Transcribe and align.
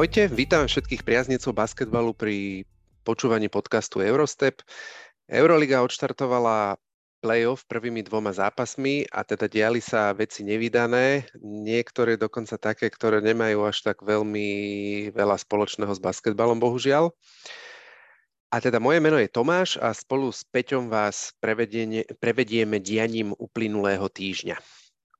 Ahojte, 0.00 0.32
vítam 0.32 0.64
všetkých 0.64 1.04
priaznicov 1.04 1.52
basketbalu 1.52 2.16
pri 2.16 2.64
počúvaní 3.04 3.52
podcastu 3.52 4.00
Eurostep. 4.00 4.64
Euroliga 5.28 5.84
odštartovala 5.84 6.80
playoff 7.20 7.68
prvými 7.68 8.00
dvoma 8.08 8.32
zápasmi 8.32 9.04
a 9.12 9.28
teda 9.28 9.44
diali 9.44 9.84
sa 9.84 10.16
veci 10.16 10.40
nevydané, 10.40 11.28
niektoré 11.44 12.16
dokonca 12.16 12.56
také, 12.56 12.88
ktoré 12.88 13.20
nemajú 13.20 13.68
až 13.68 13.92
tak 13.92 14.00
veľmi 14.00 14.48
veľa 15.12 15.36
spoločného 15.36 15.92
s 15.92 16.00
basketbalom, 16.00 16.56
bohužiaľ. 16.56 17.12
A 18.48 18.56
teda 18.56 18.80
moje 18.80 19.04
meno 19.04 19.20
je 19.20 19.28
Tomáš 19.28 19.76
a 19.84 19.92
spolu 19.92 20.32
s 20.32 20.48
Peťom 20.48 20.88
vás 20.88 21.36
prevedieme 22.24 22.80
dianím 22.80 23.36
uplynulého 23.36 24.08
týždňa. 24.08 24.56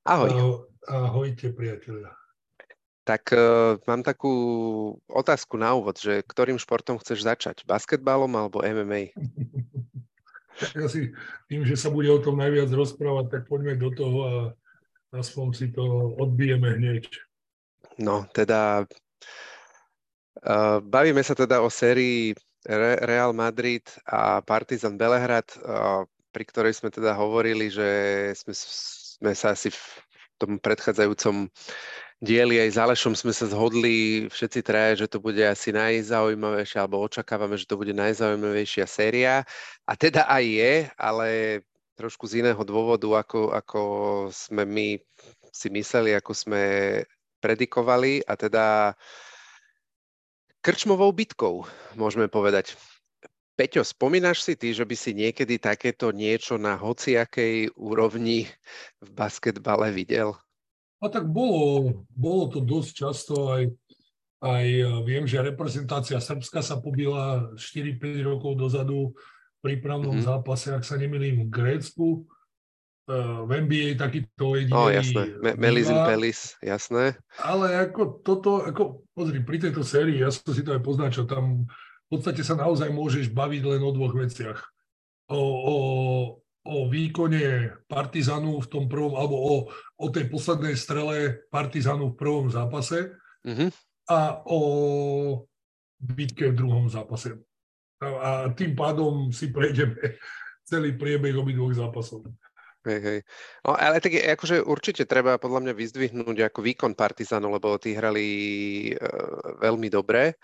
Ahoj. 0.09 0.65
Ahojte, 0.89 1.53
priatelia. 1.53 2.17
Tak 3.11 3.35
uh, 3.35 3.75
mám 3.91 4.07
takú 4.07 4.31
otázku 5.11 5.59
na 5.59 5.75
úvod, 5.75 5.99
že 5.99 6.23
ktorým 6.23 6.63
športom 6.63 6.95
chceš 7.03 7.27
začať? 7.27 7.67
Basketbalom 7.67 8.31
alebo 8.39 8.63
MMA? 8.63 9.11
tak 10.63 10.79
asi 10.79 11.11
tým, 11.51 11.67
že 11.67 11.75
sa 11.75 11.91
bude 11.91 12.07
o 12.07 12.23
tom 12.23 12.39
najviac 12.39 12.71
rozprávať, 12.71 13.27
tak 13.35 13.43
poďme 13.51 13.75
do 13.75 13.91
toho 13.91 14.19
a 14.23 14.35
aspoň 15.11 15.47
si 15.59 15.67
to 15.75 16.15
odbijeme 16.23 16.79
hneď. 16.79 17.11
No, 17.99 18.31
teda 18.31 18.87
uh, 20.47 20.79
bavíme 20.79 21.27
sa 21.27 21.35
teda 21.35 21.67
o 21.67 21.67
sérii 21.67 22.39
Re- 22.63 23.03
Real 23.03 23.35
Madrid 23.35 23.91
a 24.07 24.39
Partizan 24.39 24.95
Belehrad, 24.95 25.51
uh, 25.67 26.07
pri 26.31 26.47
ktorej 26.47 26.79
sme 26.79 26.95
teda 26.95 27.19
hovorili, 27.19 27.75
že 27.75 27.91
sme, 28.39 28.55
sme 28.55 29.33
sa 29.35 29.51
asi 29.59 29.75
v 29.75 29.83
tom 30.39 30.63
predchádzajúcom 30.63 31.51
dieli 32.21 32.61
aj 32.61 32.71
s 32.77 32.79
Alešom 32.79 33.17
sme 33.17 33.33
sa 33.33 33.49
zhodli 33.49 34.29
všetci 34.29 34.61
traja, 34.61 35.05
že 35.05 35.07
to 35.09 35.19
bude 35.19 35.41
asi 35.41 35.73
najzaujímavejšia, 35.73 36.85
alebo 36.85 37.01
očakávame, 37.01 37.57
že 37.57 37.65
to 37.65 37.81
bude 37.81 37.97
najzaujímavejšia 37.97 38.85
séria. 38.85 39.43
A 39.89 39.93
teda 39.97 40.29
aj 40.29 40.45
je, 40.45 40.75
ale 41.01 41.29
trošku 41.97 42.29
z 42.29 42.45
iného 42.45 42.63
dôvodu, 42.65 43.09
ako, 43.25 43.57
ako 43.57 43.81
sme 44.33 44.69
my 44.69 44.89
si 45.51 45.69
mysleli, 45.73 46.13
ako 46.17 46.33
sme 46.37 46.63
predikovali. 47.41 48.21
A 48.29 48.37
teda 48.37 48.93
krčmovou 50.61 51.13
bitkou, 51.17 51.65
môžeme 51.97 52.29
povedať. 52.29 52.77
Peťo, 53.57 53.85
spomínaš 53.85 54.41
si 54.41 54.57
ty, 54.57 54.73
že 54.73 54.89
by 54.89 54.97
si 54.97 55.13
niekedy 55.13 55.61
takéto 55.61 56.13
niečo 56.17 56.57
na 56.57 56.81
hociakej 56.81 57.77
úrovni 57.77 58.49
v 59.05 59.09
basketbale 59.13 59.93
videl? 59.93 60.33
A 61.01 61.09
tak 61.09 61.25
bolo, 61.25 62.05
bolo 62.13 62.53
to 62.53 62.61
dosť 62.61 62.91
často 62.93 63.35
aj, 63.49 63.73
aj 64.45 64.67
e, 64.69 64.85
viem, 65.09 65.25
že 65.25 65.41
reprezentácia 65.41 66.21
Srbska 66.21 66.61
sa 66.61 66.77
pobila 66.77 67.57
4-5 67.57 68.21
rokov 68.21 68.61
dozadu 68.61 69.17
v 69.17 69.59
prípravnom 69.65 70.21
mm-hmm. 70.21 70.29
zápase, 70.29 70.77
ak 70.77 70.85
sa 70.85 71.01
nemýlim, 71.01 71.49
v 71.49 71.53
Grécku. 71.53 72.29
Uh, 73.11 73.43
v 73.43 73.67
NBA 73.67 73.99
takýto 73.99 74.55
jediný... 74.55 74.71
No 74.71 74.87
jasné, 74.87 75.35
Me- 75.43 75.59
Melis 75.59 75.91
Pelis, 75.91 76.55
jasné. 76.63 77.19
Ale 77.43 77.91
ako 77.91 78.23
toto, 78.23 78.63
ako 78.63 79.03
pozri, 79.19 79.43
pri 79.43 79.67
tejto 79.67 79.83
sérii, 79.83 80.23
ja 80.23 80.31
som 80.31 80.55
si 80.55 80.63
to 80.63 80.79
aj 80.79 80.85
poznačil, 80.85 81.27
tam 81.27 81.67
v 81.67 82.07
podstate 82.07 82.47
sa 82.47 82.55
naozaj 82.55 82.87
môžeš 82.95 83.35
baviť 83.35 83.63
len 83.67 83.83
o 83.83 83.91
dvoch 83.91 84.15
veciach. 84.15 84.63
O, 85.27 85.43
o, 85.43 85.75
o 86.67 86.89
výkone 86.89 87.73
Partizanu 87.89 88.61
v 88.61 88.69
tom 88.69 88.85
prvom, 88.85 89.17
alebo 89.17 89.37
o, 89.37 89.55
o 89.97 90.07
tej 90.13 90.29
poslednej 90.29 90.77
strele 90.77 91.49
Partizanu 91.49 92.13
v 92.13 92.19
prvom 92.21 92.47
zápase 92.53 93.17
mm-hmm. 93.47 93.71
a 94.13 94.45
o 94.45 94.61
bitke 96.01 96.53
v 96.53 96.59
druhom 96.61 96.87
zápase. 96.89 97.37
A, 98.01 98.07
a 98.07 98.31
tým 98.53 98.77
pádom 98.77 99.33
si 99.33 99.49
prejdeme 99.53 100.21
celý 100.65 100.97
priebeh 100.97 101.37
obidvoch 101.37 101.73
zápasov. 101.73 102.29
Hej, 102.81 103.01
hej. 103.05 103.19
No, 103.61 103.77
ale 103.77 104.01
tak 104.01 104.17
je, 104.17 104.25
akože 104.25 104.65
určite 104.65 105.05
treba 105.05 105.37
podľa 105.37 105.69
mňa 105.69 105.73
vyzdvihnúť 105.77 106.49
ako 106.49 106.61
výkon 106.65 106.93
Partizanu, 106.97 107.53
lebo 107.53 107.77
tí 107.77 107.93
hrali 107.93 108.29
uh, 108.97 109.61
veľmi 109.61 109.93
dobre. 109.93 110.41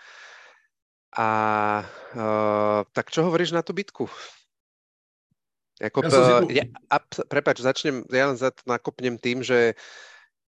A 1.16 1.28
uh, 1.81 2.84
tak 2.93 3.09
čo 3.09 3.25
hovoríš 3.25 3.56
na 3.56 3.65
tú 3.65 3.72
bitku? 3.72 4.05
Ako, 5.76 5.98
ja 6.04 6.10
si... 6.10 6.20
ja, 6.56 6.64
a, 6.88 6.97
prepač, 7.28 7.60
začnem, 7.60 8.06
ja 8.09 8.32
len 8.32 8.38
za 8.41 8.48
to 8.48 8.64
nakopnem 8.64 9.20
tým, 9.20 9.44
že 9.44 9.76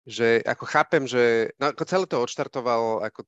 že 0.02 0.42
ako 0.50 0.66
chápem, 0.66 1.06
že 1.06 1.54
no, 1.62 1.70
ako 1.70 1.84
celé 1.86 2.06
to 2.10 2.18
odštartoval 2.26 3.06
ako 3.06 3.22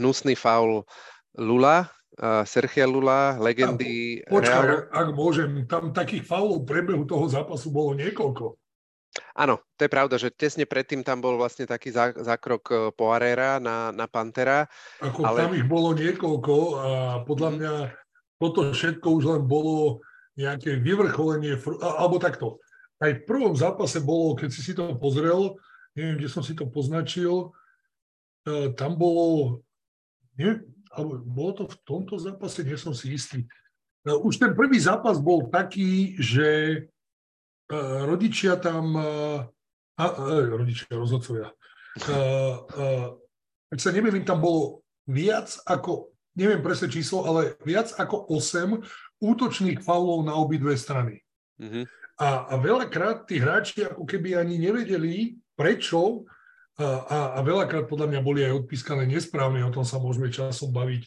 hnusný 0.00 0.32
faul 0.32 0.88
Lula, 1.36 1.92
uh, 2.18 2.42
Sergia 2.48 2.88
Lula, 2.88 3.36
legendy. 3.36 4.24
A, 4.24 4.32
počkaj, 4.32 4.64
Real... 4.64 4.88
ak 4.88 5.08
môžem, 5.12 5.50
tam 5.68 5.92
takých 5.92 6.24
faulov 6.24 6.64
prebehu 6.64 7.04
toho 7.04 7.28
zápasu 7.28 7.68
bolo 7.68 7.92
niekoľko. 8.00 8.56
Áno, 9.34 9.58
to 9.74 9.84
je 9.86 9.90
pravda, 9.90 10.16
že 10.22 10.30
tesne 10.30 10.64
predtým 10.64 11.02
tam 11.02 11.18
bol 11.18 11.34
vlastne 11.34 11.66
taký 11.66 11.90
zá, 11.90 12.14
zákrok 12.14 12.62
e, 12.70 12.74
Poirera 12.94 13.58
na, 13.58 13.90
na 13.90 14.06
Pantera. 14.06 14.70
Ako 15.02 15.26
ale... 15.26 15.38
tam 15.42 15.52
ich 15.58 15.66
bolo 15.66 15.90
niekoľko 15.98 16.54
a 16.78 16.88
podľa 17.26 17.48
mhm. 17.50 17.56
mňa 17.58 17.74
toto 18.40 18.70
všetko 18.70 19.06
už 19.20 19.24
len 19.36 19.42
bolo 19.44 20.00
nejaké 20.40 20.80
vyvrcholenie, 20.80 21.60
alebo 21.80 22.16
takto. 22.16 22.58
Aj 23.00 23.12
v 23.12 23.24
prvom 23.24 23.52
zápase 23.52 24.00
bolo, 24.00 24.36
keď 24.36 24.48
si 24.48 24.60
si 24.60 24.72
to 24.72 24.96
pozrel, 24.96 25.56
neviem, 25.96 26.16
kde 26.20 26.28
som 26.28 26.40
si 26.44 26.56
to 26.56 26.68
poznačil, 26.68 27.52
e, 28.44 28.72
tam 28.76 28.96
bolo, 28.96 29.60
neviem, 30.36 30.64
alebo 30.92 31.20
bolo 31.24 31.52
to 31.54 31.64
v 31.68 31.76
tomto 31.84 32.16
zápase, 32.20 32.64
nie 32.64 32.76
som 32.76 32.92
si 32.92 33.12
istý. 33.16 33.44
E, 33.44 34.12
už 34.12 34.40
ten 34.40 34.52
prvý 34.52 34.80
zápas 34.80 35.20
bol 35.20 35.48
taký, 35.48 36.16
že 36.20 36.48
e, 36.48 37.76
rodičia 38.04 38.56
tam, 38.60 38.96
a, 38.96 40.04
rodičia, 40.48 40.88
rozhodcovia, 40.92 41.52
ak 43.70 43.78
sa 43.78 43.90
neviem, 43.92 44.24
tam 44.24 44.42
bolo 44.42 44.82
viac 45.06 45.58
ako, 45.66 46.09
neviem 46.34 46.62
presne 46.62 46.90
číslo, 46.90 47.26
ale 47.26 47.58
viac 47.64 47.94
ako 47.96 48.30
8 48.30 49.20
útočných 49.20 49.80
faulov 49.84 50.24
na 50.24 50.34
obidve 50.36 50.74
strany. 50.78 51.20
Mm-hmm. 51.60 51.84
A, 52.20 52.52
a 52.52 52.54
veľakrát 52.60 53.24
tí 53.24 53.40
hráči 53.40 53.84
ako 53.84 54.04
keby 54.04 54.36
ani 54.36 54.60
nevedeli, 54.60 55.40
prečo 55.56 56.28
a, 56.80 56.84
a, 56.84 57.18
a 57.36 57.40
veľakrát 57.44 57.88
podľa 57.88 58.08
mňa 58.08 58.20
boli 58.20 58.40
aj 58.44 58.64
odpískané 58.64 59.04
nesprávne, 59.04 59.64
o 59.64 59.72
tom 59.72 59.84
sa 59.84 60.00
môžeme 60.00 60.32
časom 60.32 60.72
baviť, 60.72 61.04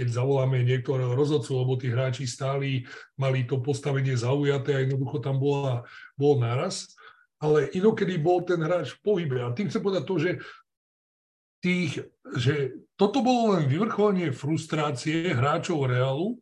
keď 0.00 0.08
zavoláme 0.08 0.64
niektorého 0.64 1.12
rozhodcu, 1.12 1.60
lebo 1.60 1.76
tí 1.76 1.92
hráči 1.92 2.24
stáli, 2.24 2.88
mali 3.20 3.44
to 3.44 3.60
postavenie 3.60 4.16
zaujaté 4.16 4.72
a 4.72 4.82
jednoducho 4.84 5.20
tam 5.20 5.36
bola, 5.36 5.84
bol 6.16 6.40
náraz. 6.40 6.96
Ale 7.40 7.72
inokedy 7.72 8.20
bol 8.20 8.44
ten 8.44 8.60
hráč 8.60 8.96
v 8.96 9.00
pohybe. 9.00 9.40
A 9.40 9.52
tým 9.56 9.72
chcem 9.72 9.80
povedať 9.80 10.04
to, 10.04 10.16
že 10.20 10.30
tých, 11.60 11.92
že 12.36 12.80
toto 12.96 13.20
bolo 13.20 13.56
len 13.56 13.68
vyvrcholenie 13.68 14.32
frustrácie 14.32 15.32
hráčov 15.32 15.88
Realu, 15.88 16.40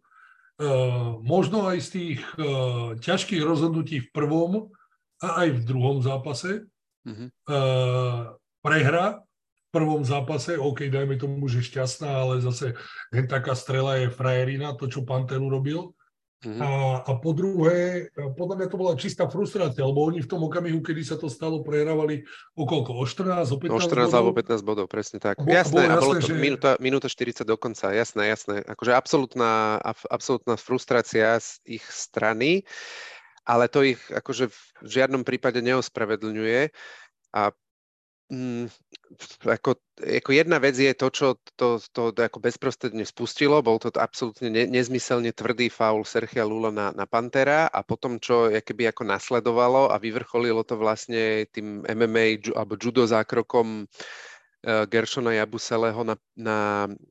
Eh, 0.58 1.10
možno 1.22 1.70
aj 1.70 1.78
z 1.86 1.88
tých 1.94 2.20
uh, 2.34 2.98
ťažkých 2.98 3.46
rozhodnutí 3.46 4.02
v 4.02 4.10
prvom 4.10 4.74
a 5.22 5.46
aj 5.46 5.54
v 5.54 5.60
druhom 5.62 6.02
zápase. 6.02 6.66
Mm-hmm. 7.06 7.28
Uh, 7.46 8.34
prehra 8.58 9.22
v 9.22 9.66
prvom 9.70 10.02
zápase, 10.02 10.58
OK, 10.58 10.90
dajme 10.90 11.14
tomu, 11.14 11.46
že 11.46 11.62
šťastná, 11.62 12.10
ale 12.10 12.42
zase 12.42 12.74
len 13.14 13.30
taká 13.30 13.54
strela 13.54 14.02
je 14.02 14.10
frajerina, 14.10 14.74
to, 14.74 14.90
čo 14.90 15.06
Panteru 15.06 15.46
robil. 15.46 15.94
Mm-hmm. 16.38 16.62
A, 16.62 16.70
a 17.02 17.12
po 17.18 17.34
druhé, 17.34 18.14
podľa 18.14 18.54
mňa 18.62 18.68
to 18.70 18.78
bola 18.78 18.94
čistá 18.94 19.26
frustrácia, 19.26 19.82
lebo 19.82 20.06
oni 20.06 20.22
v 20.22 20.30
tom 20.30 20.38
okamihu, 20.46 20.78
kedy 20.86 21.02
sa 21.02 21.18
to 21.18 21.26
stalo, 21.26 21.66
prehrávali 21.66 22.22
o 22.54 22.62
koľko? 22.62 22.94
O 22.94 23.02
14, 23.02 23.50
o 23.50 23.58
15 23.58 23.74
O 23.74 23.78
14 23.82 24.06
bodov? 24.06 24.14
alebo 24.14 24.30
15 24.38 24.62
bodov, 24.62 24.86
presne 24.86 25.18
tak. 25.18 25.42
Bo, 25.42 25.50
jasné, 25.50 25.90
a 25.90 25.98
bolo 25.98 26.14
jasné, 26.14 26.22
to 26.22 26.28
že... 26.30 26.38
minúta, 26.38 26.70
minúta 26.78 27.10
40 27.10 27.42
do 27.42 27.58
konca, 27.58 27.90
jasné, 27.90 28.30
jasné. 28.30 28.62
Akože 28.70 28.94
absolútna, 28.94 29.82
absolútna 30.06 30.54
frustrácia 30.54 31.42
z 31.42 31.58
ich 31.66 31.82
strany, 31.90 32.62
ale 33.42 33.66
to 33.66 33.82
ich 33.82 33.98
akože 34.06 34.46
v 34.46 34.58
žiadnom 34.86 35.26
prípade 35.26 35.58
neospravedlňuje. 35.58 36.70
A 37.34 37.50
Mm, 38.28 38.68
ako, 39.48 39.80
ako 40.04 40.30
jedna 40.36 40.60
vec 40.60 40.76
je 40.76 40.92
to, 40.92 41.08
čo 41.08 41.26
to, 41.56 41.80
to, 41.80 42.12
to 42.12 42.20
ako 42.20 42.44
bezprostredne 42.44 43.00
spustilo, 43.08 43.64
bol 43.64 43.80
to 43.80 43.88
absolútne 43.96 44.52
ne, 44.52 44.68
nezmyselne 44.68 45.32
tvrdý 45.32 45.72
faul 45.72 46.04
Sergia 46.04 46.44
Lula 46.44 46.68
na, 46.68 46.92
na 46.92 47.08
Pantera 47.08 47.72
a 47.72 47.80
potom, 47.80 48.20
čo 48.20 48.52
keby 48.52 48.92
ako 48.92 49.08
nasledovalo 49.08 49.88
a 49.88 49.96
vyvrcholilo 49.96 50.60
to 50.60 50.76
vlastne 50.76 51.48
tým 51.48 51.88
MMA 51.88 52.44
ju, 52.44 52.52
alebo 52.52 52.76
judo 52.76 53.08
zákrokom 53.08 53.88
uh, 53.88 54.84
Gershona 54.84 55.32
Jabuseleho 55.32 56.04
na, 56.04 56.20
na 56.36 56.58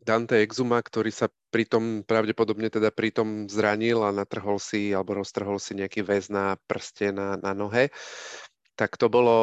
Dante 0.05 0.37
Exuma, 0.37 0.85
ktorý 0.85 1.09
sa 1.09 1.33
pritom 1.49 2.05
pravdepodobne 2.05 2.69
teda 2.69 2.93
pritom 2.93 3.49
zranil 3.49 4.05
a 4.05 4.13
natrhol 4.13 4.61
si 4.61 4.93
alebo 4.93 5.17
roztrhol 5.17 5.57
si 5.57 5.73
nejaký 5.73 6.05
väz 6.05 6.29
na 6.29 6.61
prste 6.69 7.09
na, 7.09 7.41
na 7.41 7.57
nohe. 7.57 7.89
Uh, 7.89 8.46
tak 8.77 8.93
to 9.01 9.09
bolo 9.09 9.37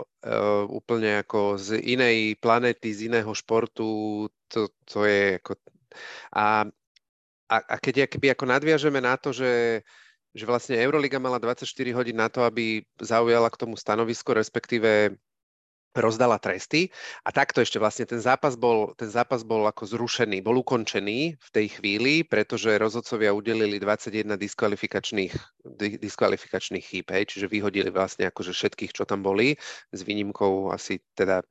uh, 0.00 0.64
úplne 0.72 1.20
ako 1.20 1.60
z 1.60 1.76
inej 1.84 2.40
planety, 2.40 2.96
z 2.96 3.12
iného 3.12 3.28
športu. 3.36 4.24
to, 4.48 4.72
to 4.88 5.04
je 5.04 5.36
ako... 5.36 5.52
A, 6.32 6.64
a, 7.52 7.56
a 7.60 7.74
keď 7.76 8.08
keby 8.08 8.32
ako 8.32 8.48
nadviažeme 8.48 9.04
na 9.04 9.20
to, 9.20 9.36
že, 9.36 9.84
že 10.32 10.48
vlastne 10.48 10.80
Euroliga 10.80 11.20
mala 11.20 11.36
24 11.36 11.68
hodín 11.92 12.16
na 12.16 12.32
to, 12.32 12.40
aby 12.40 12.80
zaujala 12.96 13.52
k 13.52 13.60
tomu 13.60 13.76
stanovisko, 13.76 14.32
respektíve 14.32 15.12
rozdala 15.94 16.38
tresty 16.38 16.90
a 17.26 17.34
takto 17.34 17.58
ešte 17.58 17.82
vlastne 17.82 18.06
ten 18.06 18.22
zápas 18.22 18.54
bol, 18.54 18.94
ten 18.94 19.10
zápas 19.10 19.42
bol 19.42 19.66
ako 19.66 19.90
zrušený, 19.90 20.38
bol 20.42 20.62
ukončený 20.62 21.34
v 21.34 21.48
tej 21.50 21.66
chvíli, 21.78 22.22
pretože 22.22 22.78
rozhodcovia 22.78 23.34
udelili 23.34 23.82
21 23.82 24.38
diskvalifikačných, 24.38 25.32
diskvalifikačných 25.98 26.84
chýb, 26.84 27.06
hej, 27.10 27.26
čiže 27.26 27.50
vyhodili 27.50 27.90
vlastne 27.90 28.30
akože 28.30 28.54
všetkých, 28.54 28.94
čo 28.94 29.02
tam 29.02 29.26
boli, 29.26 29.58
s 29.90 30.00
výnimkou 30.06 30.70
asi 30.70 31.02
teda 31.18 31.42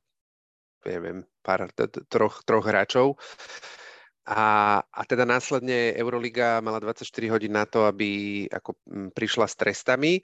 neviem, 0.88 1.28
pár, 1.44 1.68
troch, 2.08 2.40
troch 2.48 2.64
hráčov. 2.64 3.20
A, 4.30 4.78
a 4.80 5.00
teda 5.08 5.26
následne 5.26 5.96
Euroliga 5.96 6.62
mala 6.62 6.78
24 6.78 7.04
hodín 7.34 7.56
na 7.56 7.66
to, 7.66 7.88
aby 7.88 8.44
ako 8.48 8.78
prišla 9.12 9.48
s 9.48 9.58
trestami. 9.58 10.22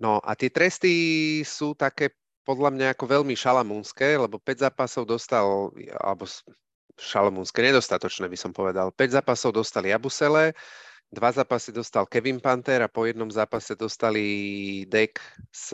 No 0.00 0.18
a 0.18 0.34
tie 0.34 0.50
tresty 0.50 0.94
sú 1.46 1.76
také 1.78 2.14
podľa 2.44 2.70
mňa 2.76 2.86
ako 2.92 3.04
veľmi 3.08 3.34
šalamúnske, 3.34 4.20
lebo 4.20 4.36
5 4.38 4.68
zápasov 4.68 5.08
dostal, 5.08 5.72
alebo 5.98 6.28
šalamúnske, 7.00 7.58
nedostatočné 7.64 8.28
by 8.28 8.38
som 8.38 8.52
povedal. 8.52 8.92
5 8.92 9.16
zápasov 9.18 9.56
dostali 9.56 9.90
Jabusele, 9.90 10.54
dva 11.14 11.30
zápasy 11.32 11.72
dostal 11.72 12.04
Kevin 12.06 12.38
Panther 12.38 12.82
a 12.84 12.92
po 12.92 13.06
jednom 13.06 13.30
zápase 13.30 13.78
dostali 13.78 14.84
Dek 14.90 15.18
s, 15.50 15.72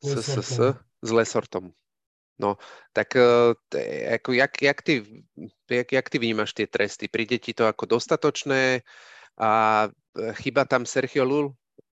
s, 0.00 0.12
s, 0.12 0.32
s, 0.40 0.56
s 0.80 1.10
Lesortom. 1.12 1.70
No, 2.36 2.60
tak 2.92 3.16
ako, 4.12 4.32
jak, 4.36 4.52
jak, 4.60 4.78
ty, 4.82 5.24
jak, 5.70 5.88
jak 5.92 6.06
ty 6.10 6.16
vnímaš 6.20 6.52
tie 6.52 6.68
tresty? 6.68 7.08
Príde 7.08 7.40
ti 7.40 7.56
to 7.56 7.64
ako 7.64 7.96
dostatočné 7.96 8.84
a 9.40 9.50
chyba 10.44 10.68
tam 10.68 10.84
Sergio 10.84 11.24
Lul, 11.24 11.56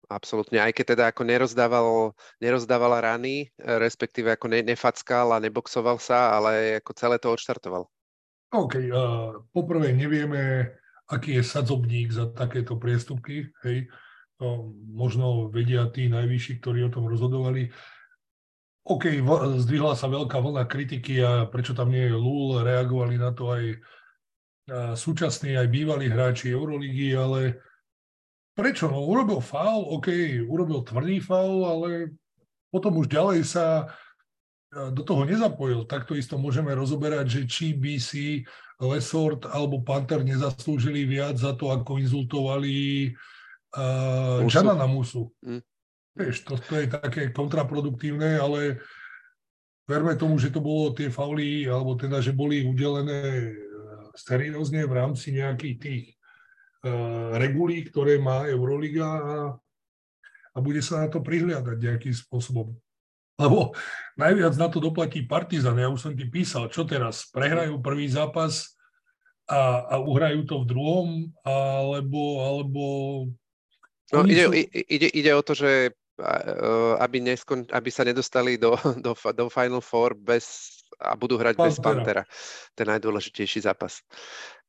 Absolútne, 0.08 0.64
aj 0.64 0.72
keď 0.72 0.86
teda 0.96 1.04
ako 1.12 1.28
nerozdával, 1.28 2.16
nerozdával 2.40 2.96
rany, 3.04 3.52
respektíve 3.60 4.32
ako 4.32 4.48
ne, 4.48 4.64
nefackal 4.64 5.36
a 5.36 5.44
neboxoval 5.44 6.00
sa, 6.00 6.32
ale 6.32 6.80
ako 6.80 6.92
celé 6.96 7.20
to 7.20 7.28
odštartoval. 7.28 7.92
OK, 8.56 8.88
uh, 8.88 9.44
poprvé 9.52 9.92
nevieme, 9.92 10.72
aký 11.12 11.36
je 11.36 11.44
sadzobník 11.44 12.16
za 12.16 12.32
takéto 12.32 12.80
priestupky, 12.80 13.52
hej. 13.68 13.92
Uh, 14.40 14.72
možno 14.96 15.52
vedia 15.52 15.92
tí 15.92 16.08
najvyšší, 16.08 16.64
ktorí 16.64 16.88
o 16.88 16.94
tom 16.94 17.12
rozhodovali. 17.12 17.68
OK, 18.88 19.20
zdvihla 19.60 20.00
sa 20.00 20.08
veľká 20.08 20.40
vlna 20.40 20.64
kritiky 20.72 21.20
a 21.20 21.52
prečo 21.52 21.76
tam 21.76 21.92
nie 21.92 22.08
je 22.08 22.16
LUL, 22.16 22.64
reagovali 22.64 23.20
na 23.20 23.36
to 23.36 23.52
aj 23.52 23.64
uh, 23.76 24.96
súčasní, 24.96 25.60
aj 25.60 25.68
bývalí 25.68 26.08
hráči 26.08 26.56
Euroligy, 26.56 27.12
ale 27.12 27.60
Prečo? 28.58 28.90
No, 28.90 29.06
urobil 29.06 29.38
faul, 29.38 29.86
OK, 30.02 30.10
urobil 30.50 30.82
tvrdý 30.82 31.22
faul, 31.22 31.62
ale 31.62 32.18
potom 32.74 32.98
už 32.98 33.06
ďalej 33.06 33.46
sa 33.46 33.86
e, 34.74 34.90
do 34.90 35.06
toho 35.06 35.30
nezapojil. 35.30 35.86
Takto 35.86 36.18
isto 36.18 36.42
môžeme 36.42 36.74
rozoberať, 36.74 37.38
že 37.38 37.42
či 37.46 37.78
by 37.78 38.02
si 38.02 38.42
Lesort 38.82 39.46
alebo 39.46 39.86
Panther 39.86 40.26
nezaslúžili 40.26 41.06
viac 41.06 41.38
za 41.38 41.54
to, 41.54 41.74
ako 41.74 41.98
inzultovali 41.98 43.10
uh, 43.78 44.46
Musu. 44.46 44.62
na 44.62 44.88
Musu. 44.90 45.24
Mm. 45.42 45.62
Vieš, 46.18 46.46
to, 46.46 46.58
to 46.62 46.74
je 46.82 46.86
také 46.90 47.30
kontraproduktívne, 47.30 48.38
ale 48.38 48.82
verme 49.86 50.14
tomu, 50.18 50.38
že 50.42 50.50
to 50.50 50.62
bolo 50.62 50.94
tie 50.94 51.14
fauly, 51.14 51.66
alebo 51.70 51.94
teda, 51.94 52.22
že 52.22 52.34
boli 52.34 52.66
udelené 52.66 53.22
e, 53.22 53.54
seriózne 54.18 54.86
v 54.86 54.94
rámci 54.94 55.34
nejakých 55.34 55.78
tých 55.78 56.17
regulí, 57.38 57.86
ktoré 57.88 58.22
má 58.22 58.46
Euroliga 58.46 59.08
a, 59.08 59.38
a 60.54 60.58
bude 60.62 60.82
sa 60.82 61.06
na 61.06 61.08
to 61.10 61.22
prihliadať 61.22 61.78
nejakým 61.78 62.14
spôsobom. 62.14 62.74
Lebo 63.38 63.78
najviac 64.18 64.58
na 64.58 64.66
to 64.66 64.82
doplatí 64.82 65.22
Partizan. 65.22 65.78
Ja 65.78 65.94
už 65.94 66.10
som 66.10 66.14
ti 66.18 66.26
písal, 66.26 66.74
čo 66.74 66.90
teraz? 66.90 67.30
Prehrajú 67.30 67.78
prvý 67.86 68.10
zápas 68.10 68.74
a, 69.46 69.86
a 69.94 69.96
uhrajú 70.02 70.44
to 70.50 70.66
v 70.66 70.70
druhom, 70.74 71.08
alebo... 71.46 72.42
alebo 72.42 72.84
no, 74.10 74.26
ide, 74.26 74.46
sú... 74.50 74.52
ide, 74.90 75.08
ide 75.14 75.32
o 75.38 75.46
to, 75.46 75.54
že 75.54 75.94
eh, 75.94 76.94
aby, 76.98 77.22
neskon, 77.22 77.70
aby 77.70 77.90
sa 77.94 78.02
nedostali 78.02 78.58
do, 78.58 78.74
do, 79.06 79.14
do 79.14 79.46
Final 79.54 79.86
Four 79.86 80.18
bez, 80.18 80.82
a 80.98 81.14
budú 81.14 81.38
hrať 81.38 81.62
Pantera. 81.62 81.70
bez 81.70 81.78
Pantera. 81.78 82.24
Ten 82.74 82.90
najdôležitejší 82.90 83.70
zápas. 83.70 84.02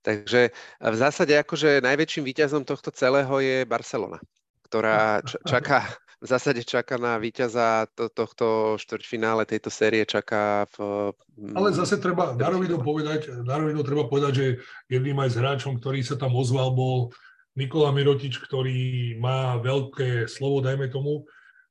Takže 0.02 0.54
v 0.78 0.96
zásade 0.96 1.34
akože 1.34 1.82
najväčším 1.82 2.24
víťazom 2.24 2.62
tohto 2.62 2.94
celého 2.94 3.32
je 3.42 3.66
Barcelona, 3.66 4.22
ktorá 4.66 5.20
čaká, 5.50 5.84
v 6.22 6.26
zásade 6.26 6.62
čaká 6.62 6.98
na 6.98 7.18
víťaza 7.18 7.90
to, 7.94 8.10
tohto 8.10 8.78
štvrťfinále 8.78 9.46
tejto 9.46 9.70
série, 9.70 10.06
čaká 10.06 10.70
v... 10.78 11.10
Ale 11.54 11.74
zase 11.74 11.98
treba 11.98 12.34
na 12.34 12.48
rovinu 12.50 12.78
povedať, 12.82 13.42
na 13.42 13.58
rovinu 13.58 13.82
treba 13.82 14.06
povedať, 14.06 14.32
že 14.34 14.46
jedným 14.90 15.18
aj 15.22 15.34
z 15.34 15.38
hráčom, 15.42 15.72
ktorý 15.78 16.02
sa 16.02 16.14
tam 16.14 16.34
ozval, 16.34 16.74
bol 16.74 17.10
Nikola 17.58 17.90
Mirotič, 17.90 18.38
ktorý 18.38 19.18
má 19.18 19.58
veľké 19.58 20.30
slovo, 20.30 20.62
dajme 20.62 20.86
tomu, 20.94 21.26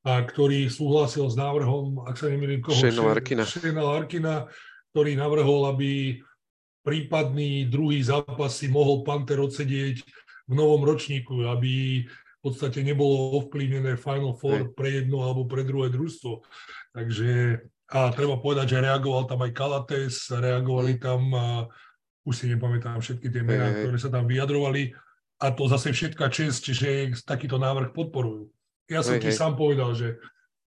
a 0.07 0.23
ktorý 0.23 0.71
súhlasil 0.71 1.27
s 1.27 1.35
návrhom, 1.35 2.03
ak 2.07 2.15
sa 2.15 2.31
nemýlim, 2.31 2.63
koho? 2.63 2.75
Shane 2.75 2.99
Larkina. 2.99 3.43
Shane 3.43 3.75
Larkina, 3.75 4.47
ktorý 4.91 5.19
navrhol, 5.19 5.67
aby 5.67 6.19
prípadný 6.87 7.67
druhý 7.67 7.99
zápas 7.99 8.55
si 8.55 8.71
mohol 8.71 9.03
Panther 9.03 9.43
odsedieť 9.43 10.07
v 10.47 10.53
novom 10.55 10.87
ročníku, 10.87 11.43
aby 11.51 12.07
v 12.07 12.39
podstate 12.39 12.79
nebolo 12.79 13.43
ovplyvnené 13.43 13.99
Final 13.99 14.39
Four 14.39 14.71
pre 14.71 15.03
jedno 15.03 15.27
alebo 15.27 15.43
pre 15.43 15.67
druhé 15.67 15.91
družstvo. 15.91 16.47
Takže 16.95 17.59
a 17.91 18.11
treba 18.15 18.39
povedať, 18.39 18.71
že 18.71 18.83
reagoval 18.87 19.27
tam 19.27 19.43
aj 19.43 19.51
Kalates, 19.51 20.31
reagovali 20.31 20.95
tam, 20.95 21.27
a 21.35 21.47
už 22.23 22.33
si 22.35 22.45
nepamätám 22.47 23.03
všetky 23.03 23.27
tie 23.35 23.43
mená, 23.43 23.75
ktoré 23.75 23.99
sa 23.99 24.07
tam 24.07 24.23
vyjadrovali 24.23 24.95
a 25.43 25.51
to 25.51 25.67
zase 25.67 25.91
všetká 25.91 26.31
čest, 26.31 26.63
že 26.71 27.11
takýto 27.27 27.59
návrh 27.59 27.91
podporujú. 27.91 28.47
Ja 28.87 29.03
som 29.03 29.19
ti 29.19 29.31
sám 29.35 29.59
povedal, 29.59 29.91
že 29.91 30.19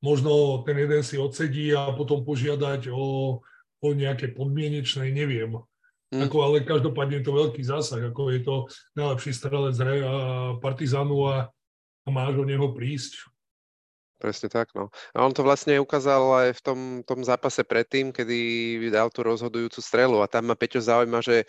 možno 0.04 0.64
ten 0.68 0.76
jeden 0.76 1.00
si 1.00 1.16
odsedí 1.16 1.72
a 1.72 1.96
potom 1.96 2.28
požiadať 2.28 2.92
o, 2.92 3.40
o 3.80 3.88
nejaké 3.96 4.36
podmienečné, 4.36 5.12
neviem. 5.16 5.60
Mm. 6.10 6.26
Ako, 6.26 6.38
ale 6.42 6.66
každopádne 6.66 7.22
je 7.22 7.26
to 7.30 7.34
veľký 7.38 7.62
zásah, 7.62 8.02
ako 8.10 8.34
je 8.34 8.42
to 8.42 8.56
najlepší 8.98 9.30
strelec 9.30 9.78
a 9.78 10.14
Partizanu 10.58 11.30
a, 11.30 11.54
a 12.06 12.08
máš 12.10 12.34
o 12.42 12.46
neho 12.46 12.74
prísť. 12.74 13.30
Presne 14.20 14.52
tak, 14.52 14.74
no. 14.76 14.92
A 15.16 15.24
on 15.24 15.32
to 15.32 15.46
vlastne 15.46 15.80
ukázal 15.80 16.50
aj 16.50 16.50
v 16.60 16.62
tom, 16.66 16.80
tom 17.08 17.22
zápase 17.24 17.64
predtým, 17.64 18.12
kedy 18.12 18.38
dal 18.92 19.08
tú 19.14 19.24
rozhodujúcu 19.24 19.80
strelu 19.80 20.18
a 20.20 20.28
tam 20.28 20.52
ma 20.52 20.60
Peťo 20.60 20.82
zaujíma, 20.82 21.24
že 21.24 21.48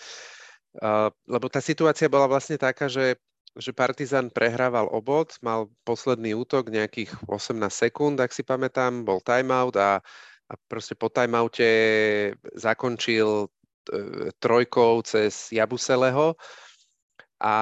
uh, 0.79 1.11
lebo 1.27 1.51
tá 1.51 1.59
situácia 1.59 2.07
bola 2.07 2.31
vlastne 2.31 2.61
taká, 2.61 2.87
že 2.87 3.19
že 3.59 3.75
Partizan 3.75 4.31
prehrával 4.31 4.87
obod, 4.95 5.35
mal 5.43 5.67
posledný 5.83 6.39
útok 6.39 6.71
nejakých 6.71 7.11
18 7.27 7.67
sekúnd, 7.67 8.17
ak 8.23 8.31
si 8.31 8.47
pamätám, 8.47 9.03
bol 9.03 9.19
timeout 9.19 9.75
a, 9.75 9.99
a 10.47 10.55
proste 10.71 10.95
po 10.95 11.11
timeoute 11.11 11.67
zakončil 12.55 13.51
trojkou 14.39 15.03
cez 15.03 15.53
Jabuseleho. 15.53 16.35
A 17.41 17.55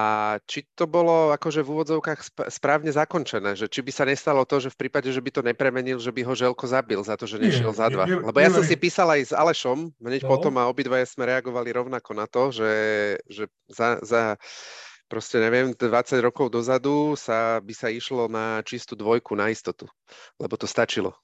či 0.50 0.66
to 0.74 0.90
bolo 0.90 1.30
akože 1.30 1.62
v 1.62 1.70
úvodzovkách 1.70 2.50
správne 2.50 2.90
zakončené, 2.90 3.54
že 3.54 3.70
či 3.70 3.78
by 3.78 3.94
sa 3.94 4.02
nestalo 4.10 4.42
to, 4.42 4.58
že 4.58 4.74
v 4.74 4.78
prípade, 4.86 5.06
že 5.06 5.22
by 5.22 5.30
to 5.30 5.46
nepremenil, 5.46 6.02
že 6.02 6.10
by 6.10 6.26
ho 6.26 6.34
Želko 6.34 6.66
zabil 6.66 6.98
za 7.06 7.14
to, 7.14 7.30
že 7.30 7.38
nešiel 7.38 7.70
nie, 7.70 7.78
za 7.78 7.86
dva. 7.86 8.10
Nie, 8.10 8.18
nie, 8.18 8.26
Lebo 8.26 8.42
ja 8.42 8.50
som 8.50 8.66
si 8.66 8.74
písal 8.74 9.06
aj 9.14 9.30
s 9.30 9.32
Alešom, 9.38 9.94
hneď 10.02 10.26
no. 10.26 10.34
potom 10.34 10.58
a 10.58 10.66
obidvaja 10.66 11.06
sme 11.06 11.30
reagovali 11.30 11.70
rovnako 11.70 12.10
na 12.10 12.26
to, 12.26 12.50
že, 12.50 12.74
že 13.30 13.46
za, 13.70 14.02
za 14.02 14.34
proste 15.06 15.38
neviem, 15.38 15.70
20 15.70 16.26
rokov 16.26 16.50
dozadu 16.50 17.14
sa, 17.14 17.62
by 17.62 17.70
sa 17.70 17.86
išlo 17.86 18.26
na 18.26 18.58
čistú 18.66 18.98
dvojku 18.98 19.38
na 19.38 19.54
istotu, 19.54 19.86
lebo 20.42 20.58
to 20.58 20.66
stačilo. 20.66 21.14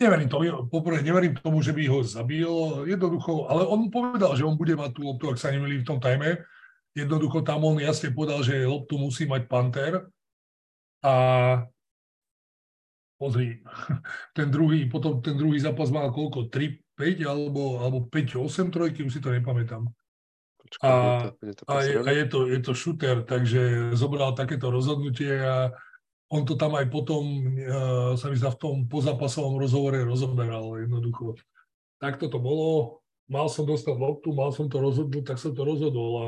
Neverím 0.00 0.28
tomu, 0.32 0.64
poprvé 0.72 1.04
neverím 1.04 1.36
tomu, 1.36 1.60
že 1.60 1.76
by 1.76 1.84
ho 1.84 2.00
zabil, 2.00 2.48
jednoducho, 2.88 3.52
ale 3.52 3.68
on 3.68 3.92
povedal, 3.92 4.32
že 4.32 4.48
on 4.48 4.56
bude 4.56 4.72
mať 4.72 4.96
tú 4.96 5.04
loptu, 5.04 5.28
ak 5.28 5.36
sa 5.36 5.52
nemýli 5.52 5.84
v 5.84 5.88
tom 5.92 6.00
tajme. 6.00 6.40
Jednoducho 6.96 7.44
tam 7.44 7.68
on 7.68 7.76
jasne 7.76 8.08
povedal, 8.08 8.40
že 8.40 8.64
loptu 8.64 8.96
musí 8.96 9.28
mať 9.28 9.44
Panther. 9.44 10.08
A 11.04 11.12
pozri, 13.20 13.60
ten 14.36 14.48
druhý, 14.48 14.88
potom 14.88 15.20
ten 15.20 15.36
druhý 15.36 15.60
zápas 15.60 15.92
mal 15.92 16.08
koľko? 16.08 16.48
3-5 16.48 17.28
alebo, 17.28 17.84
alebo 17.84 18.08
5-8 18.08 18.72
trojky, 18.72 19.04
už 19.04 19.12
si 19.12 19.20
to 19.20 19.28
nepamätám. 19.28 19.84
a, 20.80 21.28
a, 21.68 21.74
je, 21.84 22.00
a 22.00 22.10
je, 22.16 22.24
to, 22.24 22.48
je 22.48 22.60
to 22.64 22.72
shooter, 22.72 23.20
takže 23.20 23.92
zobral 23.92 24.32
takéto 24.32 24.72
rozhodnutie 24.72 25.44
a 25.44 25.76
on 26.30 26.46
to 26.46 26.54
tam 26.54 26.78
aj 26.78 26.86
potom, 26.86 27.22
uh, 27.58 28.14
sa 28.14 28.30
mi 28.30 28.38
zdá, 28.38 28.54
v 28.54 28.62
tom 28.62 28.76
pozápasovom 28.86 29.58
rozhovore 29.58 29.98
rozoberal 30.06 30.78
jednoducho. 30.78 31.34
Takto 31.98 32.30
to 32.30 32.38
bolo, 32.38 33.02
mal 33.26 33.50
som 33.50 33.66
dostať 33.66 33.98
loptu, 33.98 34.30
mal 34.30 34.54
som 34.54 34.70
to 34.70 34.78
rozhodnúť, 34.78 35.34
tak 35.34 35.38
som 35.42 35.50
to 35.52 35.66
rozhodol 35.66 36.12
a 36.22 36.26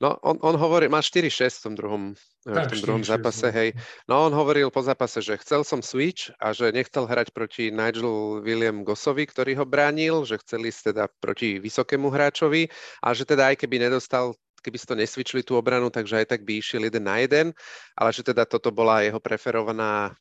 No, 0.00 0.16
on, 0.24 0.40
on 0.40 0.56
hovorí, 0.56 0.88
má 0.88 1.04
4-6 1.04 1.60
v 1.60 1.64
tom 1.68 1.74
druhom, 1.76 2.02
eh, 2.48 2.56
tak, 2.56 2.72
v 2.72 2.80
tom 2.80 2.80
druhom 2.88 3.04
4, 3.04 3.12
zápase, 3.20 3.48
6, 3.48 3.52
no. 3.52 3.56
hej. 3.60 3.68
No, 4.08 4.14
on 4.24 4.32
hovoril 4.32 4.72
po 4.72 4.80
zápase, 4.80 5.20
že 5.20 5.36
chcel 5.44 5.60
som 5.60 5.84
switch 5.84 6.32
a 6.40 6.56
že 6.56 6.72
nechcel 6.72 7.04
hrať 7.04 7.36
proti 7.36 7.68
Nigel 7.68 8.40
William 8.40 8.80
Gossovi, 8.80 9.28
ktorý 9.28 9.60
ho 9.60 9.66
bránil, 9.68 10.24
že 10.24 10.40
chcel 10.40 10.64
ísť 10.64 10.96
teda 10.96 11.12
proti 11.20 11.60
vysokému 11.60 12.08
hráčovi 12.08 12.72
a 13.04 13.12
že 13.12 13.28
teda 13.28 13.52
aj 13.52 13.60
keby 13.60 13.76
nedostal 13.88 14.32
keby 14.66 14.82
si 14.82 14.90
to 14.90 14.98
nesvičili 14.98 15.46
tú 15.46 15.54
obranu, 15.54 15.86
takže 15.94 16.26
aj 16.26 16.34
tak 16.34 16.42
by 16.42 16.58
išiel 16.58 16.82
jeden 16.90 17.06
na 17.06 17.22
jeden, 17.22 17.54
ale 17.94 18.10
že 18.10 18.26
teda 18.26 18.42
toto 18.42 18.74
bola 18.74 19.06
jeho 19.06 19.22
preferovaná 19.22 20.18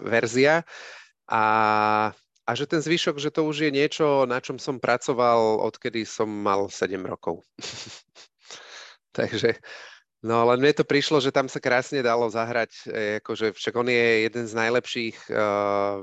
verzia. 0.00 0.64
A 1.28 1.44
a 2.42 2.58
že 2.58 2.66
ten 2.66 2.82
zvyšok, 2.82 3.22
že 3.22 3.30
to 3.30 3.46
už 3.46 3.64
je 3.64 3.70
niečo, 3.70 4.26
na 4.26 4.42
čom 4.42 4.58
som 4.58 4.82
pracoval, 4.82 5.62
odkedy 5.62 6.02
som 6.02 6.26
mal 6.26 6.66
7 6.66 6.98
rokov. 7.06 7.46
Takže, 9.16 9.62
no 10.26 10.42
ale 10.42 10.58
mne 10.58 10.74
to 10.74 10.82
prišlo, 10.82 11.22
že 11.22 11.30
tam 11.30 11.46
sa 11.46 11.62
krásne 11.62 12.02
dalo 12.02 12.26
zahrať, 12.26 12.72
e, 12.90 13.22
akože 13.22 13.54
však 13.54 13.74
on 13.78 13.86
je 13.86 14.06
jeden 14.26 14.44
z 14.50 14.54
najlepších 14.58 15.16
uh, 15.30 16.02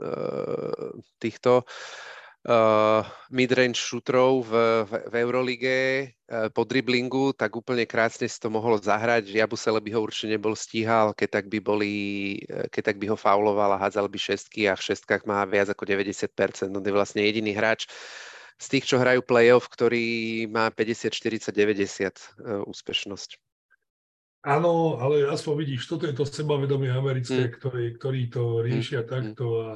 uh, 0.00 0.90
týchto 1.20 1.68
uh, 2.44 3.02
midrange 3.32 3.80
shooterov 3.80 4.48
v, 4.48 4.52
v, 4.84 4.92
v 5.10 5.14
Eurolige 5.20 5.76
uh, 6.28 6.48
po 6.52 6.68
driblingu, 6.68 7.32
tak 7.32 7.56
úplne 7.56 7.88
krásne 7.88 8.28
si 8.28 8.38
to 8.40 8.52
mohol 8.52 8.76
zahrať. 8.76 9.32
Jabusele 9.32 9.80
by 9.80 9.90
ho 9.96 10.00
určite 10.04 10.36
nebol 10.36 10.52
stíhal, 10.52 11.16
keď 11.16 11.40
tak 11.40 11.44
by, 11.48 11.58
boli, 11.60 11.94
keď 12.70 12.92
tak 12.92 12.96
by 13.00 13.12
ho 13.12 13.16
fauloval 13.16 13.76
a 13.76 13.80
hádzal 13.80 14.08
by 14.08 14.18
šestky 14.20 14.68
a 14.68 14.76
v 14.76 14.84
šestkách 14.92 15.24
má 15.24 15.42
viac 15.48 15.72
ako 15.72 15.88
90%. 15.88 16.72
On 16.72 16.84
je 16.84 16.92
vlastne 16.92 17.24
jediný 17.24 17.56
hráč, 17.56 17.88
z 18.54 18.66
tých, 18.70 18.86
čo 18.86 19.02
hrajú 19.02 19.26
playoff, 19.26 19.66
ktorý 19.66 20.46
má 20.46 20.70
50, 20.70 21.10
40, 21.10 21.50
90 21.50 22.70
úspešnosť. 22.70 23.30
Áno, 24.44 25.00
ale 25.00 25.24
aspoň 25.24 25.54
vidíš, 25.64 25.88
toto 25.88 26.04
je 26.04 26.12
to 26.12 26.28
sebavedomie 26.28 26.92
americké, 26.92 27.48
mm. 27.48 27.52
ktorí, 27.56 27.84
ktorí 27.96 28.20
to 28.28 28.60
hm, 28.60 28.62
riešia 28.68 29.00
mm. 29.02 29.08
takto 29.08 29.44
a 29.64 29.68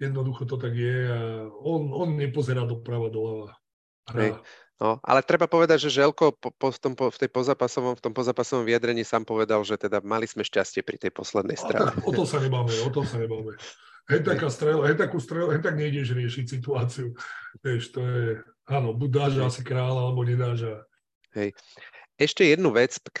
jednoducho 0.00 0.48
to 0.48 0.56
tak 0.56 0.72
je 0.72 1.06
a 1.06 1.20
on, 1.60 1.92
on 1.92 2.16
nepozerá 2.16 2.64
doprava, 2.64 3.12
doľava. 3.12 3.60
No, 4.80 4.96
ale 5.04 5.20
treba 5.20 5.44
povedať, 5.44 5.86
že 5.86 6.00
Želko 6.00 6.40
po, 6.40 6.48
po, 6.56 6.72
v, 6.72 6.78
tom, 6.80 6.92
po, 6.96 7.12
v, 7.12 7.16
tej 7.20 7.28
pozapasovom, 7.28 8.00
v 8.00 8.02
tom 8.02 8.16
pozapasovom 8.16 8.64
vyjadrení 8.64 9.04
sám 9.04 9.28
povedal, 9.28 9.60
že 9.60 9.76
teda 9.76 10.00
mali 10.00 10.24
sme 10.24 10.40
šťastie 10.40 10.80
pri 10.80 10.96
tej 10.96 11.12
poslednej 11.12 11.60
strane. 11.60 11.92
O 12.08 12.10
tom 12.16 12.24
sa 12.24 12.40
nebáme, 12.40 12.72
o 12.72 12.90
tom 12.90 13.04
sa 13.04 13.20
nebáme. 13.20 13.60
Hej 14.08 14.24
taká 14.24 14.48
strela, 14.48 14.88
hej 14.88 14.96
takú 14.96 15.20
strelu, 15.20 15.52
hej 15.52 15.60
tak 15.60 15.76
nejdeš 15.76 16.16
riešiť 16.16 16.44
situáciu. 16.48 17.12
Vieš, 17.60 17.92
to 17.92 18.00
je, 18.02 18.24
áno, 18.72 18.96
buď 18.96 19.10
dáš 19.12 19.32
hej. 19.36 19.44
asi 19.52 19.60
kráľa, 19.62 20.00
alebo 20.10 20.24
nedáš. 20.24 20.80
Hej. 21.36 21.52
Ešte 22.16 22.48
jednu 22.48 22.72
vec 22.72 22.96
k, 23.04 23.20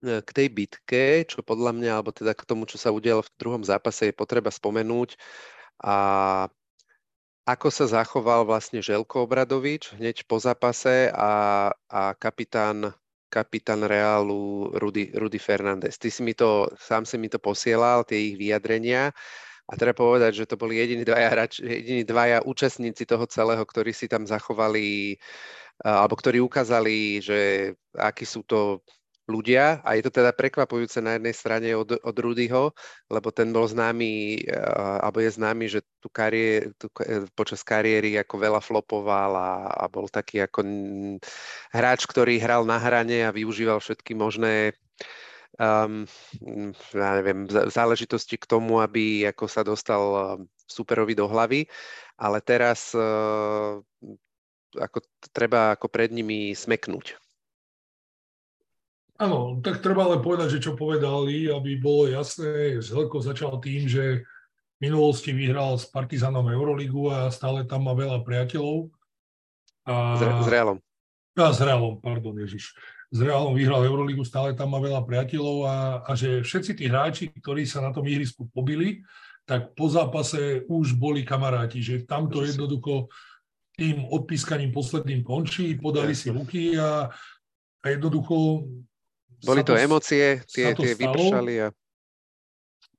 k 0.00 0.30
tej 0.30 0.48
bitke, 0.54 1.26
čo 1.26 1.42
podľa 1.42 1.74
mňa, 1.74 1.90
alebo 1.98 2.14
teda 2.14 2.38
k 2.38 2.46
tomu, 2.46 2.70
čo 2.70 2.78
sa 2.78 2.94
udialo 2.94 3.26
v 3.26 3.34
druhom 3.34 3.62
zápase, 3.66 4.08
je 4.08 4.14
potreba 4.14 4.54
spomenúť. 4.54 5.18
A 5.82 5.96
ako 7.48 7.68
sa 7.72 7.88
zachoval 7.88 8.44
vlastne 8.44 8.84
Želko 8.84 9.24
Obradovič 9.24 9.96
hneď 9.96 10.28
po 10.28 10.36
zápase 10.36 11.08
a, 11.14 11.72
a 11.88 12.12
kapitán 12.18 12.92
kapitán 13.28 13.84
Reálu 13.84 14.72
Rudy, 14.72 15.12
Rudy 15.12 15.36
Fernández. 15.36 16.00
Ty 16.00 16.08
si 16.08 16.24
mi 16.24 16.32
to, 16.32 16.68
sám 16.80 17.04
si 17.04 17.20
mi 17.20 17.28
to 17.28 17.36
posielal, 17.36 18.02
tie 18.04 18.32
ich 18.32 18.40
vyjadrenia. 18.40 19.12
A 19.68 19.72
treba 19.76 19.92
povedať, 19.92 20.32
že 20.32 20.48
to 20.48 20.56
boli 20.56 20.80
jediní 20.80 21.04
dvaja, 21.04 21.28
hrač, 21.28 21.60
jediní 21.60 22.08
dvaja 22.08 22.40
účastníci 22.40 23.04
toho 23.04 23.28
celého, 23.28 23.60
ktorí 23.60 23.92
si 23.92 24.08
tam 24.08 24.24
zachovali, 24.24 25.20
alebo 25.84 26.16
ktorí 26.16 26.40
ukázali, 26.40 27.20
že 27.20 27.72
akí 27.92 28.24
sú 28.24 28.48
to 28.48 28.80
ľudia 29.28 29.84
a 29.84 29.94
je 29.94 30.02
to 30.08 30.10
teda 30.10 30.32
prekvapujúce 30.32 31.04
na 31.04 31.20
jednej 31.20 31.36
strane 31.36 31.68
od, 31.76 32.00
od 32.00 32.16
Rudyho, 32.16 32.72
lebo 33.12 33.28
ten 33.28 33.52
bol 33.52 33.68
známy, 33.68 34.40
alebo 35.04 35.20
je 35.20 35.30
známy, 35.36 35.68
že 35.68 35.84
tú 36.00 36.08
kariér, 36.08 36.72
tú, 36.80 36.88
počas 37.36 37.60
kariéry 37.60 38.16
ako 38.16 38.34
veľa 38.40 38.60
flopoval 38.64 39.36
a, 39.36 39.52
a 39.68 39.84
bol 39.92 40.08
taký 40.08 40.40
ako 40.40 40.64
hráč, 41.70 42.08
ktorý 42.08 42.40
hral 42.40 42.64
na 42.64 42.80
hrane 42.80 43.28
a 43.28 43.30
využíval 43.30 43.84
všetky 43.84 44.16
možné 44.16 44.72
um, 45.58 46.06
ja 46.94 47.10
neviem, 47.20 47.44
záležitosti 47.50 48.38
k 48.38 48.48
tomu, 48.48 48.80
aby 48.80 49.26
ako 49.28 49.44
sa 49.50 49.62
dostal 49.66 50.02
ehm, 50.02 50.24
superovi 50.64 51.12
do 51.18 51.26
hlavy, 51.26 51.66
ale 52.16 52.38
teraz 52.40 52.94
uh, 52.94 53.82
ako 54.78 54.98
treba 55.34 55.74
ako 55.74 55.86
pred 55.90 56.14
nimi 56.14 56.54
smeknúť. 56.54 57.27
Áno, 59.18 59.58
tak 59.58 59.82
treba 59.82 60.06
ale 60.06 60.22
povedať, 60.22 60.58
že 60.58 60.70
čo 60.70 60.78
povedali, 60.78 61.50
aby 61.50 61.74
bolo 61.78 62.06
jasné, 62.06 62.78
Zelko 62.78 63.18
začal 63.18 63.58
tým, 63.58 63.90
že 63.90 64.22
v 64.78 64.78
minulosti 64.78 65.34
vyhral 65.34 65.74
s 65.74 65.90
Partizanom 65.90 66.46
Euroligu 66.46 67.10
a 67.10 67.26
stále 67.34 67.66
tam 67.66 67.90
má 67.90 67.98
veľa 67.98 68.22
priateľov. 68.22 68.94
A... 69.90 70.14
S, 70.14 70.46
Realom. 70.46 70.78
A 71.34 71.50
s 71.50 71.58
Realom, 71.58 71.98
pardon, 71.98 72.38
Ježiš 72.38 72.78
s 73.08 73.18
Realom 73.24 73.56
vyhral 73.56 73.88
Euroligu, 73.88 74.20
stále 74.20 74.52
tam 74.52 74.76
má 74.76 74.78
veľa 74.84 75.00
priateľov 75.08 75.56
a, 75.64 75.76
a 76.04 76.10
že 76.12 76.44
všetci 76.44 76.72
tí 76.76 76.84
hráči, 76.92 77.32
ktorí 77.32 77.64
sa 77.64 77.80
na 77.80 77.88
tom 77.88 78.04
ihrisku 78.04 78.44
pobili, 78.52 79.00
tak 79.48 79.72
po 79.72 79.88
zápase 79.88 80.68
už 80.68 80.92
boli 81.00 81.24
kamaráti, 81.24 81.80
že 81.80 82.04
tamto 82.04 82.44
jednoducho 82.44 83.08
tým 83.80 84.04
odpískaním 84.12 84.76
posledným 84.76 85.24
končí, 85.24 85.80
podali 85.80 86.12
si 86.12 86.28
ruky 86.28 86.76
a, 86.76 87.08
a 87.80 87.86
jednoducho... 87.88 88.68
Boli 89.44 89.62
to, 89.62 89.74
to 89.74 89.80
emócie, 89.80 90.42
tie, 90.50 90.74
tie 90.74 90.92
vypršali 90.98 91.54
a... 91.62 91.68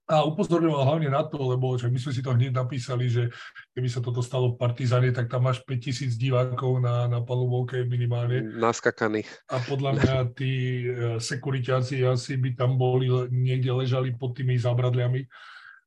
A 0.10 0.26
upozorňoval 0.26 0.90
hlavne 0.90 1.10
na 1.14 1.22
to, 1.22 1.38
lebo 1.38 1.78
že 1.78 1.86
my 1.86 2.02
sme 2.02 2.10
si 2.10 2.26
to 2.26 2.34
hneď 2.34 2.50
napísali, 2.50 3.14
že 3.14 3.30
keby 3.78 3.94
sa 3.94 4.02
toto 4.02 4.26
stalo 4.26 4.50
v 4.50 4.58
Partizane, 4.58 5.14
tak 5.14 5.30
tam 5.30 5.46
máš 5.46 5.62
5000 5.70 6.18
divákov 6.18 6.82
na, 6.82 7.06
na 7.06 7.22
palubovke 7.22 7.86
minimálne. 7.86 8.42
Naskakaných. 8.42 9.30
A 9.54 9.62
podľa 9.62 10.02
mňa 10.02 10.16
tí 10.34 10.82
e, 10.90 11.22
sekuritáci 11.22 12.02
asi 12.02 12.42
by 12.42 12.58
tam 12.58 12.82
boli, 12.82 13.06
niekde 13.30 13.70
ležali 13.70 14.10
pod 14.18 14.34
tými 14.34 14.58
zábradliami. 14.58 15.30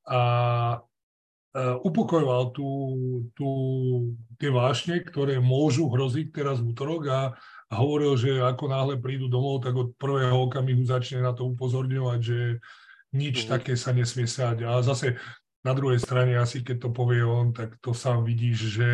A 0.06 0.20
Uh, 1.52 1.76
upokojoval 1.84 2.56
tú, 2.56 2.64
tú, 3.36 3.50
tie 4.40 4.48
vášne, 4.48 5.04
ktoré 5.04 5.36
môžu 5.36 5.84
hroziť 5.84 6.32
teraz 6.32 6.64
v 6.64 6.72
útorok 6.72 7.02
a, 7.12 7.36
a 7.72 7.74
hovoril, 7.80 8.20
že 8.20 8.36
ako 8.36 8.68
náhle 8.68 8.94
prídu 9.00 9.32
domov, 9.32 9.64
tak 9.64 9.72
od 9.72 9.96
prvého 9.96 10.36
okamihu 10.44 10.84
začne 10.84 11.24
na 11.24 11.32
to 11.32 11.48
upozorňovať, 11.48 12.20
že 12.20 12.60
nič 13.16 13.44
mm-hmm. 13.44 13.52
také 13.56 13.72
sa 13.80 13.96
nesmie 13.96 14.28
sať. 14.28 14.68
A 14.68 14.84
zase 14.84 15.16
na 15.64 15.72
druhej 15.72 15.96
strane 15.96 16.36
asi 16.36 16.60
keď 16.60 16.84
to 16.84 16.88
povie 16.92 17.24
on, 17.24 17.56
tak 17.56 17.80
to 17.80 17.96
sám 17.96 18.28
vidíš, 18.28 18.58
že, 18.76 18.90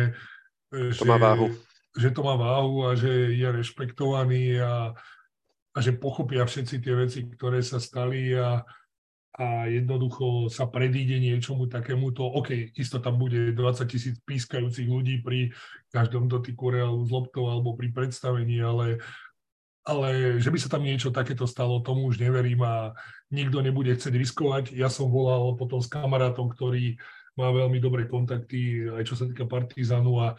to 0.71 1.03
že, 1.03 1.09
má 1.11 1.19
váhu. 1.19 1.51
že 1.91 2.09
to 2.15 2.21
má 2.23 2.39
váhu 2.39 2.87
a 2.87 2.95
že 2.95 3.35
je 3.35 3.47
rešpektovaný 3.51 4.63
a, 4.63 4.95
a 5.75 5.77
že 5.83 5.99
pochopia 5.99 6.47
všetci 6.47 6.75
tie 6.79 6.93
veci, 6.95 7.19
ktoré 7.27 7.59
sa 7.59 7.83
stali 7.83 8.31
a, 8.31 8.63
a 9.37 9.69
jednoducho 9.69 10.49
sa 10.49 10.65
predíde 10.65 11.21
niečomu 11.21 11.69
takémuto. 11.69 12.25
OK, 12.25 12.73
isto 12.75 12.97
tam 12.97 13.21
bude 13.21 13.53
20 13.53 13.85
tisíc 13.85 14.15
pískajúcich 14.25 14.89
ľudí 14.89 15.21
pri 15.21 15.53
každom 15.93 16.25
dotyku 16.25 16.73
reálu 16.73 17.05
z 17.05 17.13
loptou 17.13 17.47
alebo 17.47 17.77
pri 17.77 17.93
predstavení, 17.93 18.59
ale 18.59 18.99
ale 19.89 20.37
že 20.37 20.53
by 20.53 20.59
sa 20.61 20.69
tam 20.69 20.85
niečo 20.85 21.09
takéto 21.09 21.49
stalo, 21.49 21.81
tomu 21.81 22.05
už 22.13 22.21
neverím 22.21 22.61
a 22.61 22.93
nikto 23.33 23.57
nebude 23.63 23.89
chcieť 23.97 24.13
riskovať. 24.13 24.63
Ja 24.77 24.85
som 24.85 25.09
volal 25.09 25.57
potom 25.57 25.81
s 25.81 25.89
kamarátom, 25.89 26.51
ktorý 26.53 26.99
má 27.33 27.49
veľmi 27.49 27.81
dobré 27.81 28.05
kontakty, 28.05 28.85
aj 28.85 29.07
čo 29.07 29.15
sa 29.17 29.25
týka 29.25 29.49
Partizanu 29.49 30.19
a 30.21 30.37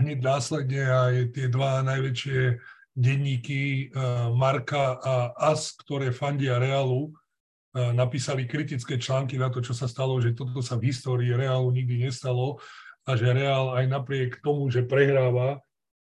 hneď 0.00 0.24
následne 0.24 0.82
aj 0.82 1.14
tie 1.36 1.46
dva 1.52 1.84
najväčšie 1.86 2.58
denníky 2.96 3.88
eh, 3.88 4.00
Marka 4.32 4.98
a 4.98 5.14
AS, 5.52 5.76
ktoré 5.76 6.10
fandia 6.10 6.56
Realu, 6.56 7.12
napísali 7.72 8.44
kritické 8.44 9.00
články 9.00 9.40
na 9.40 9.48
to, 9.48 9.64
čo 9.64 9.72
sa 9.72 9.88
stalo, 9.88 10.20
že 10.20 10.36
toto 10.36 10.60
sa 10.60 10.76
v 10.76 10.92
histórii 10.92 11.32
Realu 11.32 11.72
nikdy 11.72 12.08
nestalo 12.08 12.60
a 13.08 13.16
že 13.16 13.32
Real 13.32 13.74
aj 13.74 13.84
napriek 13.88 14.44
tomu, 14.44 14.68
že 14.68 14.84
prehráva, 14.84 15.58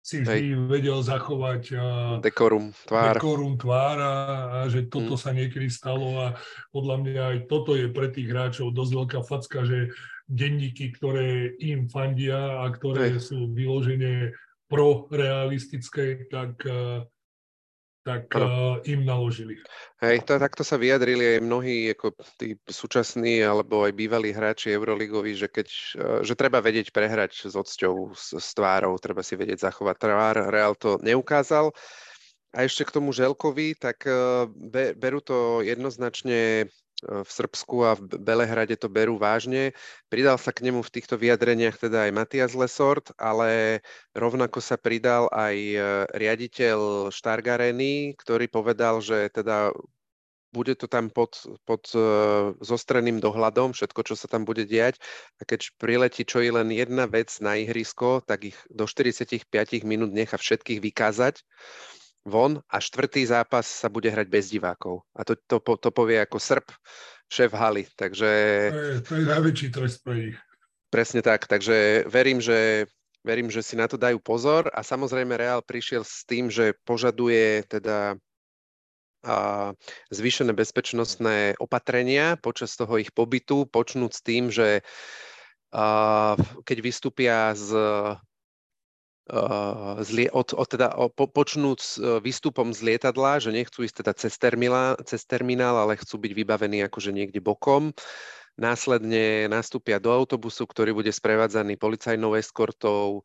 si 0.07 0.23
vždy 0.23 0.55
Hej. 0.55 0.59
vedel 0.71 0.99
zachovať 1.03 1.63
dekorum, 2.23 2.71
tvár. 2.87 3.19
dekorum 3.19 3.59
tvára 3.59 4.15
a 4.47 4.57
že 4.71 4.87
toto 4.87 5.19
mm. 5.19 5.21
sa 5.21 5.35
niekedy 5.35 5.67
stalo 5.67 6.15
a 6.23 6.27
podľa 6.71 6.95
mňa 7.03 7.23
aj 7.35 7.37
toto 7.51 7.75
je 7.75 7.91
pre 7.91 8.07
tých 8.07 8.31
hráčov 8.31 8.71
dosť 8.71 8.91
veľká 9.03 9.19
facka, 9.27 9.67
že 9.67 9.91
denníky, 10.31 10.95
ktoré 10.95 11.59
im 11.59 11.91
fandia 11.91 12.63
a 12.63 12.71
ktoré 12.71 13.19
Hej. 13.19 13.35
sú 13.35 13.51
vyložené 13.51 14.31
prorealistické, 14.71 16.31
tak, 16.31 16.63
tak 18.07 18.31
uh, 18.39 18.79
im 18.87 19.03
naložili. 19.03 19.59
Hej, 19.99 20.23
to, 20.23 20.39
takto 20.39 20.63
sa 20.63 20.79
vyjadrili 20.79 21.35
aj 21.35 21.39
mnohí 21.43 21.91
ako 21.91 22.15
tí 22.39 22.55
súčasní 22.63 23.43
alebo 23.43 23.83
aj 23.83 23.91
bývalí 23.91 24.31
hráči 24.31 24.71
Euroligovi, 24.71 25.35
že, 25.35 25.51
keď, 25.51 25.67
uh, 25.67 26.19
že 26.23 26.39
treba 26.39 26.63
vedieť 26.63 26.95
prehrať 26.95 27.51
s 27.51 27.55
odsťou, 27.59 28.15
s, 28.15 28.31
s 28.39 28.49
tvárou, 28.55 28.95
treba 28.95 29.19
si 29.19 29.35
vedieť 29.35 29.67
zachovať 29.67 29.95
tvár. 29.99 30.35
Real 30.47 30.71
to 30.79 30.95
neukázal. 31.03 31.75
A 32.55 32.63
ešte 32.63 32.87
k 32.87 32.95
tomu 32.95 33.11
Želkovi, 33.11 33.75
tak 33.75 34.07
uh, 34.07 34.47
be, 34.47 34.95
berú 34.95 35.19
to 35.19 35.59
jednoznačne 35.67 36.71
v 37.05 37.29
Srbsku 37.29 37.77
a 37.85 37.93
v 37.93 38.17
Belehrade 38.17 38.73
to 38.73 38.89
berú 38.89 39.21
vážne. 39.21 39.77
Pridal 40.09 40.41
sa 40.41 40.49
k 40.49 40.65
nemu 40.65 40.81
v 40.81 40.93
týchto 40.93 41.13
vyjadreniach 41.13 41.77
teda 41.77 42.09
aj 42.09 42.11
Matias 42.15 42.53
Lesort, 42.57 43.13
ale 43.21 43.81
rovnako 44.17 44.57
sa 44.57 44.81
pridal 44.81 45.29
aj 45.29 45.55
e, 45.55 45.77
riaditeľ 46.17 47.09
Štargareny, 47.13 48.17
ktorý 48.17 48.49
povedal, 48.49 48.97
že 49.05 49.29
teda 49.29 49.69
bude 50.55 50.73
to 50.73 50.89
tam 50.89 51.11
pod, 51.11 51.37
pod 51.67 51.85
uh, 51.93 52.55
zostreným 52.63 53.19
dohľadom, 53.19 53.75
všetko, 53.75 54.01
čo 54.07 54.15
sa 54.17 54.31
tam 54.31 54.47
bude 54.47 54.63
diať. 54.63 54.97
A 55.37 55.45
keď 55.45 55.69
priletí 55.77 56.23
čo 56.23 56.41
je 56.41 56.49
len 56.49 56.71
jedna 56.73 57.05
vec 57.05 57.29
na 57.43 57.59
ihrisko, 57.59 58.25
tak 58.25 58.55
ich 58.55 58.57
do 58.71 58.87
45 58.89 59.43
minút 59.85 60.09
nechá 60.15 60.39
všetkých 60.39 60.79
vykázať 60.81 61.45
von 62.27 62.59
a 62.67 62.77
štvrtý 62.83 63.23
zápas 63.23 63.63
sa 63.63 63.87
bude 63.87 64.11
hrať 64.11 64.27
bez 64.27 64.51
divákov. 64.51 65.07
A 65.15 65.23
to, 65.23 65.39
to, 65.47 65.57
to 65.63 65.89
povie 65.95 66.19
ako 66.19 66.37
Srb, 66.37 66.67
šéf 67.31 67.55
haly. 67.55 67.87
Takže... 67.95 68.29
To 68.69 68.83
je, 68.83 68.95
to 69.01 69.13
je 69.15 69.23
najväčší 69.25 69.67
trest 69.71 70.03
pre 70.03 70.35
ich. 70.35 70.37
Presne 70.91 71.19
tak, 71.23 71.47
takže 71.47 72.07
verím, 72.07 72.39
že 72.39 72.87
verím, 73.27 73.51
že 73.51 73.59
si 73.59 73.75
na 73.75 73.91
to 73.91 73.99
dajú 73.99 74.23
pozor 74.23 74.71
a 74.71 74.79
samozrejme 74.83 75.35
Real 75.35 75.59
prišiel 75.59 76.07
s 76.07 76.23
tým, 76.23 76.47
že 76.47 76.75
požaduje 76.87 77.67
teda 77.67 78.15
a 79.27 79.73
zvýšené 80.13 80.53
bezpečnostné 80.53 81.59
opatrenia 81.59 82.37
počas 82.39 82.77
toho 82.79 82.95
ich 83.01 83.11
pobytu, 83.11 83.67
počnúť 83.67 84.11
s 84.13 84.21
tým, 84.23 84.47
že 84.47 84.85
a, 85.73 86.37
keď 86.63 86.77
vystúpia 86.79 87.51
z 87.57 87.75
zlie, 90.03 90.31
od, 90.31 90.55
od 90.55 90.67
teda, 90.67 90.95
po, 91.11 91.27
počnúť 91.27 91.79
s 91.79 91.91
uh, 91.99 92.23
výstupom 92.23 92.71
z 92.71 92.79
lietadla, 92.93 93.43
že 93.43 93.51
nechcú 93.51 93.83
ísť 93.83 94.03
teda 94.03 94.13
cez, 94.15 94.33
terminál, 94.39 94.95
cez 95.03 95.27
terminál, 95.27 95.75
ale 95.75 95.99
chcú 95.99 96.19
byť 96.19 96.31
vybavení 96.31 96.79
akože 96.87 97.11
niekde 97.11 97.43
bokom. 97.43 97.91
Následne 98.57 99.45
nastúpia 99.51 99.99
do 99.99 100.09
autobusu, 100.09 100.65
ktorý 100.65 100.95
bude 100.95 101.11
sprevádzaný 101.13 101.77
policajnou 101.77 102.33
eskortou. 102.39 103.21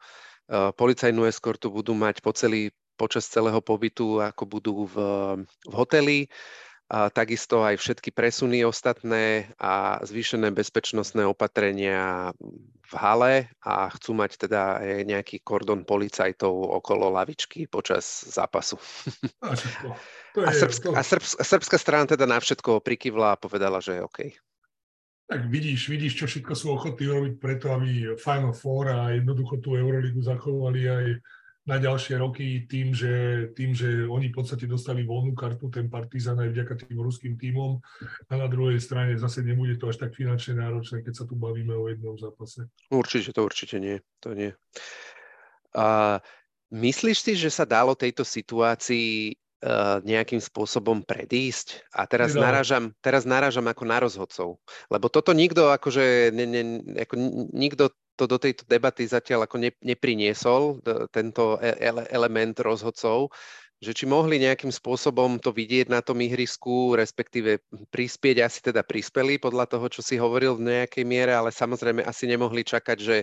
Uh, 0.50 0.75
policajnú 0.75 1.25
eskortu 1.25 1.71
budú 1.71 1.94
mať 1.94 2.18
po 2.21 2.35
celý, 2.35 2.75
počas 2.99 3.30
celého 3.30 3.62
pobytu, 3.62 4.18
ako 4.18 4.42
budú 4.44 4.75
v, 4.90 4.97
v 5.47 5.73
hoteli 5.73 6.18
a 6.92 7.08
takisto 7.08 7.64
aj 7.64 7.80
všetky 7.80 8.12
presuny 8.12 8.68
ostatné 8.68 9.49
a 9.56 9.96
zvýšené 10.04 10.52
bezpečnostné 10.52 11.25
opatrenia 11.25 12.37
v 12.84 12.94
hale 13.00 13.49
a 13.64 13.88
chcú 13.96 14.12
mať 14.12 14.44
teda 14.44 14.84
nejaký 15.00 15.40
kordon 15.40 15.88
policajtov 15.88 16.52
okolo 16.52 17.08
lavičky 17.08 17.64
počas 17.64 18.28
zápasu. 18.28 18.76
A, 19.40 19.56
a, 20.49 20.52
srbsk, 20.52 20.92
a, 20.92 21.00
srbsk, 21.00 21.32
a 21.40 21.44
srbská 21.44 21.76
strana 21.80 22.04
teda 22.04 22.28
na 22.28 22.37
všetko 22.37 22.84
prikyvla 22.84 23.37
a 23.37 23.40
povedala, 23.40 23.80
že 23.80 23.96
je 23.96 24.04
OK. 24.04 24.20
Tak 25.32 25.49
vidíš, 25.49 25.88
vidíš, 25.88 26.12
čo 26.20 26.25
všetko 26.28 26.52
sú 26.52 26.76
ochotní 26.76 27.09
robiť 27.09 27.35
preto, 27.40 27.72
aby 27.72 28.12
Final 28.20 28.52
Four 28.52 28.92
a 28.92 29.16
jednoducho 29.16 29.64
tú 29.64 29.81
Euroligu 29.81 30.20
zachovali 30.20 30.88
aj 30.88 31.05
na 31.62 31.79
ďalšie 31.79 32.18
roky 32.18 32.66
tým, 32.66 32.90
že, 32.90 33.46
tým, 33.55 33.70
že 33.70 34.03
oni 34.11 34.35
v 34.35 34.37
podstate 34.42 34.66
dostali 34.66 35.07
voľnú 35.07 35.31
kartu, 35.38 35.70
ten 35.70 35.87
Partizan 35.87 36.42
aj 36.42 36.51
vďaka 36.51 36.75
tým 36.83 36.98
ruským 36.98 37.38
tímom 37.38 37.79
a 38.27 38.33
na 38.35 38.51
druhej 38.51 38.83
strane 38.83 39.14
zase 39.14 39.46
nebude 39.46 39.79
to 39.79 39.87
až 39.87 40.03
tak 40.03 40.18
finančne 40.18 40.59
náročné, 40.59 41.07
keď 41.07 41.22
sa 41.22 41.25
tu 41.25 41.38
bavíme 41.38 41.70
o 41.70 41.87
jednom 41.87 42.18
zápase. 42.18 42.66
Určite, 42.90 43.31
to 43.31 43.46
určite 43.46 43.79
nie. 43.79 44.03
To 44.27 44.35
nie. 44.35 44.51
A 45.79 46.18
myslíš 46.75 47.18
si, 47.22 47.33
že 47.38 47.51
sa 47.55 47.62
dalo 47.62 47.94
tejto 47.94 48.27
situácii 48.27 49.38
uh, 49.62 50.03
nejakým 50.03 50.42
spôsobom 50.42 51.07
predísť? 51.07 51.87
A 51.94 52.11
teraz 52.11 52.35
narážam, 52.35 52.90
teraz 52.98 53.22
narážam 53.22 53.70
ako 53.70 53.85
na 53.87 54.03
rozhodcov. 54.03 54.59
Lebo 54.90 55.07
toto 55.07 55.31
nikto, 55.31 55.70
akože, 55.70 56.35
ne, 56.35 56.44
ne, 56.51 56.62
ako 57.07 57.14
nikto 57.55 57.94
to 58.16 58.25
do 58.29 58.37
tejto 58.37 58.68
debaty 58.68 59.09
zatiaľ 59.09 59.48
ako 59.48 59.57
ne, 59.59 59.70
nepriniesol, 59.81 60.85
tento 61.11 61.57
e, 61.59 61.75
ele, 61.81 62.05
element 62.12 62.57
rozhodcov, 62.61 63.33
že 63.83 63.90
či 63.90 64.07
mohli 64.07 64.38
nejakým 64.38 64.70
spôsobom 64.70 65.42
to 65.42 65.51
vidieť 65.51 65.90
na 65.90 65.98
tom 65.98 66.22
ihrisku, 66.22 66.94
respektíve 66.94 67.59
prispieť, 67.90 68.46
asi 68.46 68.62
teda 68.62 68.87
prispeli 68.87 69.42
podľa 69.42 69.66
toho, 69.66 69.90
čo 69.90 70.07
si 70.07 70.14
hovoril 70.14 70.55
v 70.55 70.70
nejakej 70.70 71.03
miere, 71.03 71.35
ale 71.35 71.51
samozrejme 71.51 72.07
asi 72.07 72.31
nemohli 72.31 72.62
čakať, 72.62 72.98
že 73.03 73.16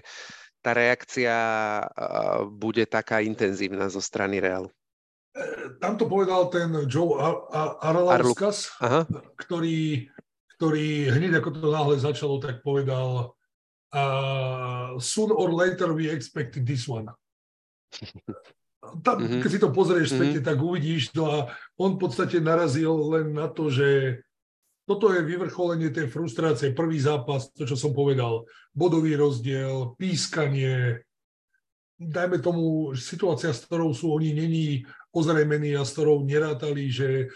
tá 0.60 0.76
reakcia 0.76 1.32
bude 2.52 2.84
taká 2.84 3.24
intenzívna 3.24 3.88
zo 3.88 4.04
strany 4.04 4.44
Realu. 4.44 4.68
E, 5.32 5.80
tam 5.80 5.96
to 5.96 6.12
povedal 6.12 6.52
ten 6.52 6.76
Joe 6.92 7.16
Arlauskas, 7.80 8.76
ktorý, 9.40 10.12
ktorý 10.60 11.16
hneď 11.16 11.40
ako 11.40 11.50
to 11.56 11.72
náhle 11.72 11.96
začalo, 11.96 12.36
tak 12.44 12.60
povedal, 12.60 13.39
uh, 13.94 14.98
soon 15.00 15.32
or 15.32 15.50
later 15.54 15.94
we 15.94 16.10
expect 16.10 16.58
this 16.66 16.86
one. 16.86 17.10
Tam, 19.04 19.22
mm-hmm. 19.22 19.42
keď 19.44 19.50
si 19.50 19.60
to 19.62 19.70
pozrieš 19.70 20.16
späť, 20.16 20.40
mm-hmm. 20.40 20.48
tak 20.50 20.58
uvidíš 20.58 21.14
to 21.14 21.28
a 21.28 21.38
on 21.78 22.00
v 22.00 22.02
podstate 22.02 22.42
narazil 22.42 22.96
len 23.12 23.36
na 23.36 23.52
to, 23.52 23.70
že 23.70 24.22
toto 24.90 25.14
je 25.14 25.22
vyvrcholenie 25.22 25.94
tej 25.94 26.10
frustrácie, 26.10 26.74
prvý 26.74 26.98
zápas, 26.98 27.54
to 27.54 27.70
čo 27.70 27.78
som 27.78 27.94
povedal, 27.94 28.50
bodový 28.74 29.14
rozdiel, 29.14 29.94
pískanie, 30.02 31.06
dajme 32.00 32.42
tomu 32.42 32.96
situácia, 32.98 33.54
s 33.54 33.70
ktorou 33.70 33.94
sú 33.94 34.10
oni 34.16 34.34
není 34.34 34.66
ozrejmení 35.14 35.78
a 35.78 35.86
s 35.86 35.94
ktorou 35.94 36.26
nerátali, 36.26 36.90
že 36.90 37.30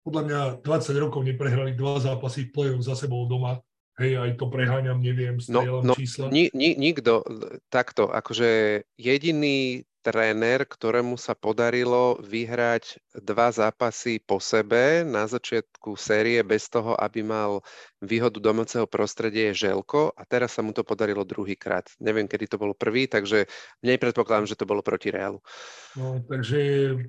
podľa 0.00 0.22
mňa 0.24 0.40
20 0.64 1.04
rokov 1.04 1.20
neprehrali 1.26 1.76
dva 1.76 2.00
zápasy 2.00 2.48
v 2.48 2.52
play-off 2.54 2.86
za 2.86 2.96
sebou 2.96 3.28
doma 3.28 3.60
Hej, 4.02 4.14
aj 4.18 4.30
to 4.34 4.46
preháňam, 4.50 4.98
neviem, 4.98 5.38
no, 5.46 5.86
no, 5.86 5.94
čísla. 5.94 6.26
Ni, 6.28 6.50
ni, 6.50 6.74
nikto, 6.74 7.22
takto, 7.70 8.10
akože 8.10 8.82
jediný 8.98 9.86
tréner, 10.02 10.66
ktorému 10.66 11.14
sa 11.14 11.38
podarilo 11.38 12.18
vyhrať 12.18 12.98
dva 13.22 13.54
zápasy 13.54 14.18
po 14.18 14.42
sebe 14.42 15.06
na 15.06 15.30
začiatku 15.30 15.94
série 15.94 16.42
bez 16.42 16.66
toho, 16.66 16.98
aby 16.98 17.22
mal 17.22 17.62
výhodu 18.02 18.42
domáceho 18.42 18.84
prostredia 18.90 19.54
je 19.54 19.70
Želko 19.70 20.10
a 20.18 20.22
teraz 20.26 20.58
sa 20.58 20.66
mu 20.66 20.74
to 20.74 20.82
podarilo 20.82 21.22
druhýkrát. 21.22 21.86
Neviem, 22.02 22.26
kedy 22.26 22.50
to 22.50 22.58
bolo 22.58 22.74
prvý, 22.74 23.06
takže 23.06 23.46
nepredpokladám, 23.86 24.50
že 24.50 24.58
to 24.58 24.66
bolo 24.66 24.82
proti 24.82 25.14
Reálu. 25.14 25.38
No, 25.94 26.18
takže 26.26 26.58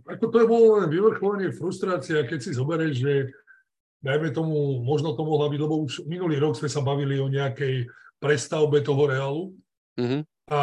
ako 0.05 0.25
to 0.29 0.37
je 0.45 0.47
bolo 0.47 0.67
len 0.77 0.87
vyvrcholenie 0.93 1.49
frustrácia, 1.49 2.21
keď 2.29 2.39
si 2.45 2.51
zoberieš, 2.53 2.95
že 3.01 3.13
dajme 4.03 4.35
tomu, 4.35 4.83
možno 4.83 5.15
to 5.15 5.23
mohla 5.23 5.47
byť, 5.47 5.59
lebo 5.63 5.75
už 5.87 6.03
minulý 6.03 6.37
rok 6.43 6.59
sme 6.59 6.67
sa 6.67 6.83
bavili 6.83 7.17
o 7.23 7.31
nejakej 7.31 7.87
prestavbe 8.19 8.83
toho 8.83 9.07
Realu 9.07 9.43
mm-hmm. 9.95 10.21
a 10.51 10.59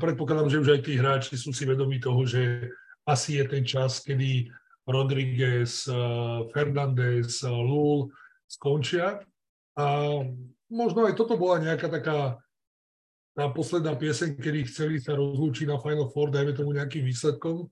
predpokladám, 0.00 0.48
že 0.48 0.60
už 0.64 0.68
aj 0.74 0.80
tí 0.88 0.96
hráči 0.96 1.36
sú 1.36 1.52
si 1.52 1.68
vedomí 1.68 2.00
toho, 2.00 2.24
že 2.24 2.72
asi 3.04 3.36
je 3.36 3.44
ten 3.44 3.64
čas, 3.68 4.00
kedy 4.00 4.48
Rodriguez, 4.88 5.84
eh, 5.86 5.96
Fernández, 6.56 7.44
eh, 7.44 7.52
Lul 7.52 8.08
skončia 8.48 9.20
a 9.76 9.86
možno 10.72 11.04
aj 11.04 11.14
toto 11.14 11.36
bola 11.36 11.60
nejaká 11.60 11.86
taká 11.92 12.40
tá 13.30 13.46
posledná 13.54 13.94
pieseň, 13.94 14.36
kedy 14.36 14.66
chceli 14.66 14.96
sa 14.98 15.14
rozlúčiť 15.14 15.70
na 15.70 15.78
Final 15.78 16.10
Four, 16.10 16.34
dajme 16.34 16.50
tomu 16.50 16.74
nejakým 16.74 17.06
výsledkom. 17.06 17.70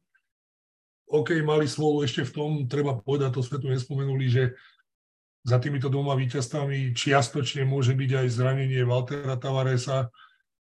OK, 1.09 1.35
mali 1.43 1.67
smolu 1.67 2.07
ešte 2.07 2.23
v 2.23 2.33
tom, 2.33 2.51
treba 2.71 2.95
povedať, 2.95 3.35
to 3.35 3.43
sme 3.43 3.59
tu 3.59 3.67
nespomenuli, 3.67 4.29
že 4.31 4.55
za 5.49 5.57
týmito 5.57 5.89
dvoma 5.89 6.13
víťazstvami 6.21 6.93
čiastočne 6.93 7.65
môže 7.65 7.97
byť 7.97 8.11
aj 8.21 8.27
zranenie 8.29 8.85
Valtera 8.85 9.41
Tavaresa, 9.41 10.13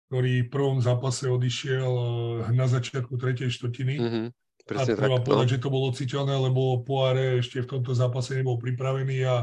ktorý 0.07 0.47
v 0.47 0.51
prvom 0.51 0.79
zápase 0.79 1.27
odišiel 1.27 1.91
eh, 1.91 2.07
na 2.55 2.65
začiatku 2.65 3.19
tretej 3.19 3.51
štvrtiny. 3.51 3.95
Mm-hmm. 3.99 4.25
a 4.71 4.81
treba 4.87 5.19
tak, 5.19 5.27
povedať, 5.27 5.47
no. 5.51 5.53
že 5.53 5.59
to 5.59 5.69
bolo 5.69 5.87
citeľné, 5.91 6.35
lebo 6.39 6.79
Poire 6.87 7.43
ešte 7.43 7.59
v 7.59 7.69
tomto 7.75 7.91
zápase 7.91 8.39
nebol 8.39 8.55
pripravený 8.55 9.17
a, 9.27 9.37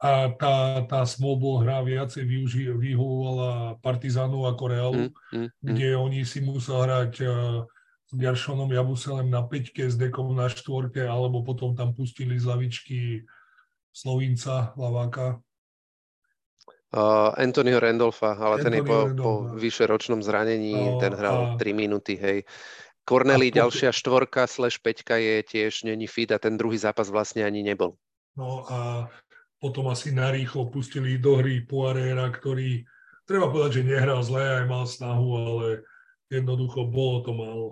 a 0.00 0.10
tá, 0.32 0.86
tá 0.88 1.00
small 1.04 1.36
ball 1.36 1.60
hra 1.60 1.84
viacej 1.84 2.24
využi- 2.24 2.72
vyhovovala 2.72 3.76
Partizánu 3.84 4.48
ako 4.48 4.64
Realu, 4.72 5.04
mm-hmm. 5.12 5.60
kde 5.60 5.88
oni 6.00 6.24
si 6.24 6.40
musel 6.40 6.88
hrať 6.88 7.12
uh, 7.26 7.30
s 8.10 8.12
Geršonom 8.18 8.70
Jabuselem 8.74 9.30
na 9.30 9.46
peťke, 9.46 9.86
s 9.86 9.94
Dekom 9.94 10.34
na 10.34 10.50
štvorke, 10.50 11.04
alebo 11.06 11.46
potom 11.46 11.78
tam 11.78 11.94
pustili 11.94 12.34
z 12.38 12.46
lavičky 12.48 13.26
Slovinca, 13.90 14.72
Laváka? 14.78 15.42
Uh, 16.90 17.30
Anthonyho 17.38 17.78
Randolfa, 17.78 18.34
ale 18.34 18.58
Anthony 18.58 18.62
ten 18.62 18.74
je 18.74 18.82
po, 18.82 18.98
po 19.14 19.30
vyše 19.54 19.86
ročnom 19.86 20.18
zranení, 20.18 20.74
uh, 20.74 20.98
ten 20.98 21.14
hral 21.14 21.54
a... 21.54 21.58
3 21.58 21.70
minúty, 21.70 22.18
hej. 22.18 22.42
Corneli, 23.06 23.54
potom... 23.54 23.58
ďalšia 23.62 23.90
štvorka 23.94 24.50
slash 24.50 24.82
peťka 24.82 25.14
je 25.18 25.42
tiež 25.46 25.86
není 25.86 26.10
fit 26.10 26.30
a 26.34 26.42
ten 26.42 26.58
druhý 26.58 26.78
zápas 26.78 27.06
vlastne 27.06 27.46
ani 27.46 27.62
nebol. 27.62 27.94
No 28.34 28.66
a 28.66 29.06
potom 29.62 29.86
asi 29.90 30.10
narýchlo 30.10 30.70
pustili 30.70 31.18
do 31.18 31.38
hry 31.38 31.62
Poirera, 31.62 32.26
ktorý, 32.32 32.82
treba 33.28 33.50
povedať, 33.50 33.82
že 33.82 33.90
nehral 33.94 34.22
zle, 34.26 34.62
aj 34.62 34.66
mal 34.66 34.86
snahu, 34.88 35.28
ale 35.36 35.66
jednoducho 36.30 36.86
bolo 36.90 37.22
to 37.22 37.32
málo. 37.34 37.68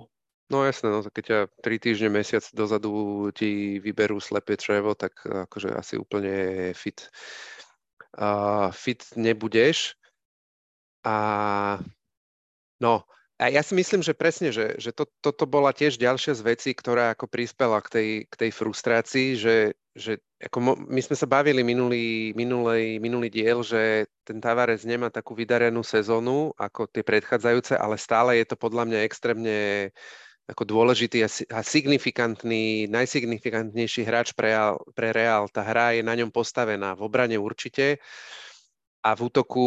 No 0.48 0.64
jasné, 0.64 0.88
no, 0.88 1.04
keď 1.04 1.24
ťa 1.28 1.38
tri 1.60 1.76
týždne, 1.76 2.08
mesiac 2.08 2.40
dozadu 2.56 3.28
ti 3.36 3.76
vyberú 3.84 4.16
slepé 4.16 4.56
črevo, 4.56 4.96
tak 4.96 5.20
akože 5.20 5.76
asi 5.76 6.00
úplne 6.00 6.72
fit, 6.72 7.12
uh, 8.16 8.72
fit 8.72 9.04
nebudeš. 9.12 9.92
A 11.04 11.16
no, 12.80 13.04
a 13.38 13.52
ja 13.52 13.60
si 13.60 13.76
myslím, 13.76 14.00
že 14.00 14.18
presne, 14.18 14.48
že, 14.48 14.74
že 14.82 14.90
to, 14.90 15.06
toto 15.20 15.44
bola 15.46 15.70
tiež 15.70 16.00
ďalšia 16.00 16.34
z 16.34 16.42
vecí, 16.42 16.70
ktorá 16.72 17.12
ako 17.12 17.30
prispela 17.30 17.78
k 17.84 17.88
tej, 17.92 18.08
k 18.26 18.34
tej 18.34 18.50
frustrácii, 18.50 19.28
že, 19.38 19.56
že 19.94 20.18
ako 20.42 20.58
mo, 20.58 20.72
my 20.74 20.98
sme 20.98 21.14
sa 21.14 21.28
bavili 21.28 21.60
minulý, 21.62 22.34
minulý, 22.34 22.98
minulý 22.98 23.28
diel, 23.30 23.62
že 23.62 24.10
ten 24.26 24.42
Tavares 24.42 24.82
nemá 24.82 25.12
takú 25.12 25.38
vydarenú 25.38 25.86
sezónu 25.86 26.50
ako 26.58 26.90
tie 26.90 27.06
predchádzajúce, 27.06 27.78
ale 27.78 27.94
stále 27.94 28.42
je 28.42 28.46
to 28.48 28.56
podľa 28.58 28.90
mňa 28.90 29.06
extrémne 29.06 29.56
ako 30.48 30.64
dôležitý 30.64 31.20
a, 31.28 31.60
signifikantný, 31.60 32.88
najsignifikantnejší 32.88 34.02
hráč 34.08 34.32
pre 34.32 34.56
pre 34.96 35.12
Real. 35.12 35.46
Tá 35.52 35.60
hra 35.60 35.94
je 35.94 36.02
na 36.02 36.16
ňom 36.16 36.32
postavená 36.32 36.96
v 36.96 37.04
obrane 37.04 37.36
určite 37.36 38.00
a 39.04 39.14
v 39.14 39.30
útoku 39.30 39.66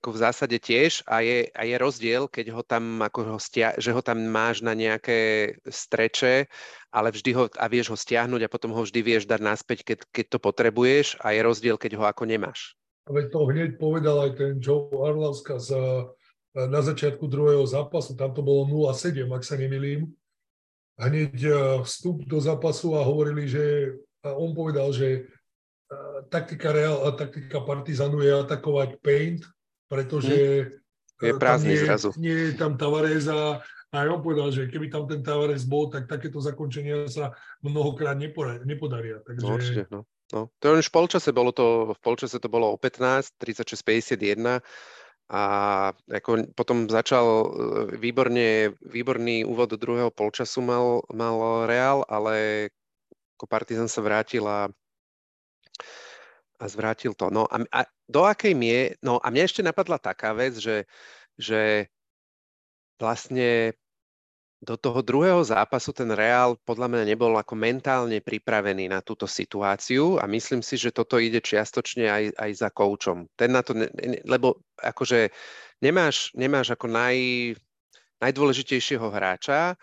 ako 0.00 0.08
v 0.10 0.18
zásade 0.18 0.56
tiež 0.56 1.04
a 1.04 1.20
je, 1.20 1.50
a 1.52 1.62
je 1.68 1.76
rozdiel, 1.76 2.24
keď 2.26 2.56
ho 2.56 2.62
tam, 2.64 3.04
ako 3.04 3.36
ho 3.36 3.38
stia, 3.38 3.76
že 3.76 3.92
ho 3.92 4.00
tam 4.00 4.16
máš 4.32 4.64
na 4.64 4.72
nejaké 4.72 5.52
streče, 5.68 6.48
ale 6.88 7.12
vždy 7.12 7.30
ho 7.36 7.44
a 7.52 7.64
vieš 7.68 7.92
ho 7.92 7.96
stiahnuť 7.98 8.48
a 8.48 8.52
potom 8.52 8.72
ho 8.72 8.80
vždy 8.80 9.00
vieš 9.04 9.28
dať 9.28 9.40
naspäť, 9.44 9.78
keď, 9.84 9.98
keď 10.08 10.26
to 10.32 10.38
potrebuješ 10.40 11.20
a 11.20 11.36
je 11.36 11.40
rozdiel, 11.44 11.76
keď 11.76 12.00
ho 12.00 12.04
ako 12.08 12.24
nemáš. 12.24 12.74
Veď 13.08 13.26
to 13.32 13.40
hneď 13.48 13.70
povedal 13.80 14.16
aj 14.28 14.32
ten 14.36 14.52
Joe 14.60 14.88
Arlavska 15.04 15.56
z, 15.60 15.72
na 16.54 16.80
začiatku 16.80 17.26
druhého 17.28 17.66
zápasu, 17.66 18.16
tam 18.16 18.32
to 18.32 18.40
bolo 18.40 18.64
0-7, 18.92 19.28
ak 19.28 19.44
sa 19.44 19.56
nemilím. 19.60 20.08
Hneď 20.98 21.36
e, 21.44 21.52
vstup 21.86 22.26
do 22.26 22.40
zápasu 22.40 22.98
a 22.98 23.06
hovorili, 23.06 23.46
že 23.46 23.94
a 24.26 24.34
on 24.34 24.50
povedal, 24.50 24.90
že 24.90 25.30
taktika 26.28 26.72
Real 26.72 27.06
a 27.06 27.14
taktika 27.16 27.60
Partizanu 27.60 28.20
je 28.20 28.32
atakovať 28.34 29.00
paint, 29.00 29.42
pretože 29.88 30.68
hm. 31.16 31.24
je 31.24 31.32
prázdny 31.38 31.74
nie, 31.74 31.82
zrazu. 31.84 32.08
Nie 32.20 32.52
je 32.52 32.54
tam 32.60 32.76
Tavares 32.76 33.24
a, 33.30 33.62
a 33.94 33.96
on 34.10 34.20
povedal, 34.20 34.52
že 34.52 34.68
keby 34.68 34.92
tam 34.92 35.08
ten 35.08 35.24
Tavares 35.24 35.64
bol, 35.64 35.88
tak 35.88 36.04
takéto 36.10 36.42
zakončenia 36.44 37.08
sa 37.08 37.32
mnohokrát 37.64 38.18
nepodaria. 38.64 39.24
Takže... 39.24 39.44
No, 39.44 39.54
určite, 39.56 39.84
no. 39.88 40.02
No, 40.28 40.52
to 40.60 40.76
už 40.76 40.92
v 40.92 40.92
polčase 40.92 41.32
bolo 41.32 41.56
to, 41.56 41.96
v 41.96 42.00
polčase 42.04 42.36
to 42.36 42.52
bolo 42.52 42.68
o 42.68 42.76
15, 42.76 43.40
36-51 43.40 44.60
a 45.28 45.42
ako 46.08 46.56
potom 46.56 46.88
začal 46.88 47.26
e, 47.28 47.46
výborne, 48.00 48.72
výborný 48.80 49.44
úvod 49.44 49.76
do 49.76 49.78
druhého 49.80 50.08
polčasu 50.08 50.64
mal, 50.64 51.04
mal 51.12 51.68
Real, 51.68 52.00
ale 52.08 52.68
ako 53.36 53.44
Partizan 53.44 53.92
sa 53.92 54.00
vrátil 54.00 54.48
a 54.48 54.72
a 56.58 56.64
zvrátil 56.66 57.14
to. 57.14 57.30
No 57.30 57.46
a, 57.46 57.62
a 57.70 57.80
do 58.10 58.26
akej 58.26 58.54
mie, 58.58 58.98
no 58.98 59.22
a 59.22 59.30
mne 59.30 59.46
ešte 59.46 59.62
napadla 59.62 60.02
taká 60.02 60.34
vec, 60.34 60.58
že, 60.58 60.90
že 61.38 61.86
vlastne 62.98 63.78
do 64.58 64.74
toho 64.74 65.06
druhého 65.06 65.38
zápasu 65.46 65.94
ten 65.94 66.10
Reál 66.10 66.58
podľa 66.66 66.90
mňa 66.90 67.04
nebol 67.06 67.30
ako 67.38 67.54
mentálne 67.54 68.18
pripravený 68.18 68.90
na 68.90 68.98
túto 68.98 69.30
situáciu 69.30 70.18
a 70.18 70.26
myslím 70.26 70.66
si, 70.66 70.74
že 70.74 70.90
toto 70.90 71.22
ide 71.22 71.38
čiastočne 71.38 72.10
aj, 72.10 72.24
aj 72.34 72.50
za 72.58 72.68
koučom. 72.74 73.30
Ten 73.38 73.54
na 73.54 73.62
to, 73.62 73.78
ne, 73.78 73.86
lebo 74.26 74.58
akože 74.82 75.30
nemáš, 75.78 76.34
nemáš 76.34 76.74
ako 76.74 76.90
naj, 76.90 77.16
najdôležitejšieho 78.18 79.06
hráča, 79.06 79.78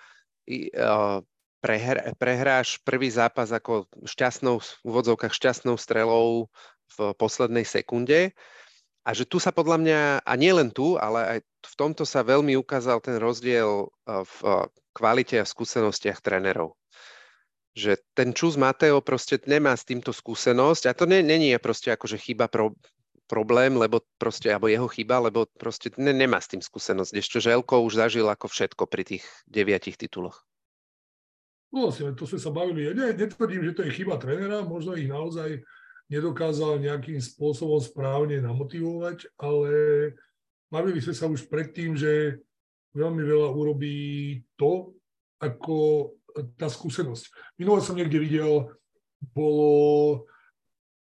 prehr, 1.63 1.97
prehráš 2.19 2.77
prvý 2.83 3.07
zápas 3.07 3.55
ako 3.55 3.87
šťastnou, 4.03 4.59
v 4.59 4.83
úvodzovkách 4.83 5.31
šťastnou 5.31 5.79
strelou 5.79 6.51
v 6.99 7.15
poslednej 7.15 7.63
sekunde. 7.63 8.35
A 9.05 9.13
že 9.13 9.29
tu 9.29 9.37
sa 9.37 9.53
podľa 9.53 9.77
mňa, 9.77 9.99
a 10.25 10.33
nie 10.33 10.49
len 10.49 10.73
tu, 10.73 10.97
ale 10.97 11.37
aj 11.37 11.39
v 11.45 11.75
tomto 11.77 12.03
sa 12.09 12.25
veľmi 12.25 12.57
ukázal 12.57 13.05
ten 13.05 13.21
rozdiel 13.21 13.93
v 14.09 14.37
kvalite 14.97 15.37
a 15.37 15.45
skúsenostiach 15.45 16.25
trénerov. 16.25 16.73
Že 17.77 18.01
ten 18.17 18.33
Čus 18.33 18.57
Mateo 18.57 19.05
proste 19.05 19.37
nemá 19.45 19.77
s 19.77 19.85
týmto 19.85 20.09
skúsenosť 20.09 20.89
a 20.89 20.97
to 20.97 21.05
není 21.05 21.53
je 21.53 21.59
proste 21.61 21.93
akože 21.93 22.17
chyba 22.17 22.49
pro, 22.49 22.73
problém, 23.29 23.77
lebo 23.77 24.01
proste, 24.17 24.49
alebo 24.49 24.69
jeho 24.69 24.89
chyba, 24.89 25.21
lebo 25.21 25.45
proste 25.57 25.93
ne, 25.97 26.13
nemá 26.13 26.41
s 26.41 26.49
tým 26.49 26.61
skúsenosť. 26.65 27.13
Ešte 27.13 27.37
Želko 27.41 27.85
už 27.85 28.01
zažil 28.01 28.25
ako 28.25 28.49
všetko 28.49 28.89
pri 28.89 29.03
tých 29.05 29.23
deviatich 29.45 30.01
tituloch. 30.01 30.45
No 31.73 31.89
vlastne, 31.89 32.15
to 32.15 32.23
sme 32.23 32.39
sa 32.39 32.49
bavili. 32.53 32.87
Ja 32.87 32.93
netvrdím, 33.11 33.67
že 33.67 33.75
to 33.75 33.83
je 33.83 33.91
chyba 33.91 34.15
trénera, 34.15 34.63
možno 34.63 34.95
ich 34.95 35.11
naozaj 35.11 35.59
nedokázal 36.11 36.77
nejakým 36.81 37.17
spôsobom 37.17 37.81
správne 37.81 38.37
namotivovať, 38.41 39.29
ale 39.41 39.71
bavili 40.69 41.01
sme 41.01 41.15
sa 41.17 41.25
už 41.25 41.49
predtým, 41.49 41.97
že 41.97 42.41
veľmi 42.93 43.21
veľa 43.25 43.49
urobí 43.51 43.95
to, 44.55 44.93
ako 45.41 46.11
tá 46.55 46.67
skúsenosť. 46.67 47.57
Minule 47.59 47.79
som 47.81 47.95
niekde 47.95 48.19
videl, 48.19 48.69
bolo 49.33 49.71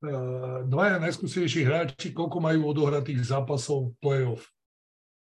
uh, 0.05 0.63
dvaja 0.63 1.01
najskúsenejší 1.03 1.67
hráči, 1.67 2.15
koľko 2.15 2.37
majú 2.39 2.71
odohratých 2.71 3.25
zápasov 3.25 3.97
play-off. 3.99 4.47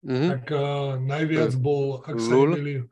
Mm-hmm. 0.07 0.31
Tak 0.31 0.45
uh, 0.55 0.97
najviac 1.03 1.53
bol, 1.59 2.01
ak 2.07 2.17
sa 2.23 2.33
nemýlim, 2.33 2.87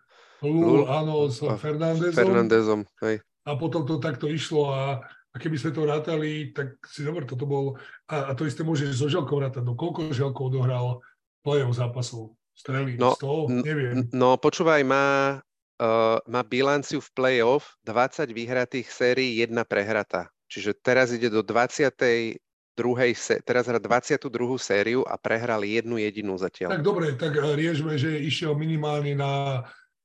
Lul, 0.44 0.84
áno, 0.84 1.32
s 1.32 1.40
Fernandezom. 1.40 2.20
Fernandezom, 2.20 2.80
hej. 3.00 3.24
A 3.48 3.56
potom 3.56 3.88
to 3.88 3.96
takto 3.96 4.28
išlo 4.28 4.76
a, 4.76 5.00
a 5.34 5.36
keby 5.42 5.56
sme 5.58 5.70
to 5.74 5.82
rátali, 5.82 6.54
tak 6.54 6.78
si 6.86 7.02
dobre, 7.02 7.26
toto 7.26 7.42
bol, 7.42 7.74
a, 8.06 8.30
a 8.30 8.38
to 8.38 8.46
isté 8.46 8.62
môže 8.62 8.86
so 8.94 9.10
Želkou 9.10 9.42
rátať. 9.42 9.66
No 9.66 9.74
koľko 9.74 10.14
Želkov 10.14 10.54
dohral 10.54 11.02
play-off 11.42 11.74
zápasov? 11.74 12.38
Strelí, 12.54 12.94
no, 12.94 13.18
100? 13.18 13.66
Neviem. 13.66 14.06
No 14.14 14.38
počúvaj, 14.38 14.86
má, 14.86 15.42
uh, 15.82 16.22
má 16.30 16.46
bilanciu 16.46 17.02
v 17.02 17.10
play-off 17.18 17.74
20 17.82 18.30
vyhratých 18.30 18.86
sérií, 18.86 19.42
jedna 19.42 19.66
prehratá. 19.66 20.30
Čiže 20.46 20.78
teraz 20.78 21.10
ide 21.10 21.26
do 21.26 21.42
20 21.42 22.38
druhej, 22.78 23.14
teraz 23.42 23.66
hrá 23.66 23.82
22. 23.82 24.30
sériu 24.58 25.02
a 25.02 25.18
prehrali 25.18 25.78
jednu 25.82 25.98
jedinú 25.98 26.38
zatiaľ. 26.38 26.78
Tak 26.78 26.86
dobre, 26.86 27.14
tak 27.18 27.34
riešme, 27.38 27.98
že 27.98 28.22
išiel 28.22 28.54
minimálne 28.54 29.18
na 29.18 29.62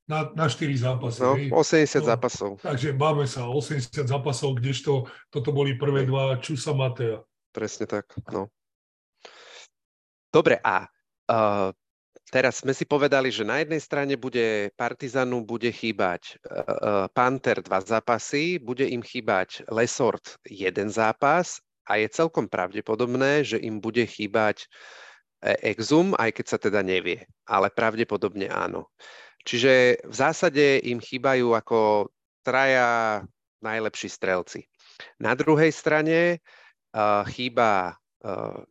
na, 0.09 0.33
na 0.33 0.49
4 0.49 0.73
zápasy. 0.73 1.21
No, 1.21 1.37
80 1.61 2.01
no, 2.01 2.07
zápasov. 2.09 2.49
Takže 2.65 2.97
máme 2.97 3.29
sa 3.29 3.45
80 3.45 4.09
zápasov, 4.09 4.57
kdežto 4.57 5.05
toto 5.29 5.53
boli 5.53 5.77
prvé 5.77 6.09
dva 6.09 6.41
Čusa 6.41 6.73
Matea. 6.73 7.21
Presne 7.53 7.85
tak, 7.85 8.09
no. 8.33 8.49
Dobre, 10.33 10.57
a 10.61 10.85
uh, 10.85 11.69
teraz 12.33 12.65
sme 12.65 12.73
si 12.73 12.89
povedali, 12.89 13.29
že 13.29 13.45
na 13.45 13.61
jednej 13.61 13.81
strane 13.81 14.13
bude 14.17 14.73
Partizanu 14.73 15.45
bude 15.45 15.69
chýbať 15.69 16.37
uh, 16.45 17.05
Panther 17.13 17.61
dva 17.61 17.81
zápasy, 17.81 18.57
bude 18.57 18.89
im 18.89 19.05
chýbať 19.05 19.65
Lesort 19.69 20.41
jeden 20.45 20.89
zápas 20.89 21.61
a 21.85 22.01
je 22.01 22.09
celkom 22.09 22.49
pravdepodobné, 22.49 23.45
že 23.45 23.57
im 23.61 23.81
bude 23.81 24.05
chýbať 24.05 24.69
Exum, 25.39 26.11
aj 26.19 26.35
keď 26.35 26.45
sa 26.45 26.57
teda 26.59 26.83
nevie, 26.83 27.23
ale 27.47 27.71
pravdepodobne 27.71 28.51
áno. 28.51 28.91
Čiže 29.49 30.05
v 30.05 30.13
zásade 30.13 30.77
im 30.85 31.01
chýbajú 31.01 31.57
ako 31.57 32.13
traja 32.45 33.25
najlepší 33.65 34.05
strelci. 34.05 34.69
Na 35.17 35.33
druhej 35.33 35.73
strane 35.73 36.37
uh, 36.93 37.25
chýba 37.25 37.97
uh, 38.21 38.61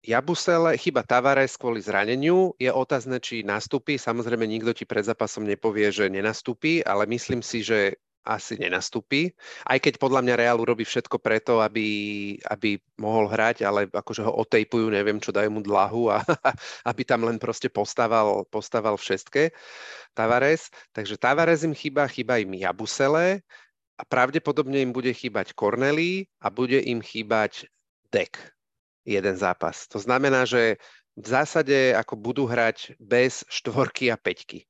Jabusele, 0.00 0.80
chyba 0.80 1.04
Tavares 1.04 1.60
kvôli 1.60 1.84
zraneniu. 1.84 2.56
Je 2.56 2.72
otázne, 2.72 3.20
či 3.20 3.44
nastúpi. 3.44 4.00
Samozrejme, 4.00 4.48
nikto 4.48 4.72
ti 4.72 4.88
pred 4.88 5.04
zápasom 5.04 5.44
nepovie, 5.44 5.92
že 5.92 6.08
nenastúpi, 6.08 6.80
ale 6.80 7.04
myslím 7.12 7.44
si, 7.44 7.60
že 7.60 8.00
asi 8.22 8.54
nenastúpi. 8.54 9.34
Aj 9.66 9.78
keď 9.82 9.98
podľa 9.98 10.22
mňa 10.22 10.34
Real 10.38 10.58
urobí 10.62 10.86
všetko 10.86 11.18
preto, 11.18 11.58
aby, 11.58 12.38
aby 12.46 12.78
mohol 12.98 13.26
hrať, 13.26 13.66
ale 13.66 13.90
akože 13.90 14.22
ho 14.22 14.32
otejpujú, 14.46 14.90
neviem 14.94 15.18
čo, 15.18 15.34
dajú 15.34 15.50
mu 15.50 15.60
dlahu 15.60 16.14
a 16.14 16.22
aby 16.90 17.02
tam 17.02 17.26
len 17.26 17.42
proste 17.42 17.66
postával, 17.66 18.46
postával 18.48 18.94
všetké 18.94 19.50
Tavares. 20.14 20.70
Takže 20.94 21.18
Tavares 21.18 21.66
im 21.66 21.74
chýba, 21.74 22.06
chýba 22.06 22.38
im 22.38 22.54
Jabusele 22.54 23.42
a 23.98 24.02
pravdepodobne 24.06 24.80
im 24.82 24.94
bude 24.94 25.10
chýbať 25.10 25.54
Corneli 25.58 26.30
a 26.38 26.48
bude 26.48 26.78
im 26.78 27.02
chýbať 27.02 27.66
Dek 28.14 28.38
jeden 29.02 29.34
zápas. 29.34 29.90
To 29.90 29.98
znamená, 29.98 30.46
že 30.46 30.78
v 31.18 31.26
zásade 31.26 31.92
ako 31.92 32.16
budú 32.16 32.44
hrať 32.48 32.96
bez 32.96 33.44
štvorky 33.50 34.08
a 34.08 34.16
peťky 34.16 34.64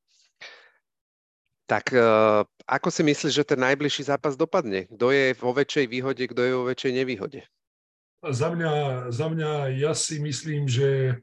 Tak 1.73 1.89
uh, 1.97 2.45
ako 2.69 2.93
si 2.93 3.01
myslíš, 3.01 3.33
že 3.33 3.49
ten 3.49 3.57
najbližší 3.65 4.05
zápas 4.05 4.37
dopadne? 4.37 4.85
Kto 4.93 5.09
je 5.09 5.33
vo 5.33 5.57
väčšej 5.57 5.89
výhode, 5.89 6.21
kto 6.29 6.41
je 6.45 6.53
vo 6.53 6.69
väčšej 6.69 6.93
nevýhode? 7.01 7.41
Za 8.21 8.53
mňa, 8.53 8.73
za 9.09 9.27
mňa 9.33 9.81
ja 9.81 9.97
si 9.97 10.21
myslím, 10.21 10.69
že 10.69 11.17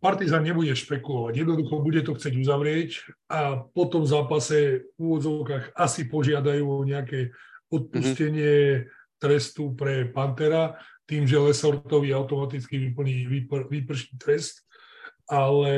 Partizan 0.00 0.48
nebude 0.48 0.72
špekulovať, 0.72 1.44
jednoducho 1.44 1.84
bude 1.84 2.00
to 2.00 2.16
chcieť 2.16 2.40
uzavrieť 2.40 3.04
a 3.28 3.68
po 3.68 3.84
tom 3.84 4.08
zápase 4.08 4.88
v 4.96 4.98
úvodzovkách 4.98 5.76
asi 5.76 6.08
požiadajú 6.08 6.64
o 6.64 6.88
nejaké 6.88 7.36
odpustenie 7.68 8.56
mm-hmm. 8.80 8.88
trestu 9.20 9.76
pre 9.76 10.08
Pantera, 10.08 10.80
tým, 11.04 11.28
že 11.28 11.36
Lesortovi 11.36 12.16
automaticky 12.16 12.80
vyplní, 12.80 13.28
vypr, 13.28 13.68
vyprší 13.68 14.16
trest, 14.16 14.64
ale... 15.28 15.68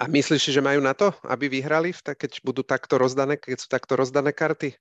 A 0.00 0.08
myslíš 0.08 0.48
si, 0.48 0.50
že 0.56 0.64
majú 0.64 0.80
na 0.80 0.96
to, 0.96 1.12
aby 1.28 1.52
vyhrali, 1.52 1.92
keď 1.92 2.40
budú 2.40 2.64
takto 2.64 2.96
rozdané, 2.96 3.36
keď 3.36 3.60
sú 3.60 3.68
takto 3.68 4.00
rozdané 4.00 4.32
karty? 4.32 4.72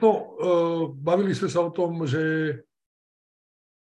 No, 0.00 0.08
uh, 0.40 0.82
bavili 0.96 1.36
sme 1.36 1.52
sa 1.52 1.60
o 1.60 1.68
tom, 1.68 2.08
že 2.08 2.56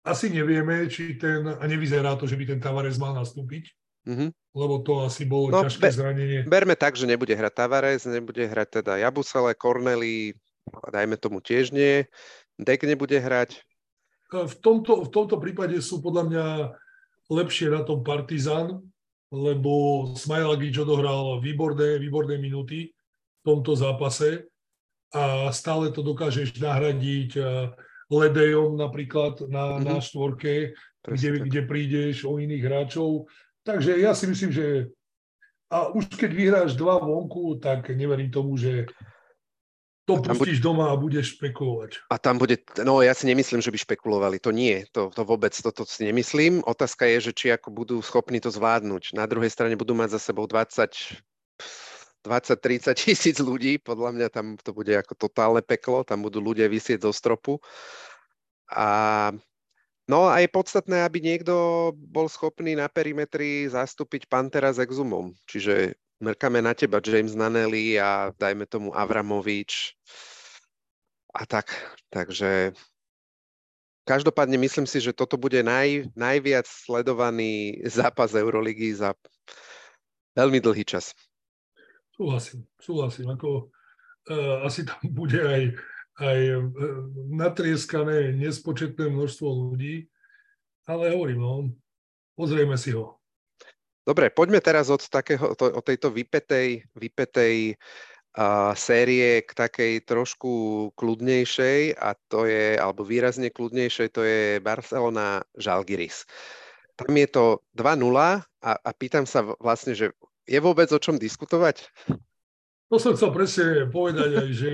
asi 0.05 0.29
nevieme, 0.29 0.85
či 0.91 1.17
ten, 1.17 1.41
a 1.47 1.63
nevyzerá 1.65 2.13
to, 2.19 2.29
že 2.29 2.37
by 2.37 2.45
ten 2.45 2.59
Tavares 2.61 2.99
mal 3.01 3.17
nastúpiť, 3.17 3.71
mm-hmm. 4.05 4.29
lebo 4.53 4.83
to 4.85 5.01
asi 5.01 5.25
bolo 5.25 5.49
no, 5.49 5.65
ťažké 5.65 5.89
be, 5.89 5.95
zranenie. 5.95 6.39
Berme 6.45 6.75
tak, 6.77 6.99
že 6.99 7.07
nebude 7.09 7.33
hrať 7.33 7.53
Tavares, 7.55 8.03
nebude 8.05 8.45
hrať 8.45 8.83
teda 8.83 8.99
Jabusele, 8.99 9.57
Corneli, 9.57 10.37
dajme 10.91 11.17
tomu 11.17 11.41
tiež 11.41 11.73
nie, 11.73 12.05
Dek 12.61 12.85
nebude 12.85 13.17
hrať. 13.17 13.57
V 14.29 14.55
tomto, 14.61 15.07
v 15.07 15.09
tomto 15.09 15.41
prípade 15.41 15.79
sú 15.81 15.97
podľa 16.03 16.23
mňa 16.29 16.45
lepšie 17.31 17.73
na 17.73 17.81
tom 17.81 18.05
Partizan, 18.05 18.92
lebo 19.33 20.05
Smajlagič 20.13 20.77
odohral 20.77 21.41
výborné, 21.41 21.97
výborné 21.97 22.37
minúty 22.37 22.93
v 22.93 23.41
tomto 23.41 23.73
zápase 23.73 24.45
a 25.09 25.49
stále 25.49 25.89
to 25.89 26.05
dokážeš 26.05 26.61
nahradiť 26.61 27.41
Ledejom 28.13 28.77
napríklad 28.77 29.41
na, 29.49 29.81
mm-hmm. 29.81 29.89
na 29.89 29.97
štvorke, 29.97 30.77
kde, 31.01 31.29
kde 31.49 31.61
prídeš 31.65 32.29
o 32.29 32.37
iných 32.37 32.63
hráčov. 32.63 33.25
Takže 33.65 33.97
ja 33.97 34.13
si 34.13 34.29
myslím, 34.29 34.53
že 34.53 34.65
a 35.73 35.89
už 35.89 36.13
keď 36.13 36.31
vyhráš 36.31 36.71
dva 36.77 37.01
vonku, 37.01 37.57
tak 37.57 37.89
neverím 37.89 38.29
tomu, 38.29 38.53
že 38.53 38.85
to 40.03 40.19
pustíš 40.19 40.59
bude, 40.59 40.67
doma 40.67 40.91
a 40.91 40.99
budeš 40.99 41.39
špekulovať. 41.39 42.11
A 42.11 42.15
tam 42.19 42.35
bude, 42.35 42.59
no 42.83 42.99
ja 42.99 43.15
si 43.15 43.23
nemyslím, 43.23 43.63
že 43.63 43.71
by 43.71 43.79
špekulovali, 43.79 44.37
to 44.43 44.51
nie, 44.51 44.83
to, 44.91 45.07
to 45.15 45.23
vôbec, 45.23 45.55
toto 45.55 45.87
to 45.87 45.91
si 45.91 46.03
nemyslím. 46.03 46.59
Otázka 46.67 47.07
je, 47.07 47.29
že 47.29 47.31
či 47.31 47.47
ako 47.55 47.71
budú 47.71 47.95
schopní 48.03 48.43
to 48.43 48.51
zvládnuť. 48.51 49.15
Na 49.15 49.23
druhej 49.23 49.47
strane 49.47 49.79
budú 49.79 49.95
mať 49.95 50.19
za 50.19 50.31
sebou 50.31 50.43
20 50.43 51.23
20-30 52.23 52.95
tisíc 52.95 53.37
ľudí, 53.43 53.77
podľa 53.83 54.15
mňa 54.15 54.27
tam 54.31 54.55
to 54.55 54.71
bude 54.71 54.95
ako 54.95 55.27
totálne 55.27 55.59
peklo, 55.59 56.07
tam 56.07 56.23
budú 56.23 56.39
ľudia 56.39 56.71
vysieť 56.71 57.03
zo 57.03 57.11
stropu. 57.11 57.59
A 58.71 59.29
no 60.07 60.31
a 60.31 60.39
je 60.39 60.47
podstatné, 60.47 61.03
aby 61.03 61.19
niekto 61.19 61.91
bol 61.93 62.31
schopný 62.31 62.79
na 62.79 62.87
perimetri 62.87 63.67
zastúpiť 63.67 64.31
Pantera 64.31 64.71
s 64.71 64.79
Exumom. 64.79 65.35
Čiže 65.51 65.99
mrkame 66.21 66.61
na 66.61 66.73
teba 66.73 67.01
James 67.01 67.33
Nanelli 67.33 67.97
a 67.97 68.33
dajme 68.37 68.65
tomu 68.69 68.93
Avramovič 68.93 69.97
a 71.33 71.45
tak. 71.49 71.73
Takže 72.13 72.77
každopádne 74.05 74.59
myslím 74.61 74.85
si, 74.85 75.01
že 75.01 75.15
toto 75.15 75.39
bude 75.39 75.63
naj, 75.65 76.11
najviac 76.13 76.67
sledovaný 76.67 77.81
zápas 77.87 78.35
Euroligy 78.37 78.93
za 78.93 79.17
veľmi 80.37 80.61
dlhý 80.61 80.85
čas. 80.85 81.15
Súhlasím, 82.13 82.69
súhlasím. 82.77 83.33
Ako, 83.33 83.73
uh, 84.29 84.61
asi 84.67 84.85
tam 84.85 85.01
bude 85.19 85.41
aj, 85.41 85.63
aj 86.21 86.39
uh, 86.53 86.61
natrieskané 87.33 88.37
nespočetné 88.37 89.09
množstvo 89.09 89.47
ľudí, 89.49 90.05
ale 90.85 91.15
hovorím, 91.15 91.39
no, 91.41 91.53
pozrieme 92.37 92.77
si 92.77 92.93
ho. 92.93 93.22
Dobre, 94.03 94.27
poďme 94.27 94.59
teraz 94.59 94.91
od, 94.91 94.99
takého, 94.99 95.55
to, 95.55 95.71
od 95.71 95.83
tejto 95.83 96.11
vypetej, 96.11 96.83
vypetej 96.91 97.79
uh, 98.35 98.75
série 98.75 99.47
k 99.47 99.51
takej 99.55 100.03
trošku 100.03 100.51
kľudnejšej 100.99 101.95
a 101.95 102.11
to 102.27 102.43
je, 102.43 102.75
alebo 102.75 103.07
výrazne 103.07 103.47
kľudnejšej, 103.47 104.07
to 104.11 104.21
je 104.27 104.59
Barcelona 104.59 105.47
Žalgiris. 105.55 106.27
Tam 106.99 107.15
je 107.15 107.27
to 107.31 107.63
2-0 107.79 108.11
a, 108.19 108.43
a 108.59 108.89
pýtam 108.91 109.23
sa 109.23 109.41
vlastne, 109.57 109.95
že 109.95 110.11
je 110.43 110.59
vôbec 110.59 110.91
o 110.91 110.99
čom 110.99 111.15
diskutovať? 111.15 111.87
To 112.91 112.99
som 112.99 113.15
chcel 113.15 113.31
presne 113.31 113.87
povedať 113.87 114.29
aj, 114.35 114.49
že 114.51 114.71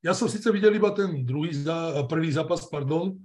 ja 0.00 0.14
som 0.14 0.30
síce 0.30 0.46
videl 0.54 0.78
iba 0.78 0.94
ten 0.94 1.26
druhý, 1.26 1.52
prvý 2.06 2.30
zápas, 2.30 2.64
pardon, 2.70 3.18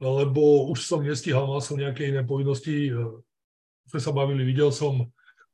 lebo 0.00 0.72
už 0.72 0.82
som 0.82 1.04
nestihal, 1.04 1.44
mal 1.44 1.60
som 1.60 1.76
nejaké 1.76 2.08
iné 2.08 2.24
povinnosti. 2.24 2.90
Sme 3.86 4.00
sa 4.02 4.10
bavili, 4.10 4.42
videl 4.42 4.74
som 4.74 5.06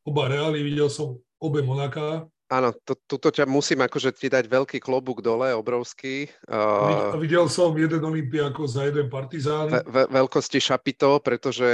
oba 0.02 0.26
Reály, 0.26 0.64
videl 0.64 0.88
som 0.88 1.20
obe 1.38 1.60
Monaka, 1.62 2.26
Áno, 2.52 2.68
to, 2.84 2.92
tuto 3.08 3.32
ťa 3.32 3.48
musím 3.48 3.80
akože 3.80 4.12
ti 4.12 4.28
dať 4.28 4.44
veľký 4.44 4.76
klobúk 4.76 5.24
dole, 5.24 5.56
obrovský. 5.56 6.28
Uh, 6.44 7.16
videl 7.16 7.48
som 7.48 7.72
jeden 7.72 8.04
Olympiako 8.04 8.68
za 8.68 8.84
jeden 8.84 9.08
Partizán. 9.08 9.72
Ve, 9.88 10.04
veľkosti 10.12 10.60
šapito, 10.60 11.16
pretože 11.24 11.64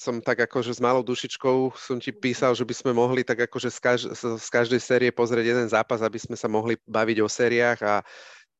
som 0.00 0.24
tak 0.24 0.48
akože 0.48 0.72
s 0.72 0.80
malou 0.80 1.04
dušičkou 1.04 1.76
som 1.76 2.00
ti 2.00 2.08
písal, 2.08 2.56
že 2.56 2.64
by 2.64 2.72
sme 2.72 2.92
mohli 2.96 3.20
tak 3.20 3.44
akože 3.44 3.68
z, 3.68 3.78
kaž, 3.84 4.00
z 4.16 4.48
každej 4.48 4.80
série 4.80 5.10
pozrieť 5.12 5.44
jeden 5.44 5.68
zápas, 5.68 6.00
aby 6.00 6.16
sme 6.16 6.40
sa 6.40 6.48
mohli 6.48 6.80
baviť 6.88 7.20
o 7.20 7.28
sériách 7.28 7.84
a, 7.84 8.00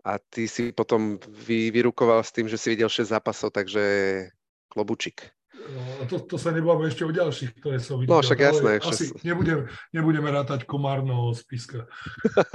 a 0.04 0.12
ty 0.20 0.44
si 0.44 0.68
potom 0.68 1.16
vy, 1.48 1.72
vyrukoval 1.72 2.20
s 2.20 2.28
tým, 2.28 2.44
že 2.44 2.60
si 2.60 2.76
videl 2.76 2.92
6 2.92 3.08
zápasov, 3.08 3.56
takže 3.56 3.80
klobučik. 4.68 5.32
No, 5.64 6.04
to, 6.04 6.16
to 6.20 6.36
sa 6.36 6.52
nebavíme 6.52 6.92
ešte 6.92 7.08
o 7.08 7.12
ďalších, 7.12 7.56
ktoré 7.56 7.80
som 7.80 7.96
videl. 7.96 8.12
No 8.12 8.20
však 8.20 8.40
jasné. 8.40 8.72
Asi 8.84 9.16
nebudem, 9.24 9.64
nebudeme 9.96 10.28
rátať 10.28 10.68
komárno 10.68 11.32
spiska. 11.32 11.88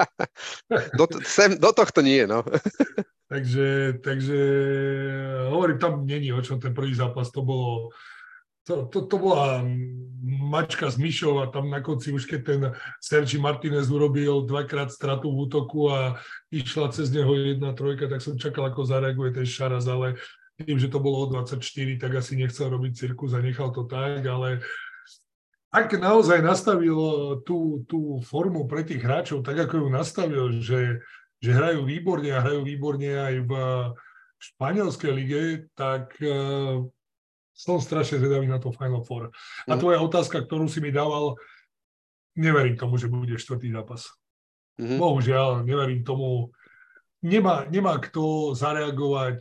do, 1.00 1.06
sem, 1.26 1.58
do 1.58 1.74
tohto 1.74 2.06
nie, 2.06 2.30
no. 2.30 2.46
takže, 3.34 3.98
takže 4.06 4.40
hovorím, 5.50 5.78
tam 5.82 6.06
není 6.06 6.30
o 6.30 6.42
čom 6.42 6.62
ten 6.62 6.74
prvý 6.74 6.94
zápas, 6.94 7.34
to 7.34 7.42
bolo 7.42 7.90
to, 8.70 8.86
to, 8.86 9.02
to 9.10 9.18
bola 9.18 9.66
mačka 10.22 10.86
s 10.94 11.02
myšou 11.02 11.42
a 11.42 11.50
tam 11.50 11.74
na 11.74 11.82
konci 11.82 12.14
už 12.14 12.30
keď 12.30 12.42
ten 12.46 12.62
Sergi 13.02 13.42
Martinez 13.42 13.90
urobil 13.90 14.46
dvakrát 14.46 14.94
stratu 14.94 15.34
v 15.34 15.50
útoku 15.50 15.90
a 15.90 16.22
išla 16.54 16.94
cez 16.94 17.10
neho 17.10 17.34
jedna 17.34 17.74
trojka, 17.74 18.06
tak 18.06 18.22
som 18.22 18.38
čakal, 18.38 18.70
ako 18.70 18.86
zareaguje 18.86 19.42
ten 19.42 19.48
Šaraz, 19.50 19.90
ale 19.90 20.22
tým, 20.60 20.76
že 20.76 20.92
to 20.92 21.00
bolo 21.00 21.24
o 21.24 21.32
24, 21.32 21.60
tak 21.96 22.12
asi 22.20 22.36
nechcel 22.36 22.68
robiť 22.68 22.92
cirkus 22.96 23.32
a 23.32 23.40
nechal 23.40 23.72
to 23.72 23.88
tak, 23.88 24.24
ale 24.28 24.60
ak 25.70 25.96
naozaj 25.96 26.42
nastavil 26.42 26.98
tú, 27.46 27.86
tú 27.86 28.20
formu 28.26 28.66
pre 28.66 28.82
tých 28.82 29.06
hráčov, 29.06 29.46
tak 29.46 29.56
ako 29.70 29.86
ju 29.86 29.88
nastavil, 29.94 30.44
že, 30.60 31.06
že 31.38 31.52
hrajú 31.54 31.86
výborne 31.86 32.34
a 32.34 32.42
hrajú 32.42 32.66
výborne 32.66 33.10
aj 33.14 33.36
v 33.46 33.52
španielskej 34.40 35.12
lige, 35.14 35.42
tak 35.78 36.18
uh, 36.26 36.82
som 37.54 37.78
strašne 37.78 38.18
zvedavý 38.18 38.50
na 38.50 38.58
to 38.58 38.74
Final 38.74 39.06
Four. 39.06 39.30
A 39.70 39.74
mhm. 39.76 39.80
tvoja 39.80 40.00
otázka, 40.02 40.42
ktorú 40.42 40.66
si 40.66 40.82
mi 40.82 40.90
dával, 40.90 41.38
neverím 42.34 42.80
tomu, 42.80 42.98
že 42.98 43.12
bude 43.12 43.36
štvrtý 43.36 43.70
zápas. 43.76 44.10
Mm-hmm. 44.80 44.96
Bohužiaľ, 44.96 45.68
neverím 45.68 46.08
tomu, 46.08 46.56
nemá, 47.24 47.68
nemá 47.68 48.00
kto 48.00 48.56
zareagovať. 48.56 49.40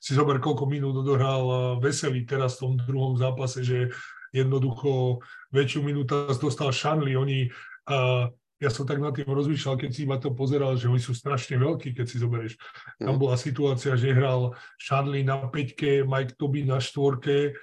Si 0.00 0.12
zober, 0.16 0.40
koľko 0.40 0.64
minút 0.68 1.00
odohral 1.00 1.44
eh, 1.46 1.60
Veselý 1.82 2.24
teraz 2.24 2.56
v 2.58 2.60
tom 2.60 2.72
druhom 2.80 3.14
zápase, 3.16 3.64
že 3.64 3.92
jednoducho 4.32 5.24
väčšiu 5.52 5.80
minútu 5.80 6.28
dostal 6.36 6.68
Šanli. 6.68 7.16
Oni, 7.16 7.48
uh, 7.88 8.28
ja 8.60 8.68
som 8.68 8.84
tak 8.84 9.00
nad 9.00 9.16
tým 9.16 9.24
rozmýšľal, 9.24 9.80
keď 9.80 9.88
si 9.88 10.04
iba 10.04 10.20
to 10.20 10.36
pozeral, 10.36 10.76
že 10.76 10.92
oni 10.92 11.00
sú 11.00 11.16
strašne 11.16 11.56
veľkí, 11.56 11.96
keď 11.96 12.04
si 12.04 12.20
zoberieš. 12.20 12.60
Tam 13.00 13.16
mhm. 13.16 13.20
bola 13.24 13.40
situácia, 13.40 13.96
že 13.96 14.12
hral 14.12 14.52
Šanli 14.76 15.24
na 15.24 15.48
peťke, 15.48 16.04
Mike 16.04 16.36
Toby 16.36 16.68
na 16.68 16.76
štvorke, 16.76 17.56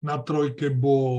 na 0.00 0.16
trojke 0.22 0.70
bol 0.70 1.18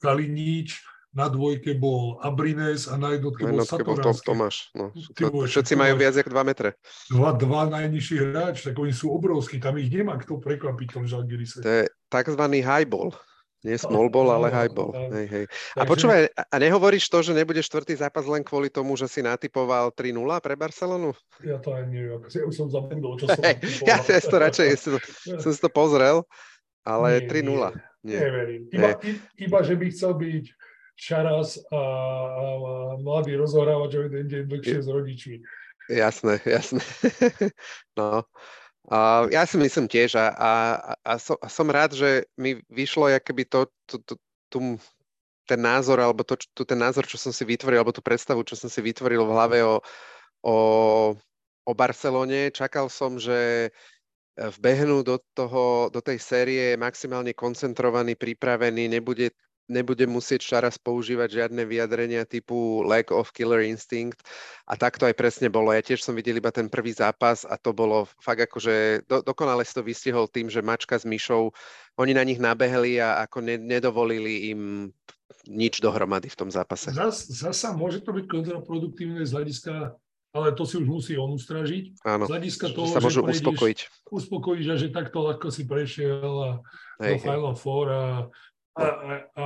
Kaliníč, 0.00 0.80
na 1.12 1.26
dvojke 1.32 1.72
bol 1.72 2.20
Abrines 2.20 2.84
a 2.84 3.00
na 3.00 3.16
jednotke, 3.16 3.48
na 3.48 3.56
jednotke 3.56 3.82
bol 3.84 3.96
Satoranský. 3.96 4.24
Bol 4.24 4.28
Tomáš. 4.28 4.56
No, 4.76 4.84
všetci 5.48 5.72
majú 5.74 5.94
viac 5.96 6.14
ako 6.20 6.30
2 6.30 6.50
metre. 6.50 6.68
Dva, 7.08 7.30
dva 7.32 7.62
najnižší 7.72 8.16
hráč, 8.28 8.56
tak 8.68 8.76
oni 8.76 8.92
sú 8.92 9.12
obrovskí, 9.16 9.56
tam 9.56 9.80
ich 9.80 9.88
nemá 9.88 10.20
kto 10.20 10.36
prekvapiť 10.36 10.86
v 10.92 10.94
tom 10.94 11.04
Žalgirise. 11.08 11.64
To 11.64 11.70
je 11.82 11.84
takzvaný 12.12 12.60
highball. 12.60 13.16
Nie 13.66 13.74
small 13.74 14.06
ball, 14.06 14.30
ale 14.30 14.54
high 14.54 14.70
ball. 14.70 14.94
Hej, 14.94 15.26
hej. 15.34 15.44
A 15.74 15.82
počúvaj, 15.82 16.30
a 16.30 16.56
nehovoríš 16.62 17.10
to, 17.10 17.26
že 17.26 17.34
nebude 17.34 17.58
štvrtý 17.58 17.98
zápas 17.98 18.22
len 18.30 18.46
kvôli 18.46 18.70
tomu, 18.70 18.94
že 18.94 19.10
si 19.10 19.18
natypoval 19.18 19.90
3-0 19.90 20.14
pre 20.38 20.54
Barcelonu? 20.54 21.10
Ja 21.42 21.58
to 21.58 21.74
ani 21.74 22.06
neviem. 22.06 22.22
Ja 22.22 22.46
už 22.46 22.54
som 22.54 22.70
zabudol, 22.70 23.18
čo 23.18 23.26
som 23.26 23.42
hey, 23.42 23.58
Ja 23.82 23.98
si 23.98 24.14
to 24.30 24.38
radšej, 24.38 24.68
som, 24.78 25.02
som 25.42 25.50
si 25.50 25.58
to 25.58 25.66
pozrel, 25.66 26.22
ale 26.86 27.26
3-0. 27.26 27.50
Nie, 27.50 28.14
nie. 28.14 28.18
Neverím. 28.22 28.62
Iba, 28.70 28.90
iba, 29.42 29.58
že 29.66 29.74
by 29.74 29.86
chcel 29.90 30.12
byť 30.14 30.44
Čaras 30.98 31.62
a, 31.70 31.80
mladý 32.98 33.38
rozhrávač 33.38 33.94
o 33.94 34.02
jeden 34.10 34.26
deň 34.26 34.42
dlhšie 34.50 34.82
s 34.82 34.88
rodičmi. 34.90 35.36
Jasné, 35.86 36.42
jasné. 36.58 36.82
no. 37.94 38.26
Uh, 38.88 39.28
ja 39.28 39.44
si 39.44 39.60
myslím 39.60 39.84
tiež 39.84 40.16
a, 40.16 40.32
a, 40.32 40.52
a, 41.04 41.12
som, 41.20 41.36
a 41.38 41.46
som 41.52 41.68
rád, 41.68 41.92
že 41.92 42.24
mi 42.40 42.56
vyšlo 42.72 43.12
keby 43.20 43.44
to, 43.44 43.68
to, 43.84 44.00
to, 44.00 44.14
to, 44.48 44.58
ten 45.44 45.60
názor, 45.60 46.00
alebo 46.00 46.24
to, 46.24 46.40
to, 46.56 46.64
ten 46.64 46.80
názor, 46.80 47.04
čo 47.04 47.20
som 47.20 47.30
si 47.30 47.44
vytvoril, 47.44 47.84
alebo 47.84 47.92
tú 47.92 48.00
predstavu, 48.00 48.42
čo 48.48 48.56
som 48.56 48.72
si 48.72 48.80
vytvoril 48.80 49.22
v 49.28 49.32
hlave 49.32 49.58
o, 49.60 49.84
o, 50.40 50.56
o 51.68 51.72
Barcelone. 51.76 52.48
Čakal 52.48 52.88
som, 52.88 53.20
že 53.20 53.68
vbehnú 54.38 55.02
do, 55.02 55.20
toho, 55.34 55.92
do 55.92 56.00
tej 56.00 56.18
série 56.22 56.78
maximálne 56.78 57.34
koncentrovaný, 57.36 58.14
pripravený, 58.14 58.88
nebude 58.88 59.34
nebude 59.68 60.08
musieť 60.08 60.40
Šaras 60.42 60.80
používať 60.80 61.28
žiadne 61.44 61.62
vyjadrenia 61.68 62.24
typu 62.24 62.82
lack 62.82 63.12
of 63.12 63.30
killer 63.36 63.62
instinct 63.62 64.24
a 64.64 64.74
tak 64.74 64.96
to 64.96 65.04
aj 65.04 65.14
presne 65.14 65.52
bolo. 65.52 65.70
Ja 65.70 65.84
tiež 65.84 66.00
som 66.00 66.16
videl 66.16 66.40
iba 66.40 66.48
ten 66.48 66.72
prvý 66.72 66.96
zápas 66.96 67.44
a 67.44 67.60
to 67.60 67.76
bolo 67.76 68.08
fakt 68.18 68.48
akože 68.48 69.04
do, 69.06 69.20
dokonale 69.20 69.62
si 69.62 69.76
to 69.76 69.84
vystihol 69.84 70.26
tým, 70.26 70.48
že 70.48 70.64
Mačka 70.64 70.96
s 70.96 71.04
Myšou, 71.04 71.52
oni 72.00 72.12
na 72.16 72.24
nich 72.24 72.40
nabehli 72.40 72.98
a 72.98 73.22
ako 73.28 73.44
ne, 73.44 73.60
nedovolili 73.60 74.50
im 74.56 74.90
nič 75.44 75.84
dohromady 75.84 76.32
v 76.32 76.38
tom 76.40 76.48
zápase. 76.48 76.90
Zas, 76.90 77.28
zasa 77.28 77.76
môže 77.76 78.00
to 78.00 78.16
byť 78.16 78.24
kontraproduktívne 78.26 79.22
z 79.22 79.32
hľadiska 79.36 79.94
ale 80.28 80.52
to 80.52 80.68
si 80.68 80.76
už 80.76 80.86
musí 80.86 81.12
on 81.16 81.32
ustražiť. 81.34 82.04
Áno, 82.04 82.28
z 82.28 82.32
hľadiska 82.36 82.66
toho, 82.76 82.92
sa 82.92 83.00
môžu 83.00 83.24
že 83.24 83.40
uspokojiť. 83.40 83.78
Uspokojíš 84.12 84.66
a 84.68 84.76
že 84.76 84.88
takto 84.92 85.24
ľahko 85.24 85.48
si 85.48 85.64
prešiel 85.64 86.20
a 86.20 86.50
hej, 87.00 87.16
do 87.16 87.24
Final 87.24 87.54
Four 87.56 87.86
a 87.88 88.04
a, 88.78 88.86
a, 89.34 89.44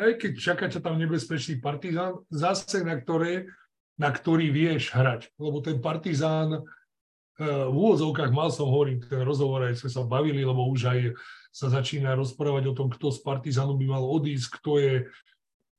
aj 0.00 0.12
keď 0.16 0.32
čakáte 0.40 0.78
tam 0.80 0.96
nebezpečný 0.96 1.60
partizán, 1.60 2.24
zase 2.32 2.80
na, 2.80 2.96
ktoré, 2.96 3.52
na 4.00 4.08
ktorý 4.08 4.48
vieš 4.48 4.96
hrať. 4.96 5.28
Lebo 5.36 5.60
ten 5.60 5.76
partizán, 5.84 6.56
e, 6.56 6.60
v 7.44 7.76
úvodzovkách 7.76 8.32
mal 8.32 8.48
som 8.48 8.72
hovorím, 8.72 9.04
ten 9.04 9.20
rozhovor 9.20 9.68
aj 9.68 9.84
sme 9.84 9.90
sa 9.92 10.02
bavili, 10.08 10.40
lebo 10.40 10.64
už 10.72 10.80
aj 10.88 11.00
sa 11.52 11.68
začína 11.68 12.16
rozprávať 12.16 12.72
o 12.72 12.76
tom, 12.76 12.88
kto 12.88 13.12
z 13.12 13.20
partizánu 13.20 13.76
by 13.76 13.86
mal 13.90 14.04
odísť, 14.06 14.48
kto 14.62 14.70
je 14.80 14.94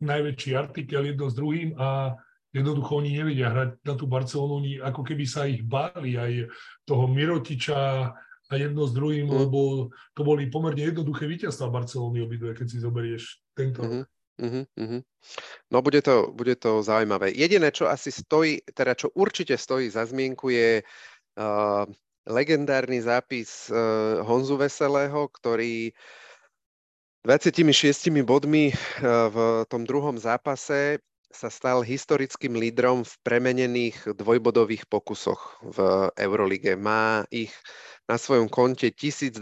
najväčší 0.01 0.51
artikel 0.53 1.01
jedno 1.05 1.25
s 1.29 1.37
druhým 1.37 1.77
a 1.77 2.17
jednoducho 2.51 2.99
oni 2.99 3.15
nevedia 3.15 3.49
hrať 3.49 3.79
na 3.85 3.93
tú 3.95 4.05
Barcelonu, 4.05 4.59
oni 4.59 4.71
ako 4.83 5.01
keby 5.07 5.25
sa 5.25 5.47
ich 5.47 5.63
báli 5.63 6.19
aj 6.19 6.51
toho 6.83 7.07
Mirotiča, 7.07 8.11
a 8.51 8.59
jedno 8.59 8.83
s 8.83 8.91
druhým, 8.91 9.31
mm. 9.31 9.37
lebo 9.47 9.89
to 10.11 10.21
boli 10.27 10.51
pomerne 10.51 10.83
jednoduché 10.83 11.23
víťazstva 11.23 11.71
Barcelony 11.71 12.19
obidve, 12.19 12.51
keď 12.51 12.67
si 12.67 12.77
zoberieš 12.83 13.39
tento 13.55 13.81
mm-hmm. 13.81 14.05
Uh-huh, 14.41 14.65
uh-huh. 14.73 15.01
No 15.69 15.85
bude 15.85 16.01
to, 16.01 16.33
bude 16.33 16.57
to 16.57 16.81
zaujímavé. 16.81 17.29
Jediné, 17.29 17.69
čo 17.69 17.85
asi 17.85 18.09
stojí, 18.09 18.65
teda 18.73 18.97
čo 18.97 19.13
určite 19.13 19.53
stojí 19.53 19.85
za 19.85 20.01
zmienku 20.01 20.49
je 20.49 20.81
uh, 20.81 21.85
legendárny 22.25 23.05
zápis 23.05 23.69
uh, 23.69 24.25
Honzu 24.25 24.57
Veselého, 24.57 25.29
ktorý 25.29 25.93
26 27.21 28.09
bodmi 28.25 28.73
uh, 28.73 29.29
v 29.29 29.37
tom 29.69 29.85
druhom 29.85 30.17
zápase 30.17 30.97
sa 31.35 31.49
stal 31.49 31.81
historickým 31.81 32.59
lídrom 32.59 33.03
v 33.07 33.13
premenených 33.23 34.15
dvojbodových 34.15 34.85
pokusoch 34.87 35.59
v 35.63 36.09
Eurolige. 36.19 36.75
Má 36.75 37.23
ich 37.31 37.51
na 38.05 38.19
svojom 38.19 38.51
konte 38.51 38.91
1293 38.91 39.39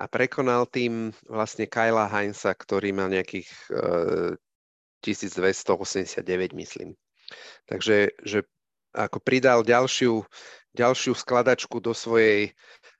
a 0.00 0.04
prekonal 0.08 0.66
tým 0.66 1.14
vlastne 1.28 1.68
Kyla 1.70 2.08
Heinza, 2.08 2.50
ktorý 2.56 2.90
má 2.90 3.06
nejakých 3.06 3.48
uh, 3.70 4.34
eh, 4.34 5.06
1289, 5.06 6.56
myslím. 6.56 6.98
Takže 7.70 8.10
že 8.26 8.42
ako 8.90 9.22
pridal 9.22 9.62
ďalšiu, 9.62 10.26
ďalšiu 10.74 11.14
skladačku 11.14 11.78
do 11.78 11.94
svojej, 11.94 12.50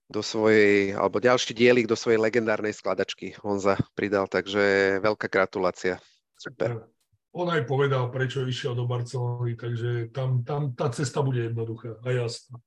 do 0.06 0.22
svojej, 0.22 0.94
alebo 0.94 1.18
ďalší 1.18 1.50
dielik 1.50 1.90
do 1.90 1.98
svojej 1.98 2.22
legendárnej 2.22 2.70
skladačky 2.70 3.34
Honza 3.42 3.74
pridal, 3.98 4.30
takže 4.30 4.96
veľká 5.02 5.26
gratulácia. 5.26 5.98
Super 6.38 6.99
on 7.30 7.46
aj 7.46 7.62
povedal, 7.66 8.10
prečo 8.10 8.42
išiel 8.42 8.74
do 8.74 8.90
Barcelony, 8.90 9.54
takže 9.54 10.10
tam, 10.10 10.42
tam 10.42 10.74
tá 10.74 10.90
cesta 10.90 11.22
bude 11.22 11.46
jednoduchá 11.46 11.98
a 12.02 12.08
jasná. 12.10 12.58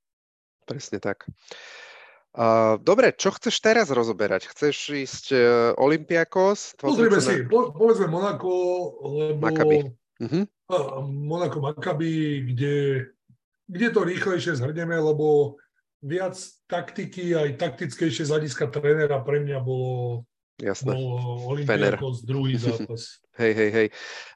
Presne 0.63 1.04
tak. 1.04 1.28
Uh, 2.34 2.82
dobre, 2.82 3.13
čo 3.13 3.30
chceš 3.30 3.62
teraz 3.62 3.93
rozoberať? 3.93 4.49
Chceš 4.49 4.76
ísť 4.89 5.26
uh, 5.36 5.41
Olympiakos? 5.78 6.73
Pozrieme 6.82 7.21
si, 7.21 7.45
po, 7.45 7.69
povedzme 7.76 8.10
Monako, 8.10 8.52
lebo... 9.06 9.38
Maccabi. 9.38 9.78
Uh-huh. 10.17 10.43
Uh, 10.65 11.06
Monako 11.06 11.62
Maccabi, 11.62 12.41
kde, 12.41 13.06
kde 13.69 13.88
to 13.93 14.02
rýchlejšie 14.02 14.58
zhrneme, 14.58 14.97
lebo 14.97 15.60
viac 16.02 16.36
taktiky, 16.65 17.38
aj 17.38 17.62
taktickejšie 17.62 18.26
z 18.26 18.32
hľadiska 18.34 18.65
trénera 18.71 19.21
pre 19.21 19.39
mňa 19.45 19.60
bolo 19.62 20.26
Jasné. 20.61 20.93
Olympiakos 21.49 22.21
druhý 22.21 22.53
zápas. 22.61 23.23
hej, 23.41 23.53
hej, 23.57 23.71
hej. 23.73 23.87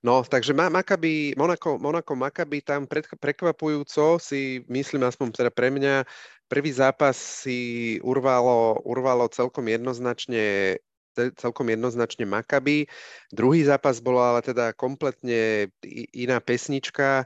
No, 0.01 0.25
takže 0.25 0.53
Maccabi, 0.53 1.37
Monaco, 1.37 1.77
Monaco 1.77 2.13
Maccabi 2.17 2.65
tam 2.65 2.89
pred, 2.89 3.05
prekvapujúco 3.21 4.17
si, 4.17 4.65
myslím 4.65 5.05
aspoň 5.05 5.27
teda 5.29 5.51
pre 5.53 5.69
mňa, 5.69 6.01
prvý 6.49 6.73
zápas 6.73 7.13
si 7.45 7.99
urvalo, 8.01 8.81
urvalo 8.81 9.29
celkom 9.29 9.69
jednoznačne 9.69 10.77
celkom 11.17 11.65
jednoznačne 11.65 12.29
Maccabi. 12.29 12.85
Druhý 13.33 13.65
zápas 13.65 13.97
bola 13.97 14.37
ale 14.37 14.45
teda 14.45 14.69
kompletne 14.77 15.73
iná 16.13 16.37
pesnička. 16.37 17.25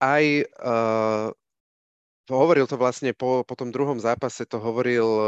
Aj 0.00 0.24
uh, 0.24 1.28
hovoril 2.30 2.66
to 2.66 2.74
vlastne 2.74 3.14
po, 3.14 3.46
po 3.46 3.54
tom 3.54 3.70
druhom 3.70 4.02
zápase, 4.02 4.42
to 4.46 4.58
hovoril 4.58 5.06
uh, 5.06 5.26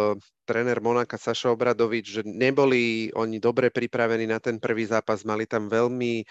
tréner 0.48 0.82
Monaka 0.82 1.14
Saša 1.14 1.54
Obradovič, 1.54 2.06
že 2.10 2.22
neboli 2.26 3.14
oni 3.14 3.38
dobre 3.38 3.70
pripravení 3.70 4.26
na 4.26 4.42
ten 4.42 4.58
prvý 4.58 4.88
zápas, 4.88 5.22
mali 5.22 5.46
tam 5.46 5.70
veľmi 5.70 6.26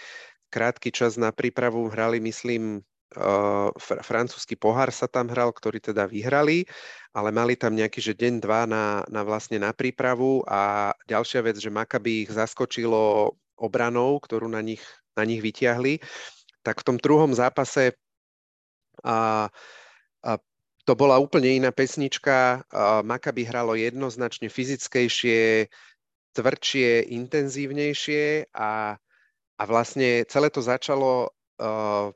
krátky 0.52 0.92
čas 0.92 1.16
na 1.16 1.32
prípravu, 1.32 1.88
hrali 1.92 2.20
myslím 2.24 2.80
uh, 3.16 3.70
fr- 3.76 4.04
francúzsky 4.04 4.56
pohár 4.56 4.92
sa 4.92 5.08
tam 5.08 5.32
hral, 5.32 5.52
ktorý 5.52 5.80
teda 5.80 6.08
vyhrali, 6.08 6.68
ale 7.16 7.30
mali 7.32 7.56
tam 7.56 7.76
nejaký, 7.76 8.00
že 8.00 8.14
deň, 8.16 8.34
dva 8.44 8.64
na, 8.68 9.04
na 9.08 9.22
vlastne 9.24 9.60
na 9.60 9.72
prípravu. 9.72 10.44
A 10.48 10.92
ďalšia 11.08 11.44
vec, 11.44 11.60
že 11.60 11.72
Makaby 11.72 12.28
ich 12.28 12.32
zaskočilo 12.32 13.36
obranou, 13.58 14.22
ktorú 14.22 14.48
na 14.48 14.62
nich, 14.62 14.84
na 15.18 15.26
nich 15.26 15.42
vytiahli, 15.42 16.00
tak 16.62 16.84
v 16.84 16.86
tom 16.94 16.98
druhom 17.02 17.34
zápase 17.34 17.98
a, 19.02 19.50
a 20.22 20.32
to 20.88 20.96
bola 20.96 21.20
úplne 21.20 21.60
iná 21.60 21.76
pesnička. 21.76 22.64
Makaby 23.04 23.44
hralo 23.44 23.76
jednoznačne 23.76 24.48
fyzickejšie, 24.48 25.68
tvrdšie, 26.32 27.12
intenzívnejšie 27.12 28.56
a, 28.56 28.96
a 29.60 29.64
vlastne 29.68 30.24
celé 30.32 30.48
to 30.48 30.64
začalo 30.64 31.28
uh, 31.60 32.08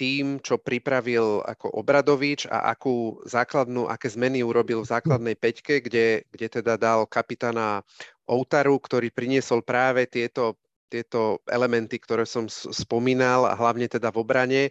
tým, 0.00 0.40
čo 0.40 0.56
pripravil 0.56 1.44
ako 1.44 1.76
Obradovič 1.76 2.48
a 2.48 2.72
akú 2.72 3.20
základnú, 3.28 3.88
aké 3.88 4.08
zmeny 4.12 4.40
urobil 4.40 4.84
v 4.84 4.92
základnej 4.92 5.36
peťke, 5.36 5.84
kde, 5.84 6.24
kde 6.32 6.46
teda 6.60 6.80
dal 6.80 7.04
kapitána 7.04 7.84
Outaru, 8.28 8.76
ktorý 8.80 9.08
priniesol 9.12 9.64
práve 9.64 10.04
tieto, 10.08 10.60
tieto 10.92 11.40
elementy, 11.48 11.96
ktoré 11.96 12.28
som 12.28 12.48
spomínal 12.48 13.48
a 13.48 13.56
hlavne 13.56 13.88
teda 13.88 14.12
v 14.12 14.20
obrane. 14.20 14.62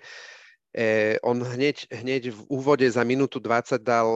Eh, 0.76 1.16
on 1.24 1.40
hneď, 1.40 1.88
hneď 1.88 2.36
v 2.36 2.40
úvode 2.52 2.84
za 2.92 3.00
minútu 3.08 3.40
20 3.40 3.80
dal, 3.80 4.12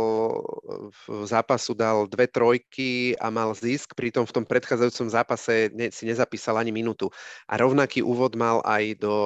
v 0.91 1.23
zápasu 1.23 1.71
dal 1.71 2.03
dve 2.03 2.27
trojky 2.27 3.15
a 3.15 3.31
mal 3.31 3.55
zisk, 3.55 3.95
pritom 3.95 4.27
v 4.27 4.35
tom 4.35 4.43
predchádzajúcom 4.43 5.07
zápase 5.07 5.71
ne, 5.71 5.87
si 5.87 6.03
nezapísal 6.03 6.59
ani 6.59 6.75
minútu. 6.75 7.07
A 7.47 7.55
rovnaký 7.55 8.03
úvod 8.03 8.35
mal 8.35 8.59
aj 8.67 8.99
do, 8.99 9.17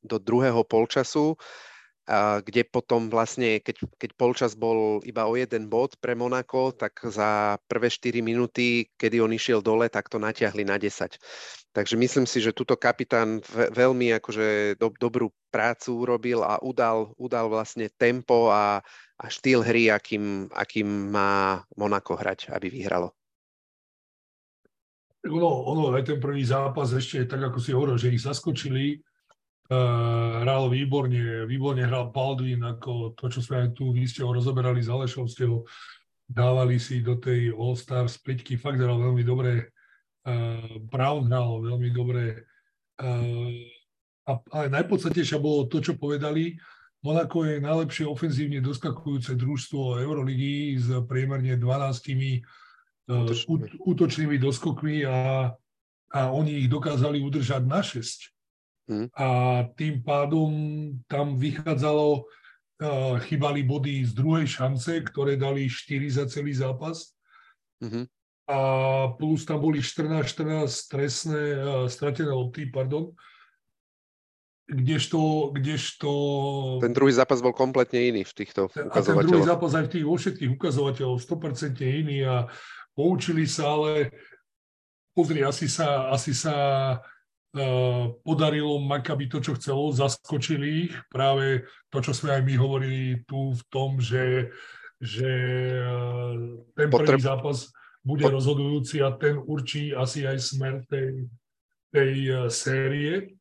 do 0.00 0.16
druhého 0.16 0.64
polčasu 0.64 1.36
kde 2.40 2.64
potom 2.64 3.12
vlastne, 3.12 3.60
keď, 3.60 3.84
keď 4.00 4.10
polčas 4.16 4.52
bol 4.56 5.04
iba 5.04 5.28
o 5.28 5.36
jeden 5.36 5.68
bod 5.68 6.00
pre 6.00 6.16
Monako, 6.16 6.72
tak 6.72 7.04
za 7.04 7.60
prvé 7.68 7.92
4 7.92 8.24
minúty, 8.24 8.88
kedy 8.96 9.20
on 9.20 9.36
išiel 9.36 9.60
dole, 9.60 9.92
tak 9.92 10.08
to 10.08 10.16
natiahli 10.16 10.64
na 10.64 10.80
10. 10.80 11.20
Takže 11.76 11.94
myslím 12.00 12.24
si, 12.24 12.40
že 12.40 12.56
tuto 12.56 12.80
kapitán 12.80 13.44
veľmi 13.52 14.16
akože 14.16 14.80
do, 14.80 14.88
dobrú 14.96 15.28
prácu 15.52 16.00
urobil 16.00 16.40
a 16.40 16.56
udal, 16.64 17.12
udal 17.20 17.52
vlastne 17.52 17.92
tempo 17.92 18.48
a, 18.48 18.80
a 19.20 19.24
štýl 19.28 19.60
hry, 19.60 19.92
akým, 19.92 20.48
akým 20.48 21.12
má 21.12 21.60
Monako 21.76 22.16
hrať, 22.16 22.48
aby 22.56 22.72
vyhralo. 22.72 23.12
Ono, 25.28 25.50
ono, 25.68 25.92
aj 25.92 26.08
ten 26.08 26.18
prvý 26.22 26.40
zápas 26.40 26.88
ešte, 26.88 27.28
tak 27.28 27.52
ako 27.52 27.58
si 27.60 27.76
hovoril, 27.76 28.00
že 28.00 28.16
ich 28.16 28.24
zaskočili, 28.24 28.96
hral 29.68 30.72
výborne, 30.72 31.44
výborne 31.44 31.84
hral 31.84 32.08
Baldwin, 32.08 32.64
ako 32.64 33.12
to, 33.12 33.28
čo 33.28 33.44
sme 33.44 33.68
aj 33.68 33.76
tu, 33.76 33.92
vy 33.92 34.08
ste 34.08 34.24
ho 34.24 34.32
rozoberali 34.32 34.80
ste 35.28 35.44
ho 35.44 35.68
dávali 36.28 36.80
si 36.80 37.00
do 37.00 37.16
tej 37.16 37.52
All-Star 37.52 38.08
späťky, 38.08 38.56
fakt 38.56 38.80
hral 38.80 39.00
veľmi 39.00 39.24
dobre. 39.24 39.72
Brown 40.88 41.28
hral 41.28 41.64
veľmi 41.64 41.88
dobre. 41.92 42.48
A, 44.28 44.32
ale 44.52 44.66
najpodstatnejšie 44.68 45.40
bolo 45.40 45.64
to, 45.68 45.80
čo 45.80 45.96
povedali. 45.96 46.56
Monaco 47.00 47.46
je 47.48 47.62
najlepšie 47.62 48.04
ofenzívne 48.04 48.60
doskakujúce 48.60 49.38
družstvo 49.38 50.02
Euroligy 50.04 50.76
s 50.76 50.92
priemerne 51.08 51.56
12 51.56 51.64
útočnými, 51.64 52.32
útočnými 53.88 54.36
doskokmi 54.36 55.08
a, 55.08 55.48
a 56.12 56.20
oni 56.28 56.66
ich 56.66 56.68
dokázali 56.68 57.24
udržať 57.24 57.62
na 57.64 57.80
6. 57.80 58.37
Hmm. 58.88 59.12
A 59.12 59.28
tým 59.76 60.00
pádom 60.00 60.50
tam 61.04 61.36
vychádzalo, 61.36 62.24
uh, 62.24 63.20
chýbali 63.20 63.60
body 63.60 64.08
z 64.08 64.16
druhej 64.16 64.48
šance, 64.48 65.04
ktoré 65.04 65.36
dali 65.36 65.68
4 65.68 66.08
za 66.08 66.24
celý 66.24 66.56
zápas. 66.56 67.12
Hmm. 67.84 68.08
A 68.48 68.58
plus 69.20 69.44
tam 69.44 69.60
boli 69.60 69.84
14-14 69.84 70.64
stresné, 70.72 71.42
uh, 71.60 71.84
stratené 71.84 72.32
lopty, 72.32 72.64
pardon. 72.72 73.12
Kdežto, 74.68 75.52
kdežto... 75.52 76.10
Ten 76.80 76.96
druhý 76.96 77.12
zápas 77.12 77.44
bol 77.44 77.52
kompletne 77.52 78.08
iný 78.08 78.24
v 78.24 78.32
týchto 78.32 78.72
ukazovateľoch. 78.72 78.96
A 78.96 79.04
ten 79.04 79.16
druhý 79.20 79.44
zápas 79.44 79.72
aj 79.76 79.84
v 79.88 79.92
tých 79.92 80.04
vo 80.08 80.16
všetkých 80.16 80.50
ukazovateľov 80.56 81.16
100% 81.20 81.76
iný 81.84 82.24
a 82.24 82.48
poučili 82.96 83.44
sa, 83.44 83.76
ale 83.76 84.12
pozri, 85.12 85.44
asi 85.44 85.68
sa, 85.68 86.12
asi 86.12 86.32
sa 86.36 86.56
podarilo 88.22 88.80
Makabi 88.82 89.26
to, 89.26 89.40
čo 89.40 89.56
chcelo, 89.56 89.90
zaskočili 89.90 90.68
ich. 90.88 90.94
Práve 91.08 91.64
to, 91.88 92.04
čo 92.04 92.12
sme 92.12 92.36
aj 92.36 92.42
my 92.44 92.54
hovorili 92.60 93.24
tu 93.24 93.56
v 93.56 93.62
tom, 93.72 93.96
že, 93.98 94.52
že 95.00 95.30
ten 96.76 96.88
prvý 96.92 97.18
Potreb... 97.18 97.24
zápas 97.24 97.72
bude 98.04 98.28
Pot... 98.28 98.36
rozhodujúci 98.36 99.00
a 99.00 99.16
ten 99.16 99.40
určí 99.40 99.96
asi 99.96 100.28
aj 100.28 100.38
smer 100.38 100.84
tej, 100.86 101.28
tej 101.92 102.12
série 102.52 103.38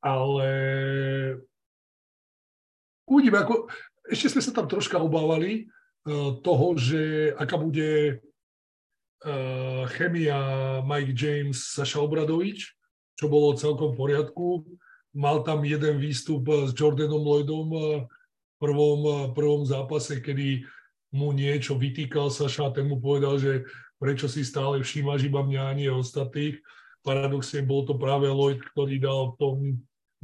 ale 0.00 0.50
uvidíme, 3.04 3.44
ako, 3.44 3.68
ešte 4.08 4.32
sme 4.32 4.42
sa 4.42 4.52
tam 4.56 4.66
troška 4.66 4.96
obávali 4.96 5.68
toho, 6.40 6.66
že 6.80 7.32
aká 7.36 7.60
bude 7.60 8.24
chemia 10.00 10.40
Mike 10.80 11.12
James, 11.12 11.76
Saša 11.76 12.00
Obradovič, 12.00 12.72
čo 13.20 13.28
bolo 13.28 13.52
celkom 13.52 13.92
v 13.92 14.00
poriadku. 14.00 14.64
Mal 15.12 15.44
tam 15.44 15.60
jeden 15.68 16.00
výstup 16.00 16.48
s 16.48 16.72
Jordanom 16.72 17.20
Lloydom 17.20 17.68
uh, 17.68 17.82
v 18.08 18.56
prvom, 18.56 19.00
uh, 19.04 19.20
prvom 19.36 19.68
zápase, 19.68 20.24
kedy 20.24 20.64
mu 21.12 21.36
niečo 21.36 21.76
vytýkal 21.76 22.32
Saša 22.32 22.72
a 22.72 22.74
ten 22.74 22.88
mu 22.88 22.96
povedal, 22.96 23.36
že 23.36 23.68
prečo 24.00 24.24
si 24.24 24.40
stále 24.40 24.80
všímaš 24.80 25.28
iba 25.28 25.44
mňa 25.44 25.62
a 25.68 25.76
nie 25.76 25.92
ostatných. 25.92 26.56
Paradoxne 27.04 27.60
bol 27.68 27.84
to 27.84 28.00
práve 28.00 28.24
Lloyd, 28.32 28.64
ktorý 28.72 28.96
dal 28.96 29.20
v 29.34 29.36
tom 29.36 29.56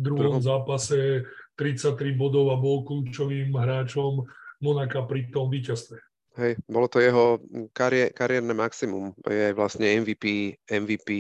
druhom 0.01 0.41
zápase 0.41 1.29
33 1.61 2.17
bodov 2.17 2.53
a 2.53 2.57
bol 2.57 2.85
kľúčovým 2.89 3.53
hráčom 3.53 4.25
Monaka 4.65 5.05
pri 5.05 5.29
tom 5.29 5.53
víťazstve. 5.53 6.01
Hej, 6.37 6.61
bolo 6.69 6.85
to 6.85 7.01
jeho 7.01 7.41
kariér, 7.73 8.13
kariérne 8.13 8.53
maximum, 8.53 9.17
je 9.25 9.57
vlastne 9.57 9.89
MVP, 10.05 10.57
MVP 10.69 11.11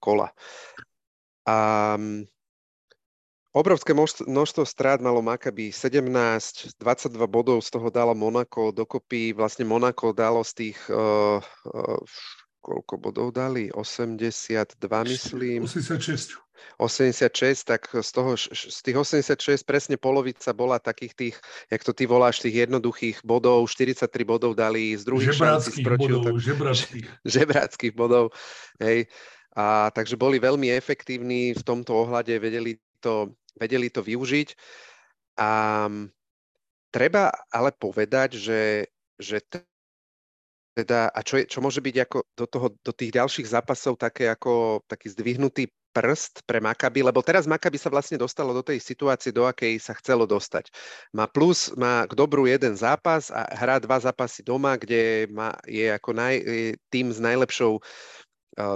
kola. 0.00 0.32
A 1.46 1.94
mm, 1.96 2.26
obrovské 3.54 3.94
množstvo 4.26 4.66
strát 4.66 4.98
malo 5.00 5.22
Maccabi, 5.22 5.72
17, 5.72 6.76
22 6.76 7.26
bodov 7.26 7.62
z 7.62 7.70
toho 7.70 7.88
dalo 7.90 8.14
Monako, 8.14 8.74
dokopy 8.74 9.32
vlastne 9.32 9.64
Monako 9.64 10.10
dalo 10.12 10.42
z 10.42 10.52
tých 10.52 10.78
uh, 10.90 11.38
uh, 11.40 12.02
koľko 12.66 12.94
bodov 12.98 13.28
dali? 13.30 13.70
82, 13.70 14.74
myslím. 15.06 15.62
86. 15.62 16.42
86, 16.80 17.68
tak 17.68 17.84
z, 17.92 18.10
toho, 18.10 18.32
z 18.40 18.78
tých 18.80 18.96
86 18.96 19.62
presne 19.68 19.96
polovica 20.00 20.50
bola 20.56 20.80
takých 20.80 21.12
tých, 21.14 21.36
jak 21.68 21.84
to 21.84 21.92
ty 21.92 22.08
voláš, 22.08 22.40
tých 22.40 22.66
jednoduchých 22.66 23.20
bodov, 23.22 23.68
43 23.68 24.08
bodov 24.24 24.56
dali 24.56 24.96
z 24.96 25.04
druhých 25.04 25.36
šancí. 25.36 25.84
bodov, 25.84 26.24
tak, 26.24 26.36
žebráckých. 26.40 27.06
žebráckých 27.36 27.92
bodov, 27.92 28.32
hej. 28.80 29.06
A, 29.56 29.88
takže 29.88 30.20
boli 30.20 30.36
veľmi 30.36 30.68
efektívni 30.68 31.56
v 31.56 31.62
tomto 31.64 32.04
ohľade, 32.04 32.36
vedeli 32.36 32.76
to, 33.00 33.32
vedeli 33.56 33.88
to 33.88 34.04
využiť. 34.04 34.48
A 35.40 35.50
treba 36.92 37.32
ale 37.48 37.72
povedať, 37.72 38.36
že, 38.36 38.92
že 39.16 39.40
teda, 40.76 41.08
a 41.08 41.20
čo, 41.24 41.40
je, 41.40 41.48
čo 41.48 41.64
môže 41.64 41.80
byť 41.80 41.96
ako 42.04 42.18
do, 42.36 42.44
toho, 42.44 42.68
do 42.84 42.92
tých 42.92 43.16
ďalších 43.16 43.48
zápasov 43.48 43.96
také 43.96 44.28
ako 44.28 44.84
taký 44.84 45.08
zdvihnutý 45.08 45.72
prst 45.96 46.44
pre 46.44 46.60
Makaby, 46.60 47.00
lebo 47.00 47.24
teraz 47.24 47.48
Makaby 47.48 47.80
sa 47.80 47.88
vlastne 47.88 48.20
dostalo 48.20 48.52
do 48.52 48.60
tej 48.60 48.76
situácie, 48.84 49.32
do 49.32 49.48
akej 49.48 49.80
sa 49.80 49.96
chcelo 49.96 50.28
dostať. 50.28 50.68
Má 51.16 51.24
plus, 51.24 51.72
má 51.80 52.04
k 52.04 52.12
dobru 52.12 52.44
jeden 52.44 52.76
zápas 52.76 53.32
a 53.32 53.48
hrá 53.56 53.80
dva 53.80 53.96
zápasy 53.96 54.44
doma, 54.44 54.76
kde 54.76 55.24
má, 55.32 55.56
je 55.64 55.88
ako 55.88 56.12
naj, 56.12 56.34
tým 56.92 57.08
s 57.08 57.16
najlepšou 57.16 57.80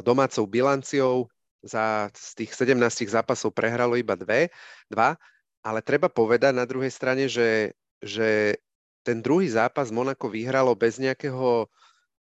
domácou 0.04 0.44
bilanciou. 0.46 1.26
Za 1.60 2.08
z 2.16 2.44
tých 2.44 2.56
17 2.56 2.80
zápasov 3.04 3.52
prehralo 3.52 3.92
iba 3.92 4.16
dve, 4.16 4.48
dva, 4.88 5.20
ale 5.60 5.84
treba 5.84 6.08
povedať 6.08 6.56
na 6.56 6.64
druhej 6.64 6.88
strane, 6.88 7.28
že, 7.28 7.76
že 8.00 8.56
ten 9.04 9.20
druhý 9.20 9.44
zápas 9.48 9.92
Monako 9.92 10.32
vyhralo 10.32 10.72
bez 10.72 10.96
nejakého 10.96 11.68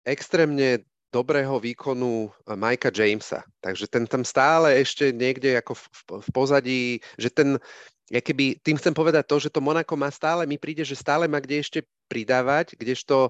extrémne 0.06 0.86
dobrého 1.14 1.62
výkonu 1.62 2.30
eh, 2.30 2.58
Mikea 2.58 2.90
Jamesa. 2.90 3.46
Takže 3.62 3.86
ten 3.86 4.10
tam 4.10 4.26
stále 4.26 4.82
ešte 4.82 5.14
niekde 5.14 5.62
ako 5.62 5.78
v, 5.78 5.86
v 6.26 6.30
pozadí, 6.34 6.84
že 7.22 7.30
ten, 7.30 7.62
ja 8.10 8.20
keby, 8.20 8.58
tým 8.66 8.82
chcem 8.82 8.94
povedať 8.98 9.30
to, 9.30 9.38
že 9.38 9.54
to 9.54 9.62
Monako 9.62 9.94
má 9.94 10.10
stále, 10.10 10.50
mi 10.50 10.58
príde, 10.58 10.82
že 10.82 10.98
stále 10.98 11.30
má 11.30 11.38
kde 11.38 11.62
ešte 11.62 11.80
pridávať, 12.10 12.74
kdežto 12.74 13.30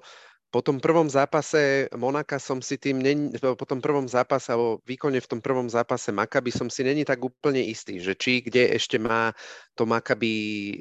po 0.53 0.61
tom 0.61 0.77
prvom 0.77 1.09
zápase 1.09 1.89
Monaka 1.97 2.37
som 2.37 2.61
si 2.61 2.77
tým, 2.77 3.01
není, 3.01 3.33
po 3.41 3.65
tom 3.65 3.81
prvom 3.81 4.05
zápase 4.05 4.53
alebo 4.53 4.85
výkone 4.85 5.17
v 5.17 5.25
tom 5.25 5.41
prvom 5.41 5.65
zápase 5.65 6.13
Makaby 6.13 6.53
som 6.53 6.69
si 6.69 6.85
není 6.85 7.01
tak 7.01 7.25
úplne 7.25 7.57
istý, 7.57 7.97
že 7.97 8.13
či 8.13 8.45
kde 8.45 8.69
ešte 8.77 9.01
má 9.01 9.33
to 9.73 9.89
Makaby 9.89 10.33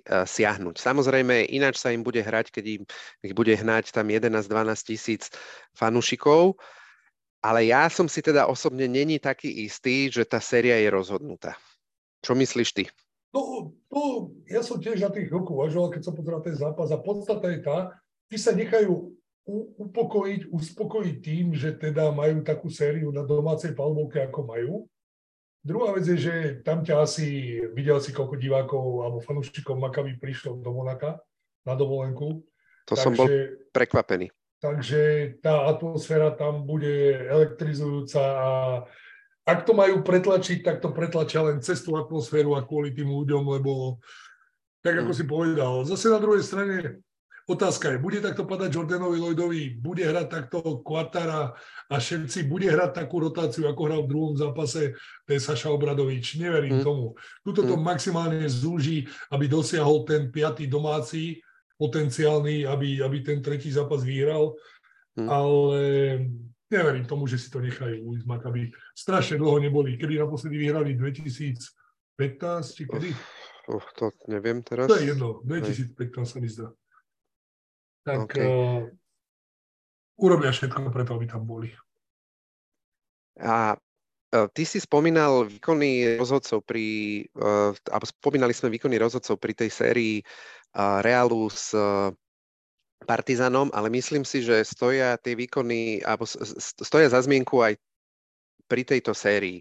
uh, 0.05 0.29
siahnuť. 0.29 0.77
Samozrejme, 0.77 1.49
ináč 1.49 1.81
sa 1.81 1.89
im 1.89 2.05
bude 2.05 2.21
hrať, 2.21 2.53
keď 2.53 2.65
im, 2.69 2.83
ich 3.25 3.33
bude 3.33 3.57
hnať 3.57 3.97
tam 3.97 4.13
11-12 4.13 4.45
tisíc 4.93 5.33
fanúšikov, 5.73 6.61
ale 7.41 7.73
ja 7.73 7.89
som 7.89 8.13
si 8.13 8.21
teda 8.21 8.45
osobne 8.53 8.85
není 8.85 9.17
taký 9.17 9.65
istý, 9.65 10.13
že 10.13 10.29
tá 10.29 10.37
séria 10.37 10.77
je 10.85 10.93
rozhodnutá. 10.93 11.57
Čo 12.21 12.37
myslíš 12.37 12.77
ty? 12.77 12.85
No, 13.33 13.73
to, 13.89 14.29
ja 14.53 14.61
som 14.61 14.77
tiež 14.77 15.01
na 15.01 15.09
tých 15.09 15.33
chvíľku 15.33 15.57
uvažoval, 15.57 15.97
keď 15.97 16.03
som 16.05 16.13
pozeral 16.13 16.45
ten 16.45 16.53
zápas 16.53 16.93
a 16.93 17.01
podstata 17.01 17.49
je 17.49 17.65
tá, 17.65 17.97
tí 18.29 18.37
sa 18.37 18.53
nechajú 18.53 19.12
upokojiť, 19.49 20.55
uspokojiť 20.55 21.17
tým, 21.19 21.47
že 21.55 21.75
teda 21.75 22.15
majú 22.15 22.47
takú 22.47 22.71
sériu 22.71 23.11
na 23.11 23.27
domácej 23.27 23.75
palmovke, 23.75 24.23
ako 24.23 24.41
majú. 24.47 24.75
Druhá 25.63 25.95
vec 25.95 26.07
je, 26.07 26.19
že 26.19 26.35
tam 26.67 26.83
ťa 26.83 27.07
asi, 27.07 27.59
videl 27.75 27.99
si 28.03 28.11
koľko 28.11 28.35
divákov 28.35 29.07
alebo 29.07 29.19
fanúšikov 29.23 29.79
Makaby 29.79 30.19
prišlo 30.19 30.59
do 30.59 30.71
Monaka 30.75 31.23
na 31.63 31.79
dovolenku. 31.79 32.43
To 32.91 32.95
takže, 32.99 33.03
som 33.03 33.15
bol 33.15 33.27
prekvapený. 33.71 34.35
Takže 34.59 35.35
tá 35.43 35.71
atmosféra 35.71 36.35
tam 36.35 36.67
bude 36.67 37.15
elektrizujúca 37.31 38.23
a 38.23 38.51
ak 39.43 39.67
to 39.67 39.75
majú 39.75 40.07
pretlačiť, 40.07 40.63
tak 40.63 40.79
to 40.79 40.95
pretlačia 40.95 41.43
len 41.43 41.59
cez 41.59 41.83
tú 41.83 41.99
atmosféru 41.99 42.55
a 42.55 42.63
kvôli 42.63 42.95
tým 42.95 43.11
ľuďom, 43.11 43.43
lebo 43.59 43.99
tak 44.83 45.03
ako 45.03 45.15
mm. 45.15 45.19
si 45.19 45.25
povedal. 45.27 45.73
Zase 45.87 46.11
na 46.11 46.19
druhej 46.23 46.43
strane 46.47 47.03
Otázka 47.43 47.91
je, 47.91 47.99
bude 47.99 48.23
takto 48.23 48.47
padať 48.47 48.71
Jordanovi 48.71 49.19
Lloydovi, 49.19 49.75
bude 49.75 50.07
hrať 50.07 50.27
takto 50.31 50.79
Quartara 50.87 51.51
a 51.91 51.95
všetci, 51.99 52.47
bude 52.47 52.71
hrať 52.71 53.03
takú 53.03 53.19
rotáciu, 53.19 53.67
ako 53.67 53.83
hral 53.83 54.01
v 54.07 54.11
druhom 54.15 54.35
zápase 54.39 54.95
ten 55.27 55.43
Saša 55.43 55.75
Obradovič. 55.75 56.39
Neverím 56.39 56.79
mm. 56.79 56.85
tomu. 56.87 57.19
Tuto 57.43 57.67
to 57.67 57.75
mm. 57.75 57.83
maximálne 57.83 58.47
zúži, 58.47 59.11
aby 59.35 59.51
dosiahol 59.51 60.07
ten 60.07 60.31
piatý 60.31 60.71
domáci 60.71 61.43
potenciálny, 61.75 62.63
aby, 62.63 63.03
aby 63.03 63.27
ten 63.27 63.43
tretí 63.43 63.75
zápas 63.75 64.07
vyhral. 64.07 64.55
Mm. 65.19 65.27
Ale 65.27 65.83
neverím 66.71 67.11
tomu, 67.11 67.27
že 67.27 67.43
si 67.43 67.51
to 67.51 67.59
nechajú 67.59 68.07
ujsť 68.07 68.27
aby 68.47 68.71
strašne 68.95 69.43
dlho 69.43 69.59
neboli. 69.59 69.99
Kedy 69.99 70.15
naposledy 70.15 70.63
vyhrali 70.63 70.95
2015, 70.95 71.59
či 72.71 72.87
kedy? 72.87 73.11
Uh, 73.67 73.83
to 73.99 74.15
neviem 74.31 74.63
teraz. 74.63 74.87
To 74.87 74.95
je 74.95 75.11
jedno, 75.11 75.43
2015 75.43 75.99
sa 76.23 76.39
mi 76.39 76.47
zdá 76.47 76.71
tak 78.03 78.27
okay. 78.27 78.47
uh, 78.47 78.83
urobia 80.19 80.51
všetko 80.51 80.91
preto, 80.91 81.15
aby 81.15 81.27
tam 81.31 81.47
boli. 81.47 81.71
A 83.41 83.75
uh, 83.75 84.47
ty 84.53 84.67
si 84.67 84.83
spomínal 84.83 85.47
výkony 85.47 86.19
rozhodcov 86.19 86.67
pri, 86.67 86.87
uh, 87.39 87.73
alebo 87.91 88.05
spomínali 88.07 88.53
sme 88.53 88.75
výkony 88.75 88.99
rozhodcov 88.99 89.39
pri 89.39 89.55
tej 89.55 89.71
sérii 89.71 90.15
uh, 90.21 91.01
Realu 91.01 91.49
s 91.49 91.75
Partizanom, 93.03 93.67
ale 93.75 93.91
myslím 93.91 94.23
si, 94.23 94.47
že 94.47 94.63
stoja 94.63 95.19
tie 95.19 95.35
výkony, 95.35 96.07
alebo 96.07 96.23
stoja 96.87 97.11
za 97.11 97.19
zmienku 97.27 97.59
aj 97.59 97.75
pri 98.71 98.83
tejto 98.87 99.11
sérii. 99.11 99.59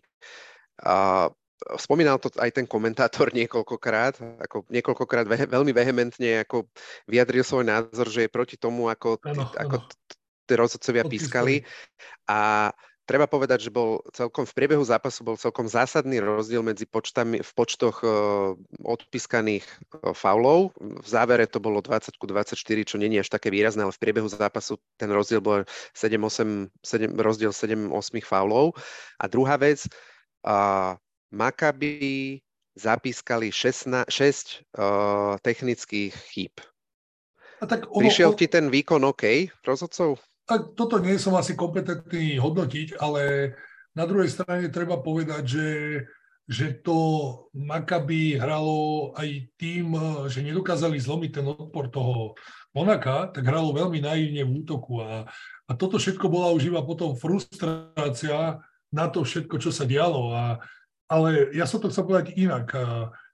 Spomínal 1.78 2.18
to 2.18 2.34
aj 2.42 2.52
ten 2.58 2.66
komentátor 2.66 3.30
niekoľkokrát, 3.40 4.18
ako 4.42 4.66
niekoľkokrát 4.70 5.26
ve, 5.30 5.46
veľmi 5.46 5.72
vehementne 5.72 6.42
ako 6.46 6.66
vyjadril 7.06 7.46
svoj 7.46 7.66
názor, 7.68 8.08
že 8.10 8.26
je 8.26 8.34
proti 8.34 8.58
tomu, 8.58 8.90
ako, 8.90 9.22
ano, 9.26 9.50
ako 9.54 9.86
tí 10.50 10.54
rozhodcovia 10.58 11.08
pískali. 11.08 11.64
A 12.28 12.72
treba 13.12 13.28
povedať, 13.28 13.68
že 13.68 13.72
bol 13.74 14.00
celkom 14.16 14.48
v 14.48 14.54
priebehu 14.56 14.84
zápasu 14.84 15.28
bol 15.28 15.36
celkom 15.36 15.68
zásadný 15.68 16.24
rozdiel 16.24 16.64
medzi 16.64 16.88
počtami, 16.88 17.44
v 17.44 17.52
počtoch 17.52 18.00
uh, 18.04 18.56
odpískaných 18.88 19.68
uh, 19.68 20.16
faulov. 20.16 20.72
V 20.80 21.08
závere 21.08 21.44
to 21.44 21.60
bolo 21.60 21.84
20 21.84 22.16
ku 22.16 22.24
24, 22.24 22.56
čo 22.88 22.96
není 22.96 23.20
až 23.20 23.28
také 23.28 23.52
výrazné, 23.52 23.84
ale 23.84 23.92
v 23.92 24.02
priebehu 24.02 24.32
zápasu 24.32 24.80
ten 24.96 25.12
rozdiel 25.12 25.44
bol 25.44 25.68
7, 25.92 26.16
8, 26.16 26.72
7, 26.80 27.12
rozdiel 27.20 27.52
7-8 27.52 27.92
faulov. 28.24 28.80
A 29.20 29.28
druhá 29.28 29.60
vec, 29.60 29.84
uh, 30.48 30.96
Maccabi 31.32 32.40
zapískali 32.76 33.52
6, 33.52 34.08
6 34.08 34.08
uh, 34.08 35.36
technických 35.44 36.14
chýb. 36.32 36.56
A 37.62 37.70
tak 37.70 37.88
ono, 37.92 38.04
Prišiel 38.04 38.34
ti 38.36 38.50
ten 38.50 38.68
výkon 38.72 39.04
OK 39.06 39.52
rozhodcov? 39.64 40.18
Tak 40.50 40.76
toto 40.76 40.98
nie 41.00 41.16
som 41.22 41.38
asi 41.38 41.54
kompetentný 41.54 42.42
hodnotiť, 42.42 42.98
ale 42.98 43.54
na 43.94 44.04
druhej 44.08 44.32
strane 44.32 44.74
treba 44.74 44.98
povedať, 45.00 45.44
že, 45.46 45.70
že 46.50 46.82
to 46.82 46.98
Maccabi 47.54 48.40
hralo 48.40 49.12
aj 49.14 49.30
tým, 49.62 49.94
že 50.28 50.42
nedokázali 50.42 50.98
zlomiť 50.98 51.32
ten 51.32 51.46
odpor 51.48 51.92
toho 51.94 52.34
Monaka, 52.72 53.30
tak 53.30 53.44
hralo 53.44 53.76
veľmi 53.76 54.00
naivne 54.00 54.48
v 54.48 54.64
útoku 54.64 55.04
a, 55.04 55.28
a 55.68 55.72
toto 55.76 56.00
všetko 56.00 56.32
bola 56.32 56.56
už 56.56 56.72
iba 56.72 56.82
potom 56.82 57.20
frustrácia 57.20 58.64
na 58.92 59.06
to 59.12 59.28
všetko, 59.28 59.60
čo 59.60 59.72
sa 59.76 59.84
dialo 59.84 60.32
a 60.32 60.44
ale 61.12 61.52
ja 61.52 61.68
som 61.68 61.84
to 61.84 61.92
chcel 61.92 62.08
povedať 62.08 62.40
inak. 62.40 62.72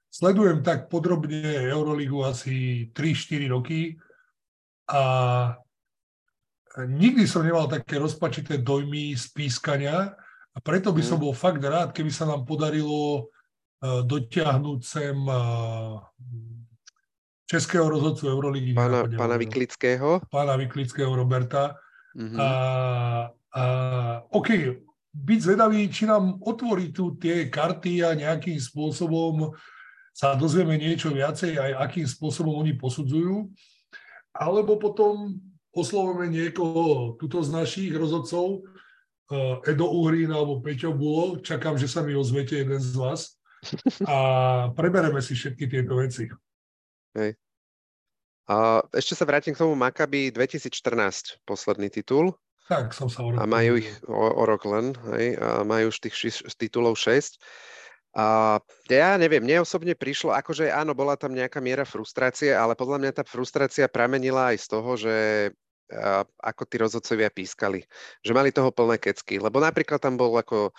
Sledujem 0.10 0.66
tak 0.66 0.90
podrobne 0.90 1.70
Euroligu 1.70 2.26
asi 2.26 2.90
3-4 2.90 3.54
roky 3.54 3.94
a 4.90 5.04
nikdy 6.90 7.30
som 7.30 7.46
nemal 7.46 7.70
také 7.70 8.02
rozpačité 8.02 8.58
dojmy 8.58 9.14
z 9.14 9.30
pískania 9.30 10.18
a 10.54 10.58
preto 10.58 10.90
by 10.90 11.06
som 11.06 11.22
mhm. 11.22 11.24
bol 11.30 11.34
fakt 11.38 11.62
rád, 11.62 11.94
keby 11.94 12.10
sa 12.10 12.26
nám 12.26 12.50
podarilo 12.50 13.30
dotiahnuť 13.86 14.80
sem 14.82 15.14
českého 17.48 17.88
rozhodcu 17.88 18.28
Euroligy. 18.28 18.74
Pána, 18.74 19.06
pána 19.06 19.38
Vyklického. 19.38 20.26
Pána 20.28 20.58
Vyklického 20.58 21.14
Roberta. 21.14 21.78
Mm-hmm. 22.18 22.38
A, 22.42 22.50
a 23.54 23.64
OK, 24.34 24.50
byť 25.14 25.40
zvedavý, 25.42 25.88
či 25.90 26.06
nám 26.06 26.40
otvorí 26.44 26.92
tu 26.92 27.16
tie 27.18 27.48
karty 27.48 28.04
a 28.04 28.18
nejakým 28.18 28.60
spôsobom 28.60 29.56
sa 30.12 30.34
dozvieme 30.34 30.82
niečo 30.82 31.14
viacej, 31.14 31.62
aj 31.62 31.72
akým 31.78 32.08
spôsobom 32.10 32.58
oni 32.58 32.74
posudzujú. 32.74 33.50
Alebo 34.34 34.82
potom 34.82 35.38
oslovíme 35.78 36.26
niekoho 36.30 37.14
tuto 37.22 37.46
z 37.46 37.54
našich 37.54 37.94
rozhodcov, 37.94 38.66
eh, 39.30 39.72
Edo 39.74 39.94
Uhrín 39.94 40.34
alebo 40.34 40.62
Peťo 40.62 40.94
Bulo, 40.94 41.38
čakám, 41.38 41.78
že 41.78 41.86
sa 41.86 42.02
mi 42.02 42.18
ozvete 42.18 42.66
jeden 42.66 42.82
z 42.82 42.98
vás 42.98 43.38
a 44.06 44.18
prebereme 44.74 45.22
si 45.22 45.34
všetky 45.38 45.66
tieto 45.70 45.98
veci. 45.98 46.30
Hej. 47.18 47.38
A 48.48 48.80
ešte 48.96 49.14
sa 49.18 49.28
vrátim 49.28 49.52
k 49.52 49.60
tomu 49.60 49.76
Maccabi 49.76 50.32
2014, 50.32 51.44
posledný 51.44 51.92
titul. 51.92 52.32
Tak, 52.68 52.92
som 52.92 53.08
sa 53.08 53.24
o 53.24 53.32
rok. 53.32 53.40
A 53.40 53.48
majú 53.48 53.80
ich 53.80 53.90
o, 54.04 54.16
o 54.16 54.44
rok 54.44 54.68
len, 54.68 54.92
hej, 55.16 55.40
a 55.40 55.64
majú 55.64 55.88
už 55.88 56.04
tých 56.04 56.16
ši, 56.16 56.30
titulov 56.60 57.00
6. 57.00 57.40
A 58.18 58.58
ja 58.90 59.16
neviem, 59.16 59.46
mne 59.46 59.64
osobne 59.64 59.94
prišlo, 59.96 60.36
akože 60.36 60.74
áno, 60.74 60.92
bola 60.98 61.16
tam 61.16 61.32
nejaká 61.32 61.62
miera 61.64 61.88
frustrácie, 61.88 62.52
ale 62.52 62.74
podľa 62.76 62.98
mňa 63.00 63.12
tá 63.14 63.24
frustrácia 63.24 63.86
pramenila 63.88 64.52
aj 64.52 64.58
z 64.58 64.68
toho, 64.68 64.92
že 64.98 65.16
a, 65.94 66.28
ako 66.44 66.64
tí 66.68 66.76
rozhodcovia 66.82 67.32
pískali. 67.32 67.88
Že 68.26 68.32
mali 68.36 68.50
toho 68.52 68.74
plné 68.76 69.00
kecky. 69.00 69.40
Lebo 69.40 69.64
napríklad 69.64 70.04
tam 70.04 70.20
bol 70.20 70.36
ako 70.36 70.76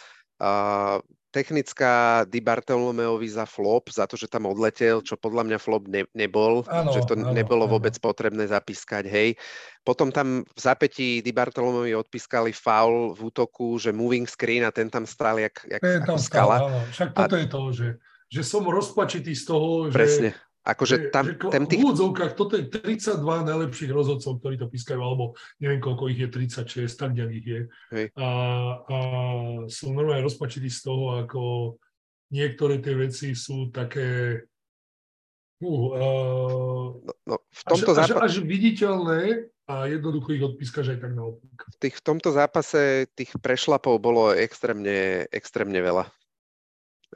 technická 1.28 2.24
Di 2.24 2.40
Bartolomeovi 2.40 3.28
za 3.28 3.44
flop, 3.44 3.92
za 3.92 4.08
to, 4.08 4.16
že 4.16 4.32
tam 4.32 4.48
odletel, 4.48 5.04
čo 5.04 5.20
podľa 5.20 5.44
mňa 5.44 5.58
flop 5.60 5.84
ne, 5.86 6.08
nebol, 6.16 6.64
ano, 6.64 6.90
že 6.90 7.04
to 7.04 7.14
ano, 7.14 7.36
nebolo 7.36 7.68
ano. 7.68 7.72
vôbec 7.76 7.92
potrebné 8.00 8.48
zapískať, 8.48 9.04
hej. 9.06 9.36
Potom 9.84 10.08
tam 10.08 10.42
v 10.42 10.60
zapätí 10.60 11.20
Di 11.20 11.32
Bartolomeovi 11.32 11.92
odpískali 11.92 12.56
foul 12.56 13.12
v 13.12 13.28
útoku, 13.28 13.76
že 13.76 13.92
moving 13.92 14.24
screen 14.24 14.64
a 14.64 14.72
ten 14.72 14.88
tam 14.88 15.04
stál 15.04 15.38
jak, 15.38 15.54
jak 15.68 15.80
ten 15.84 16.02
tam 16.04 16.16
skala. 16.16 16.56
Stál, 16.58 16.68
áno. 16.72 16.80
Však 16.96 17.08
toto 17.12 17.36
a... 17.36 17.40
je 17.40 17.48
to, 17.48 17.62
že, 17.76 17.88
že 18.32 18.42
som 18.42 18.62
rozpačitý 18.64 19.32
z 19.36 19.44
toho, 19.44 19.68
Presne. 19.92 20.32
že 20.32 20.47
Akože 20.68 21.08
tam, 21.08 21.24
že, 21.24 21.40
ten 21.48 21.64
tých... 21.64 21.80
V 21.80 21.88
úvodzovkách 21.88 22.32
toto 22.36 22.60
je 22.60 22.68
32 22.68 23.24
najlepších 23.24 23.88
rozhodcov, 23.88 24.36
ktorí 24.36 24.60
to 24.60 24.68
pískajú, 24.68 25.00
alebo 25.00 25.32
neviem, 25.64 25.80
koľko 25.80 26.12
ich 26.12 26.20
je, 26.20 26.28
36, 26.28 26.92
tak 26.92 27.16
nejak 27.16 27.32
ich 27.32 27.46
je. 27.48 27.60
Hej. 27.96 28.06
A, 28.20 28.28
a 28.84 28.98
som 29.72 29.96
normálne 29.96 30.28
rozpačitý 30.28 30.68
z 30.68 30.80
toho, 30.84 31.24
ako 31.24 31.40
niektoré 32.28 32.84
tie 32.84 32.92
veci 33.00 33.32
sú 33.32 33.72
také 33.72 34.44
uh, 35.64 35.86
uh, 35.96 36.86
no, 37.00 37.12
no, 37.24 37.36
v 37.48 37.62
tomto 37.64 37.96
až, 37.96 38.12
zápa- 38.12 38.28
až, 38.28 38.44
až 38.44 38.44
viditeľné 38.44 39.48
a 39.68 39.88
jednoducho 39.88 40.36
ich 40.36 40.44
odpískaš 40.44 40.96
aj 40.96 40.98
tak 41.00 41.12
na 41.16 41.32
opak. 41.32 41.64
V, 41.64 41.76
tých, 41.80 41.96
v 41.96 42.04
tomto 42.04 42.28
zápase 42.28 43.08
tých 43.16 43.32
prešlapov 43.40 43.96
bolo 44.04 44.36
extrémne, 44.36 45.24
extrémne 45.32 45.80
veľa 45.80 46.12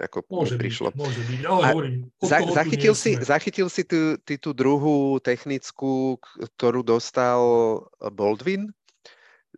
ako 0.00 0.24
môže 0.32 0.56
prišlo. 0.56 0.88
Byť, 0.92 0.98
môže 0.98 1.22
byť, 1.28 1.40
ale 1.44 1.64
hovorím, 1.68 1.96
za, 2.24 2.38
zachytil, 2.48 2.94
si, 2.96 3.12
zachytil 3.20 3.68
si 3.68 3.84
tú, 3.84 4.16
ty 4.24 4.40
tú 4.40 4.56
druhú 4.56 5.20
technickú, 5.20 6.16
ktorú 6.56 6.80
dostal 6.80 7.40
Baldwin? 8.00 8.72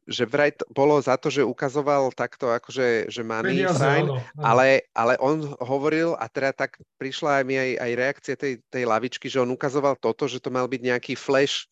Že 0.04 0.24
vraj 0.28 0.52
to 0.52 0.66
bolo 0.74 1.00
za 1.00 1.16
to, 1.16 1.32
že 1.32 1.46
ukazoval 1.46 2.12
takto 2.12 2.50
akože, 2.50 3.08
že 3.08 3.22
money 3.24 3.64
Peniaze, 3.64 3.80
fine, 3.80 4.10
áno, 4.10 4.14
áno. 4.20 4.42
Ale, 4.42 4.84
ale 4.92 5.14
on 5.22 5.54
hovoril, 5.62 6.18
a 6.18 6.28
teda 6.28 6.52
tak 6.52 6.76
prišla 6.98 7.40
aj 7.40 7.44
mi 7.46 7.56
aj, 7.56 7.70
aj 7.78 7.90
reakcia 7.94 8.34
tej, 8.36 8.54
tej 8.68 8.84
lavičky, 8.84 9.30
že 9.30 9.40
on 9.40 9.54
ukazoval 9.54 9.96
toto, 9.96 10.28
že 10.28 10.42
to 10.42 10.52
mal 10.52 10.66
byť 10.68 10.80
nejaký 10.82 11.14
flash, 11.16 11.70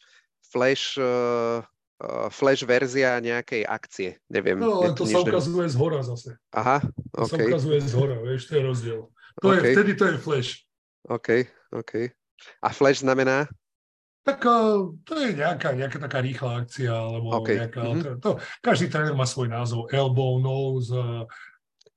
flash 0.48 0.96
uh, 0.96 1.60
flash 2.30 2.62
verzia 2.66 3.22
nejakej 3.22 3.62
akcie. 3.62 4.10
Neviem. 4.26 4.58
No, 4.58 4.82
ale 4.82 4.94
to 4.94 5.06
sa 5.06 5.22
ukazuje 5.22 5.66
z 5.70 5.76
hora 5.78 6.00
zase. 6.02 6.34
Aha, 6.50 6.82
To 7.14 7.28
okay. 7.28 7.46
sa 7.46 7.54
ukazuje 7.54 7.78
z 7.78 7.94
hora, 7.94 8.16
vieš, 8.18 8.50
to 8.50 8.52
je 8.58 8.62
rozdiel. 8.62 9.00
To 9.40 9.46
okay. 9.52 9.72
je, 9.72 9.74
vtedy 9.76 9.92
to 9.94 10.04
je 10.10 10.16
flash. 10.18 10.50
OK, 11.06 11.28
OK. 11.72 11.92
A 12.62 12.68
flash 12.74 13.00
znamená? 13.00 13.46
Tak 14.22 14.38
uh, 14.46 14.94
to 15.02 15.18
je 15.18 15.34
nejaká, 15.34 15.74
nejaká 15.74 15.98
taká 15.98 16.22
rýchla 16.22 16.62
akcia, 16.62 16.94
alebo 16.94 17.42
okay. 17.42 17.58
nejaká... 17.58 17.82
Mm-hmm. 17.82 18.22
To, 18.22 18.38
každý 18.62 18.86
tréner 18.86 19.14
má 19.18 19.26
svoj 19.26 19.50
názov. 19.50 19.90
Elbow, 19.90 20.38
nose, 20.38 20.94
uh, 20.94 21.26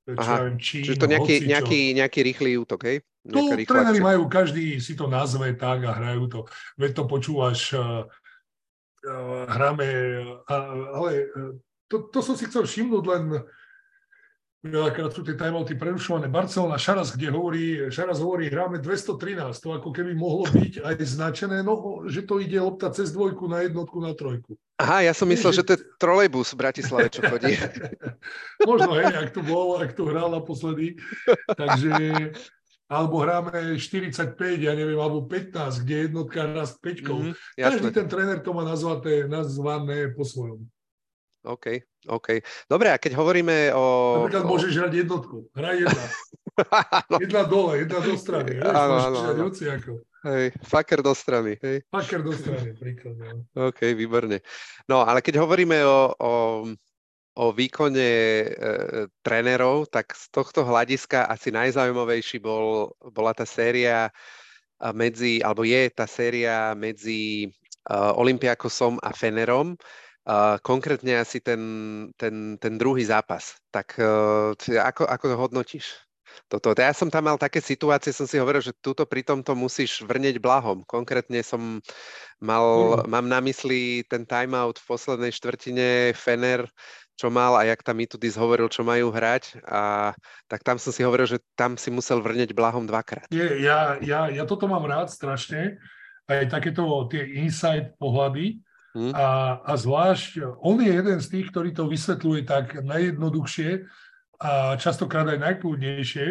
Aha, 0.06 0.50
viem, 0.50 0.58
čín, 0.62 0.86
čiže 0.86 1.02
to 1.02 1.10
nejaký, 1.10 1.42
hocičo. 1.42 1.50
nejaký, 1.50 1.82
nejaký 1.98 2.20
rýchly 2.22 2.50
útok, 2.62 2.82
hej? 2.86 2.98
To 3.26 3.42
tréneri 3.58 3.98
majú, 4.06 4.30
každý 4.30 4.78
si 4.78 4.94
to 4.94 5.10
nazve 5.10 5.50
tak 5.58 5.82
a 5.82 5.98
hrajú 5.98 6.30
to. 6.30 6.40
Veď 6.78 7.02
to 7.02 7.04
počúvaš 7.10 7.74
uh, 7.74 8.06
hráme, 9.50 9.88
ale 10.94 11.12
e, 11.14 11.26
to, 11.88 12.10
to 12.10 12.20
som 12.26 12.34
si 12.34 12.50
chcel 12.50 12.66
všimnúť 12.66 13.04
len 13.06 13.24
veľakrát 14.66 15.14
sú 15.14 15.22
tie 15.22 15.38
timeouty 15.38 15.78
prerušované. 15.78 16.26
Barcelona, 16.26 16.82
Šaras, 16.82 17.14
kde 17.14 17.30
hovorí, 17.30 17.66
Šaras 17.94 18.18
hovorí, 18.18 18.50
hráme 18.50 18.82
213, 18.82 19.54
to 19.62 19.78
ako 19.78 19.94
keby 19.94 20.18
mohlo 20.18 20.50
byť 20.50 20.82
aj 20.82 20.94
značené, 21.06 21.62
no, 21.62 22.02
že 22.10 22.26
to 22.26 22.42
ide 22.42 22.58
lopta 22.58 22.90
cez 22.90 23.14
dvojku 23.14 23.46
na 23.46 23.62
jednotku 23.62 24.02
na 24.02 24.18
trojku. 24.18 24.58
Aha, 24.82 25.08
ja 25.08 25.14
som 25.16 25.30
myslel, 25.32 25.56
že, 25.56 25.64
to 25.64 25.78
je 25.78 25.86
trolejbus 26.02 26.52
v 26.52 26.60
Bratislave, 26.60 27.08
čo 27.08 27.24
chodí. 27.24 27.56
Možno, 28.70 28.98
hej, 29.00 29.08
ak 29.14 29.32
to 29.32 29.42
bol, 29.46 29.80
ak 29.80 29.96
to 29.96 30.04
hral 30.10 30.34
naposledy. 30.34 31.00
Takže 31.48 32.34
alebo 32.86 33.26
hráme 33.26 33.82
45, 33.82 34.38
ja 34.62 34.74
neviem, 34.78 34.98
alebo 34.98 35.26
15, 35.26 35.82
kde 35.82 35.96
jednotka 36.10 36.46
raz 36.46 36.78
5. 36.78 37.02
Mm-hmm, 37.02 37.34
Každý 37.58 37.90
ten 37.90 38.06
tréner 38.06 38.38
to 38.46 38.54
má 38.54 38.62
nazvaté, 38.62 39.26
nazvané 39.26 40.14
po 40.14 40.22
svojom. 40.22 40.62
OK, 41.46 41.78
OK. 42.10 42.42
Dobre, 42.66 42.90
a 42.90 42.98
keď 42.98 43.22
hovoríme 43.22 43.70
o... 43.78 43.84
Napríklad 44.26 44.46
o... 44.46 44.50
môžeš 44.50 44.72
hrať 44.82 44.94
jednotku. 45.06 45.38
Hraj 45.54 45.78
jedna. 45.86 46.06
jedna 47.26 47.42
dole, 47.46 47.86
jedna 47.86 48.00
do 48.02 48.14
strany. 48.18 48.52
Áno, 48.66 48.96
áno, 48.98 49.20
áno. 49.30 49.46
Hej, 50.26 50.58
faker 50.66 51.06
do 51.06 51.14
strany. 51.14 51.54
Hej. 51.62 51.86
Faker 51.94 52.26
do 52.26 52.34
strany, 52.34 52.74
príklad. 52.74 53.14
No. 53.54 53.70
OK, 53.70 53.94
výborne. 53.94 54.42
No, 54.90 55.06
ale 55.06 55.22
keď 55.22 55.38
hovoríme 55.38 55.86
o, 55.86 55.98
o 56.18 56.32
o 57.36 57.52
výkone 57.52 58.10
e, 58.10 58.48
trénerov, 59.20 59.92
tak 59.92 60.16
z 60.16 60.32
tohto 60.32 60.64
hľadiska 60.64 61.28
asi 61.28 61.52
najzaujímavejší 61.52 62.40
bol, 62.40 62.96
bola 63.12 63.36
tá 63.36 63.44
séria 63.44 64.08
medzi, 64.96 65.40
alebo 65.40 65.64
je 65.64 65.88
tá 65.92 66.04
séria 66.04 66.76
medzi 66.76 67.48
uh, 67.88 68.12
Olympiakosom 68.20 69.00
a 69.00 69.16
Fenerom. 69.16 69.80
Uh, 70.26 70.58
konkrétne 70.66 71.22
asi 71.22 71.38
ten, 71.38 71.62
ten, 72.18 72.58
ten 72.58 72.74
druhý 72.82 73.06
zápas. 73.06 73.62
Tak 73.70 73.96
uh, 74.02 74.58
ako, 74.58 75.06
ako 75.06 75.26
to 75.30 75.36
hodnotíš? 75.38 75.86
Toto. 76.52 76.76
Ja 76.76 76.92
som 76.92 77.08
tam 77.08 77.32
mal 77.32 77.40
také 77.40 77.64
situácie, 77.64 78.12
som 78.12 78.28
si 78.28 78.36
hovoril, 78.36 78.60
že 78.60 78.76
túto 78.84 79.08
pri 79.08 79.24
tomto 79.24 79.56
musíš 79.56 80.04
vrneť 80.04 80.44
blahom. 80.44 80.84
Konkrétne 80.84 81.40
som 81.46 81.80
mal, 82.44 82.66
mm. 83.00 83.08
mám 83.08 83.26
na 83.32 83.40
mysli 83.40 84.04
ten 84.12 84.28
timeout 84.28 84.76
v 84.82 84.88
poslednej 84.90 85.32
štvrtine 85.32 86.12
Fener, 86.12 86.68
čo 87.16 87.32
mal 87.32 87.56
a 87.56 87.64
jak 87.64 87.82
tam 87.82 88.00
Itudis 88.04 88.36
hovoril, 88.36 88.68
čo 88.68 88.84
majú 88.84 89.12
hrať. 89.12 89.64
A 89.68 90.12
tak 90.52 90.62
tam 90.68 90.76
som 90.76 90.92
si 90.92 91.02
hovoril, 91.02 91.28
že 91.28 91.40
tam 91.56 91.80
si 91.80 91.88
musel 91.90 92.20
vrneť 92.20 92.52
blahom 92.52 92.84
dvakrát. 92.84 93.32
Je, 93.32 93.64
ja, 93.64 93.96
ja, 94.04 94.28
ja 94.28 94.44
toto 94.44 94.68
mám 94.68 94.84
rád 94.84 95.08
strašne. 95.08 95.80
Aj 96.28 96.44
takéto 96.50 96.84
tie 97.08 97.24
inside 97.40 97.96
pohľady, 97.98 98.60
Hmm. 98.96 99.12
A, 99.12 99.60
a 99.60 99.76
zvlášť, 99.76 100.56
on 100.64 100.80
je 100.80 100.88
jeden 100.88 101.20
z 101.20 101.28
tých, 101.28 101.52
ktorý 101.52 101.76
to 101.76 101.84
vysvetľuje 101.92 102.48
tak 102.48 102.80
najjednoduchšie 102.80 103.84
a 104.40 104.80
častokrát 104.80 105.28
aj 105.36 105.44
najkľudnejšie, 105.44 106.28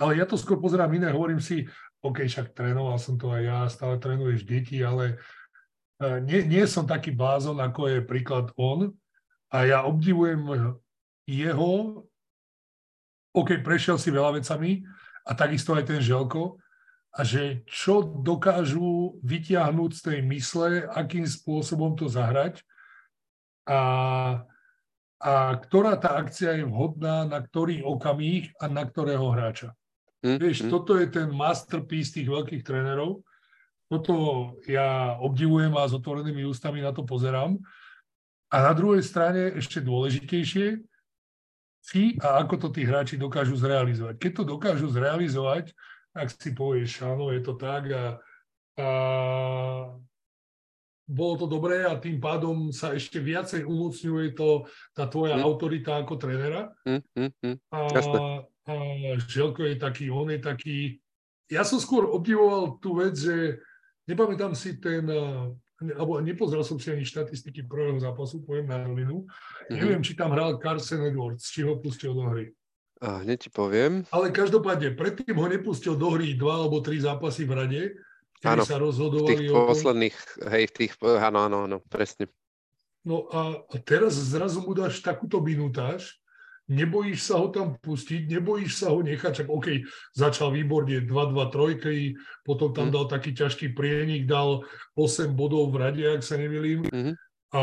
ale 0.00 0.16
ja 0.16 0.24
to 0.24 0.40
skôr 0.40 0.56
pozerám 0.56 0.88
iné, 0.96 1.12
hovorím 1.12 1.36
si, 1.36 1.68
OK, 2.00 2.24
však 2.24 2.56
trénoval 2.56 2.96
som 2.96 3.20
to 3.20 3.28
aj 3.28 3.42
ja, 3.44 3.60
stále 3.68 4.00
trénuješ 4.00 4.48
deti, 4.48 4.80
ale 4.80 5.20
e, 6.00 6.24
nie, 6.24 6.48
nie 6.48 6.64
som 6.64 6.88
taký 6.88 7.12
blázon, 7.12 7.60
ako 7.60 7.92
je 7.92 7.98
príklad 8.00 8.56
on 8.56 8.96
a 9.48 9.56
ja 9.64 9.78
obdivujem 9.84 10.44
jeho, 11.24 12.04
OK, 13.32 13.60
prešiel 13.64 13.96
si 13.96 14.12
veľa 14.12 14.40
vecami 14.40 14.84
a 15.28 15.32
takisto 15.36 15.76
aj 15.76 15.84
ten 15.88 16.00
Želko, 16.00 16.60
a 17.18 17.24
že 17.24 17.64
čo 17.66 18.04
dokážu 18.04 19.18
vytiahnuť 19.24 19.90
z 19.96 20.00
tej 20.00 20.18
mysle, 20.28 20.86
akým 20.86 21.24
spôsobom 21.24 21.96
to 21.96 22.06
zahrať 22.06 22.62
a, 23.66 23.80
a 25.18 25.32
ktorá 25.58 25.96
tá 25.98 26.20
akcia 26.20 26.62
je 26.62 26.64
vhodná 26.68 27.24
na 27.26 27.42
ktorý 27.42 27.82
okamih 27.82 28.52
a 28.60 28.68
na 28.70 28.84
ktorého 28.84 29.34
hráča. 29.34 29.74
Mm, 30.22 30.38
Vieš, 30.38 30.58
mm. 30.66 30.70
toto 30.70 30.94
je 30.94 31.06
ten 31.08 31.28
masterpiece 31.32 32.14
tých 32.14 32.28
veľkých 32.28 32.62
trénerov. 32.62 33.24
Toto 33.88 34.14
ja 34.68 35.16
obdivujem 35.18 35.72
a 35.74 35.88
s 35.88 35.96
otvorenými 35.96 36.44
ústami 36.44 36.84
na 36.84 36.92
to 36.92 37.08
pozerám. 37.08 37.56
A 38.48 38.56
na 38.64 38.72
druhej 38.72 39.04
strane 39.04 39.52
ešte 39.60 39.84
dôležitejšie, 39.84 40.80
či 41.88 42.16
a 42.20 42.40
ako 42.44 42.54
to 42.56 42.68
tí 42.72 42.84
hráči 42.84 43.16
dokážu 43.16 43.56
zrealizovať. 43.56 44.16
Keď 44.20 44.32
to 44.32 44.44
dokážu 44.44 44.88
zrealizovať, 44.92 45.72
ak 46.16 46.28
si 46.32 46.52
povieš, 46.52 47.04
áno, 47.04 47.32
je 47.32 47.40
to 47.44 47.54
tak 47.56 47.88
a, 47.92 48.04
a 48.80 48.88
bolo 51.08 51.34
to 51.40 51.46
dobré 51.48 51.88
a 51.88 51.96
tým 51.96 52.20
pádom 52.20 52.68
sa 52.68 52.92
ešte 52.92 53.16
viacej 53.16 53.64
umocňuje 53.64 54.36
to, 54.36 54.68
tá 54.92 55.08
tvoja 55.08 55.40
mm. 55.40 55.42
autorita 55.44 56.04
ako 56.04 56.20
trénera. 56.20 56.68
Mm, 56.84 57.00
mm, 57.16 57.32
mm. 57.40 57.56
A, 57.72 57.78
a 58.44 58.72
Želko 59.16 59.64
je 59.64 59.76
taký, 59.80 60.12
on 60.12 60.28
je 60.28 60.40
taký... 60.40 60.76
Ja 61.48 61.64
som 61.64 61.80
skôr 61.80 62.04
obdivoval 62.04 62.76
tú 62.76 63.00
vec, 63.00 63.16
že 63.16 63.64
nepamätám 64.04 64.52
si 64.52 64.76
ten, 64.76 65.08
alebo 65.78 66.18
nepozrel 66.18 66.66
som 66.66 66.74
si 66.82 66.90
ani 66.90 67.06
štatistiky 67.06 67.62
prvého 67.70 68.02
zápasu, 68.02 68.42
poviem 68.42 68.66
na 68.66 68.82
rovinu. 68.82 69.24
Mm-hmm. 69.24 69.78
Neviem, 69.78 70.02
či 70.02 70.18
tam 70.18 70.34
hral 70.34 70.58
Carson 70.58 71.06
Edwards, 71.06 71.46
či 71.46 71.62
ho 71.62 71.78
pustil 71.78 72.14
do 72.18 72.26
hry. 72.26 72.50
A 72.98 73.22
hneď 73.22 73.46
ti 73.46 73.50
poviem. 73.54 74.02
Ale 74.10 74.34
každopádne, 74.34 74.98
predtým 74.98 75.38
ho 75.38 75.46
nepustil 75.46 75.94
do 75.94 76.18
hry 76.18 76.34
dva 76.34 76.66
alebo 76.66 76.82
tri 76.82 76.98
zápasy 76.98 77.46
v 77.46 77.52
rade, 77.54 77.82
kedy 78.42 78.66
sa 78.66 78.82
rozhodovali 78.82 79.22
v 79.22 79.30
tých 79.46 79.54
o 79.54 79.60
posledných, 79.70 80.16
hej, 80.50 80.64
v 80.66 80.74
tých, 80.74 80.92
áno, 81.02 81.46
áno, 81.46 81.58
áno, 81.70 81.78
presne. 81.86 82.26
No 83.06 83.30
a, 83.30 83.62
a 83.62 83.74
teraz 83.78 84.18
zrazu 84.18 84.66
mu 84.66 84.74
dáš 84.74 84.98
takúto 84.98 85.38
minutáž, 85.38 86.18
nebojíš 86.68 87.32
sa 87.32 87.40
ho 87.40 87.48
tam 87.48 87.80
pustiť, 87.80 88.28
nebojíš 88.28 88.72
sa 88.84 88.92
ho 88.92 89.00
nechať, 89.00 89.32
čak 89.42 89.48
OK, 89.48 89.88
začal 90.12 90.52
výborne 90.52 91.00
2-2 91.08 91.52
trojky, 91.52 92.14
potom 92.44 92.76
tam 92.76 92.92
mm. 92.92 92.94
dal 92.94 93.04
taký 93.08 93.32
ťažký 93.32 93.72
prienik, 93.72 94.28
dal 94.28 94.68
8 94.94 95.32
bodov 95.32 95.72
v 95.72 95.76
rade, 95.80 96.04
ak 96.04 96.20
sa 96.20 96.36
nemýlim. 96.36 96.84
Mm-hmm. 96.84 97.14
A, 97.56 97.62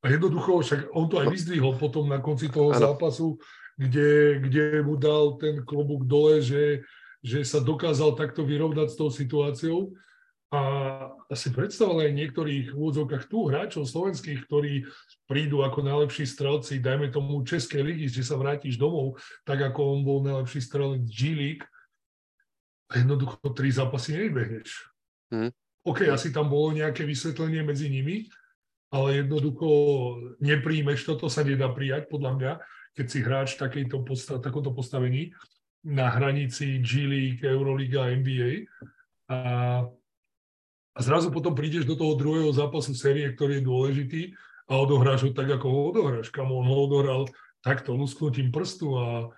a 0.00 0.06
jednoducho, 0.08 0.64
však 0.64 0.80
on 0.96 1.06
to 1.12 1.20
aj 1.20 1.28
vyzdvihol 1.28 1.76
potom 1.76 2.08
na 2.08 2.24
konci 2.24 2.48
toho 2.48 2.72
ano. 2.72 2.80
zápasu, 2.80 3.36
kde, 3.76 4.40
kde 4.40 4.64
mu 4.80 4.96
dal 4.96 5.36
ten 5.36 5.60
klobúk 5.60 6.08
dole, 6.08 6.40
že, 6.40 6.80
že 7.20 7.44
sa 7.44 7.60
dokázal 7.60 8.16
takto 8.16 8.48
vyrovnať 8.48 8.88
s 8.92 8.96
tou 8.96 9.12
situáciou. 9.12 9.92
A 10.54 10.60
asi 11.26 11.50
predstavoval 11.50 12.06
aj 12.06 12.14
niektorých 12.14 12.66
v 12.70 12.78
úvodzovkách 12.78 13.26
tu 13.26 13.50
hráčov 13.50 13.90
slovenských, 13.90 14.46
ktorí 14.46 14.86
prídu 15.26 15.66
ako 15.66 15.82
najlepší 15.82 16.30
strelci, 16.30 16.78
dajme 16.78 17.10
tomu 17.10 17.42
Českej 17.42 17.82
ligy, 17.82 18.06
že 18.06 18.22
sa 18.22 18.38
vrátiš 18.38 18.78
domov, 18.78 19.18
tak 19.42 19.58
ako 19.58 19.98
on 19.98 20.00
bol 20.06 20.22
najlepší 20.22 20.62
strelec 20.62 21.02
G 21.10 21.34
League. 21.34 21.66
Jednoducho 22.94 23.42
tri 23.50 23.74
zápasy 23.74 24.14
nevybehneš. 24.14 24.70
Hmm. 25.34 25.50
OK, 25.82 26.06
asi 26.06 26.30
tam 26.30 26.46
bolo 26.46 26.70
nejaké 26.70 27.02
vysvetlenie 27.02 27.66
medzi 27.66 27.90
nimi, 27.90 28.30
ale 28.94 29.26
jednoducho 29.26 29.66
nepríjmeš 30.38 31.02
toto, 31.02 31.26
sa 31.26 31.42
nedá 31.42 31.66
prijať, 31.74 32.06
podľa 32.06 32.32
mňa 32.38 32.52
keď 32.94 33.06
si 33.10 33.18
hráč 33.20 33.48
v 33.58 33.62
takejto 33.66 33.96
posta- 34.06 34.38
takomto 34.38 34.70
postavení 34.70 35.34
na 35.82 36.08
hranici 36.08 36.78
G 36.80 37.04
League, 37.04 37.42
Euroliga, 37.42 38.08
NBA 38.08 38.70
a, 39.28 39.38
a 40.94 40.98
zrazu 41.02 41.34
potom 41.34 41.58
prídeš 41.58 41.84
do 41.84 41.98
toho 41.98 42.14
druhého 42.14 42.54
zápasu 42.54 42.94
série, 42.94 43.26
ktorý 43.34 43.58
je 43.58 43.66
dôležitý 43.66 44.22
a 44.70 44.78
odohráš 44.78 45.26
ho 45.26 45.30
tak, 45.34 45.50
ako 45.50 45.66
ho 45.66 45.80
odohráš. 45.90 46.30
Kam 46.30 46.54
on 46.54 46.64
ho 46.64 46.76
odohral 46.86 47.26
takto 47.60 47.98
lusknutím 47.98 48.54
prstu 48.54 48.94
a 48.94 49.28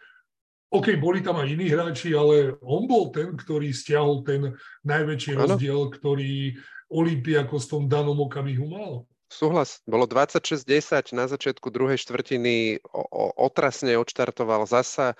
OK, 0.68 0.98
boli 1.00 1.24
tam 1.24 1.40
aj 1.40 1.48
iní 1.48 1.72
hráči, 1.72 2.12
ale 2.12 2.58
on 2.60 2.84
bol 2.84 3.08
ten, 3.08 3.32
ktorý 3.32 3.72
stiahol 3.72 4.26
ten 4.26 4.52
najväčší 4.84 5.32
ano. 5.38 5.40
rozdiel, 5.48 5.80
ktorý 5.94 6.58
Olympiakos 6.92 7.66
v 7.66 7.72
tom 7.72 7.84
danom 7.88 8.18
okamihu 8.20 8.66
mal. 8.68 8.92
Súhlas. 9.26 9.82
Bolo 9.88 10.06
26-10 10.06 11.16
na 11.16 11.26
začiatku 11.26 11.66
druhej 11.70 11.98
štvrtiny, 11.98 12.78
o, 12.86 13.02
o, 13.02 13.24
otrasne 13.42 13.98
odštartoval 13.98 14.70
zasa 14.70 15.18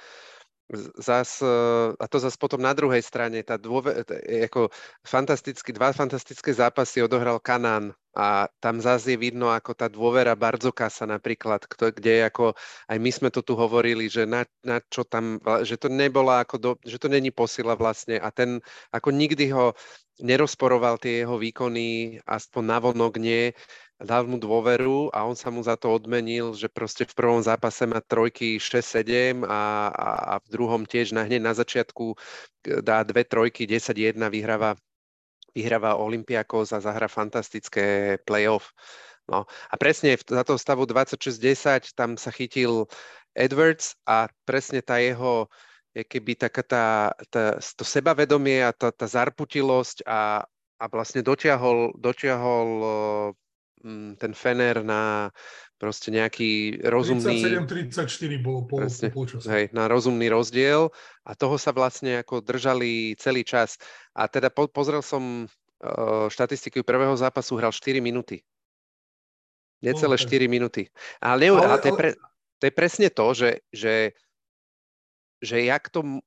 zas, 0.99 1.43
e, 1.43 1.47
a 1.95 2.05
to 2.11 2.19
zase 2.19 2.35
potom 2.39 2.59
na 2.59 2.75
druhej 2.75 3.03
strane, 3.03 3.39
tá 3.47 3.55
dôve, 3.55 4.03
ako 4.47 4.71
fantasticky, 5.07 5.71
dva 5.71 5.95
fantastické 5.95 6.51
zápasy 6.51 7.03
odohral 7.03 7.39
Kanán 7.39 7.95
a 8.17 8.49
tam 8.59 8.81
zase 8.81 9.15
je 9.15 9.19
vidno, 9.21 9.53
ako 9.53 9.77
tá 9.77 9.87
dôvera 9.87 10.33
Bardzokasa 10.35 11.05
napríklad, 11.05 11.69
kde 11.69 12.27
ako 12.27 12.57
aj 12.89 12.99
my 12.99 13.11
sme 13.13 13.29
to 13.31 13.45
tu 13.45 13.53
hovorili, 13.55 14.09
že 14.09 14.25
na, 14.25 14.43
na 14.65 14.81
čo 14.89 15.05
tam, 15.05 15.39
že 15.63 15.77
to 15.77 15.93
nebola 15.93 16.43
ako, 16.43 16.57
do, 16.57 16.71
že 16.83 16.97
to 16.97 17.13
není 17.13 17.31
posila 17.31 17.77
vlastne 17.77 18.19
a 18.19 18.33
ten 18.33 18.59
ako 18.91 19.13
nikdy 19.13 19.53
ho 19.53 19.77
nerozporoval 20.17 20.97
tie 20.97 21.23
jeho 21.23 21.37
výkony, 21.37 22.19
aspoň 22.25 22.63
navonok 22.65 23.21
nie, 23.21 23.53
dal 23.97 24.29
mu 24.29 24.37
dôveru 24.37 25.09
a 25.09 25.25
on 25.25 25.33
sa 25.33 25.49
mu 25.49 25.65
za 25.65 25.73
to 25.81 25.89
odmenil, 25.89 26.53
že 26.53 26.69
proste 26.69 27.09
v 27.09 27.17
prvom 27.17 27.41
zápase 27.41 27.89
má 27.89 28.05
trojky 28.05 28.61
6-7 28.61 29.41
a, 29.49 29.89
a, 29.89 30.09
a 30.33 30.45
v 30.45 30.47
druhom 30.53 30.85
tiež 30.85 31.17
na 31.17 31.25
hneď 31.25 31.41
na 31.41 31.57
začiatku 31.57 32.13
dá 32.85 33.01
dve 33.09 33.25
trojky, 33.25 33.65
10-1 33.65 34.21
vyhráva, 34.29 34.77
vyhráva 35.57 35.97
Olympiakos 35.97 36.77
a 36.77 36.85
zahra 36.85 37.09
fantastické 37.09 38.21
playoff. 38.29 38.77
No 39.27 39.49
a 39.49 39.75
presne 39.81 40.13
za 40.21 40.45
toho 40.45 40.61
stavu 40.61 40.85
26-10 40.85 41.97
tam 41.97 42.21
sa 42.21 42.29
chytil 42.29 42.85
Edwards 43.33 43.97
a 44.05 44.29
presne 44.45 44.85
tá 44.85 45.01
jeho 45.01 45.49
je 45.97 46.05
keby 46.05 46.37
taká 46.37 46.61
tá, 46.61 46.87
tá, 47.33 47.57
to 47.57 47.81
sebavedomie 47.81 48.61
a 48.61 48.77
tá, 48.77 48.93
tá 48.93 49.09
zarputilosť 49.09 50.05
a, 50.05 50.45
a 50.77 50.85
vlastne 50.93 51.25
dotiahol, 51.25 51.97
dotiahol 51.97 52.69
Mm, 53.33 53.46
ten 54.17 54.33
Fener 54.33 54.81
na 54.81 55.31
proste 55.77 56.09
nejaký 56.09 56.81
rozumný... 56.89 57.61
37-34 57.69 58.41
bolo 58.41 58.65
po, 58.65 58.81
presne, 58.81 59.13
po 59.13 59.29
Hej, 59.29 59.71
na 59.77 59.87
rozumný 59.87 60.33
rozdiel 60.33 60.89
a 61.29 61.37
toho 61.37 61.61
sa 61.61 61.71
vlastne 61.77 62.25
ako 62.25 62.41
držali 62.41 63.13
celý 63.21 63.45
čas. 63.45 63.77
A 64.17 64.25
teda 64.27 64.49
po, 64.49 64.67
pozrel 64.73 65.05
som 65.05 65.45
uh, 65.45 66.27
štatistiky 66.33 66.81
prvého 66.81 67.13
zápasu, 67.15 67.61
hral 67.61 67.77
4 67.77 68.01
minúty. 68.01 68.41
Necelé 69.85 70.17
okay. 70.17 70.49
4 70.49 70.49
minúty. 70.49 70.83
Ale, 71.21 71.53
ale, 71.53 71.61
ale 71.61 71.79
to, 71.85 71.89
je 71.93 71.95
pre, 71.95 72.11
to 72.57 72.65
je 72.65 72.73
presne 72.73 73.09
to, 73.13 73.27
že, 73.37 73.51
že, 73.69 74.17
že 75.45 75.57
jak 75.69 75.93
to 75.93 76.25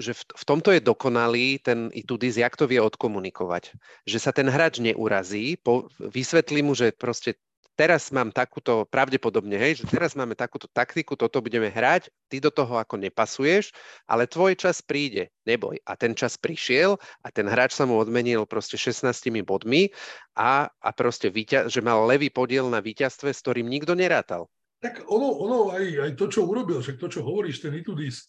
že 0.00 0.16
v, 0.16 0.44
tomto 0.44 0.72
je 0.72 0.80
dokonalý 0.80 1.60
ten 1.60 1.92
Itudis, 1.92 2.40
jak 2.40 2.56
to 2.56 2.64
vie 2.68 2.80
odkomunikovať. 2.80 3.76
Že 4.08 4.18
sa 4.18 4.30
ten 4.32 4.48
hráč 4.48 4.80
neurazí, 4.80 5.60
po, 5.60 5.88
vysvetlí 6.00 6.64
mu, 6.64 6.72
že 6.72 6.92
proste 6.96 7.36
teraz 7.76 8.12
mám 8.12 8.28
takúto, 8.32 8.84
pravdepodobne, 8.88 9.56
hej, 9.56 9.82
že 9.82 9.84
teraz 9.88 10.12
máme 10.12 10.36
takúto 10.36 10.68
taktiku, 10.68 11.16
toto 11.16 11.40
budeme 11.40 11.72
hrať, 11.72 12.12
ty 12.28 12.40
do 12.40 12.52
toho 12.52 12.76
ako 12.76 13.00
nepasuješ, 13.00 13.72
ale 14.04 14.28
tvoj 14.28 14.56
čas 14.56 14.84
príde, 14.84 15.32
neboj. 15.48 15.80
A 15.88 15.96
ten 15.96 16.12
čas 16.12 16.36
prišiel 16.36 17.00
a 17.24 17.28
ten 17.32 17.48
hráč 17.48 17.76
sa 17.76 17.88
mu 17.88 17.96
odmenil 17.96 18.44
proste 18.44 18.76
16 18.76 19.08
bodmi 19.44 19.90
a, 20.36 20.68
a 20.68 20.90
proste 20.92 21.32
víťa, 21.32 21.68
že 21.72 21.80
mal 21.80 22.04
levý 22.04 22.28
podiel 22.28 22.68
na 22.68 22.84
víťazstve, 22.84 23.32
s 23.32 23.42
ktorým 23.42 23.68
nikto 23.68 23.96
nerátal. 23.96 24.48
Tak 24.82 25.06
ono, 25.06 25.30
ono 25.38 25.58
aj, 25.70 26.10
aj 26.10 26.12
to, 26.18 26.26
čo 26.26 26.40
urobil, 26.42 26.82
však 26.82 26.98
to, 26.98 27.06
čo 27.06 27.20
hovoríš, 27.22 27.62
ten 27.62 27.70
Itudis, 27.78 28.26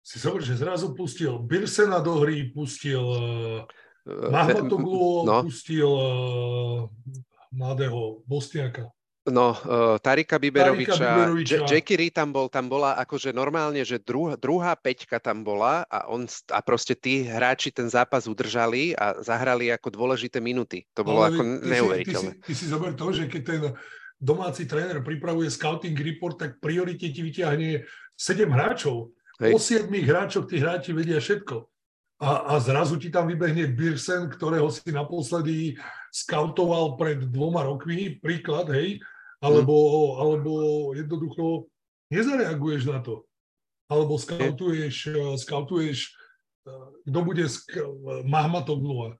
si 0.00 0.16
sa 0.18 0.32
že 0.40 0.56
zrazu 0.56 0.96
pustil 0.96 1.38
Birsena 1.38 2.00
do 2.00 2.20
hry, 2.24 2.48
pustil 2.50 3.04
uh, 3.04 3.62
Mahmatoglu, 4.08 5.28
no. 5.28 5.44
pustil 5.44 5.86
uh, 5.86 6.88
mladého 7.52 8.24
Bosniaka. 8.24 8.88
No, 9.28 9.52
uh, 9.52 10.00
Tarika 10.00 10.40
Biberoviča, 10.40 10.96
Tarika 10.96 11.12
Biberoviča. 11.12 11.56
Jackie 11.68 11.96
Ree 12.00 12.08
tam 12.08 12.32
bol, 12.32 12.48
tam 12.48 12.72
bola 12.72 12.96
akože 13.04 13.36
normálne, 13.36 13.84
že 13.84 14.00
druh, 14.00 14.32
druhá 14.40 14.72
peťka 14.72 15.20
tam 15.20 15.44
bola 15.44 15.84
a, 15.92 16.08
on, 16.08 16.24
a 16.24 16.58
proste 16.64 16.96
tí 16.96 17.28
hráči 17.28 17.68
ten 17.68 17.86
zápas 17.92 18.24
udržali 18.24 18.96
a 18.96 19.20
zahrali 19.20 19.68
ako 19.68 19.92
dôležité 19.92 20.40
minuty. 20.40 20.88
To 20.96 21.04
bolo 21.04 21.28
Ale 21.28 21.36
ako 21.36 21.42
ty 21.44 21.68
neuveriteľné. 21.68 22.32
Si, 22.32 22.40
ty, 22.40 22.42
si, 22.42 22.48
ty 22.48 22.52
si 22.56 22.66
zober 22.72 22.96
to, 22.96 23.12
že 23.12 23.28
keď 23.28 23.42
ten 23.44 23.62
domáci 24.16 24.64
tréner 24.64 25.04
pripravuje 25.04 25.52
scouting 25.52 25.96
report, 26.00 26.40
tak 26.40 26.56
priorite 26.56 27.12
ti 27.12 27.20
vyťahne 27.20 27.84
7 28.16 28.48
hráčov. 28.48 29.12
Hej. 29.40 29.52
O 29.52 29.58
7 29.58 29.88
hráčoch 29.88 30.46
tí 30.46 30.60
hráči 30.60 30.92
vedia 30.92 31.16
všetko 31.16 31.64
a, 32.20 32.52
a 32.52 32.60
zrazu 32.60 33.00
ti 33.00 33.08
tam 33.08 33.24
vybehne 33.32 33.64
Birsen, 33.72 34.28
ktorého 34.28 34.68
si 34.68 34.92
naposledy 34.92 35.80
skautoval 36.12 37.00
pred 37.00 37.24
dvoma 37.24 37.64
rokmi, 37.64 38.20
príklad, 38.20 38.68
hej, 38.76 39.00
alebo, 39.40 39.72
mm. 39.72 40.12
alebo 40.20 40.52
jednoducho 40.92 41.44
nezareaguješ 42.12 42.92
na 42.92 43.00
to. 43.00 43.24
Alebo 43.88 44.20
skautuješ, 44.20 45.16
skautuješ 45.40 46.12
kto 47.08 47.18
bude 47.24 47.48
sk- 47.48 47.80
Mahmatoglu, 48.28 49.16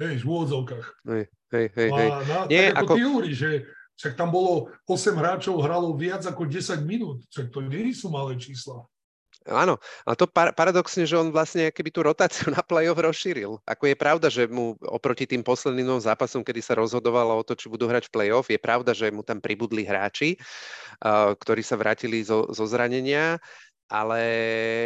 hej, 0.00 0.24
v 0.24 0.26
úvodzovkách. 0.26 0.86
Hej, 1.04 1.24
hej. 1.52 1.66
hej. 1.68 1.90
A 1.92 2.24
na, 2.24 2.38
Nie, 2.48 2.72
tak 2.72 2.80
ako, 2.80 2.84
ako... 2.88 2.94
ty 2.96 3.00
hovoríš, 3.04 3.36
že 3.36 3.52
však 4.00 4.14
tam 4.16 4.32
bolo 4.32 4.72
8 4.88 5.20
hráčov, 5.20 5.60
hralo 5.60 5.92
viac 5.92 6.24
ako 6.24 6.48
10 6.48 6.80
minút, 6.82 7.22
však 7.28 7.52
to 7.52 7.60
nie 7.60 7.92
sú 7.92 8.08
malé 8.08 8.40
čísla. 8.40 8.88
Áno, 9.50 9.82
ale 10.06 10.14
to 10.14 10.30
par- 10.30 10.54
paradoxne, 10.54 11.02
že 11.02 11.18
on 11.18 11.34
vlastne 11.34 11.74
keby 11.74 11.90
tú 11.90 12.06
rotáciu 12.06 12.50
na 12.54 12.62
play-off 12.62 12.98
rozšíril. 12.98 13.58
Ako 13.66 13.90
je 13.90 13.96
pravda, 13.98 14.26
že 14.30 14.46
mu 14.46 14.78
oproti 14.86 15.26
tým 15.26 15.42
posledným 15.42 15.98
zápasom, 15.98 16.46
kedy 16.46 16.62
sa 16.62 16.78
rozhodovalo 16.78 17.34
o 17.34 17.46
to, 17.46 17.58
či 17.58 17.66
budú 17.66 17.90
hrať 17.90 18.06
v 18.06 18.12
play-off, 18.14 18.46
je 18.50 18.60
pravda, 18.60 18.94
že 18.94 19.10
mu 19.10 19.26
tam 19.26 19.42
pribudli 19.42 19.82
hráči, 19.82 20.38
uh, 21.02 21.34
ktorí 21.34 21.62
sa 21.66 21.74
vrátili 21.74 22.22
zo, 22.22 22.46
zo 22.54 22.64
zranenia 22.70 23.42
ale 23.92 24.22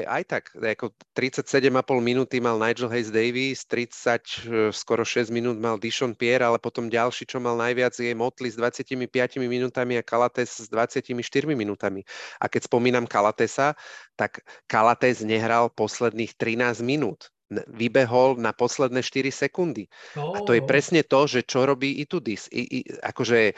aj 0.02 0.22
tak, 0.26 0.44
ako 0.58 0.90
37,5 1.14 1.70
minúty 2.02 2.42
mal 2.42 2.58
Nigel 2.58 2.90
Hayes 2.90 3.14
Davis, 3.14 3.62
30, 3.62 3.94
e, 3.94 4.74
skoro 4.74 5.06
6 5.06 5.30
minút 5.30 5.62
mal 5.62 5.78
Dishon 5.78 6.18
Pierre, 6.18 6.42
ale 6.42 6.58
potom 6.58 6.90
ďalší, 6.90 7.22
čo 7.30 7.38
mal 7.38 7.54
najviac, 7.54 7.94
je 7.94 8.10
Motley 8.18 8.50
s 8.50 8.58
25 8.58 8.98
minútami 9.38 9.94
a 9.94 10.02
Kalates 10.02 10.58
s 10.58 10.66
24 10.66 11.14
minútami. 11.54 12.02
A 12.42 12.50
keď 12.50 12.66
spomínam 12.66 13.06
Kalatesa, 13.06 13.78
tak 14.18 14.42
Kalates 14.66 15.22
nehral 15.22 15.70
posledných 15.70 16.34
13 16.34 16.82
minút 16.82 17.30
vybehol 17.70 18.42
na 18.42 18.50
posledné 18.50 19.06
4 19.06 19.30
sekundy. 19.30 19.86
Oh. 20.18 20.34
A 20.34 20.42
to 20.42 20.50
je 20.50 20.66
presne 20.66 21.06
to, 21.06 21.30
že 21.30 21.46
čo 21.46 21.62
robí 21.62 22.02
Itudis. 22.02 22.50
I, 22.50 22.82
i, 22.82 22.90
akože 23.06 23.40
e, 23.50 23.54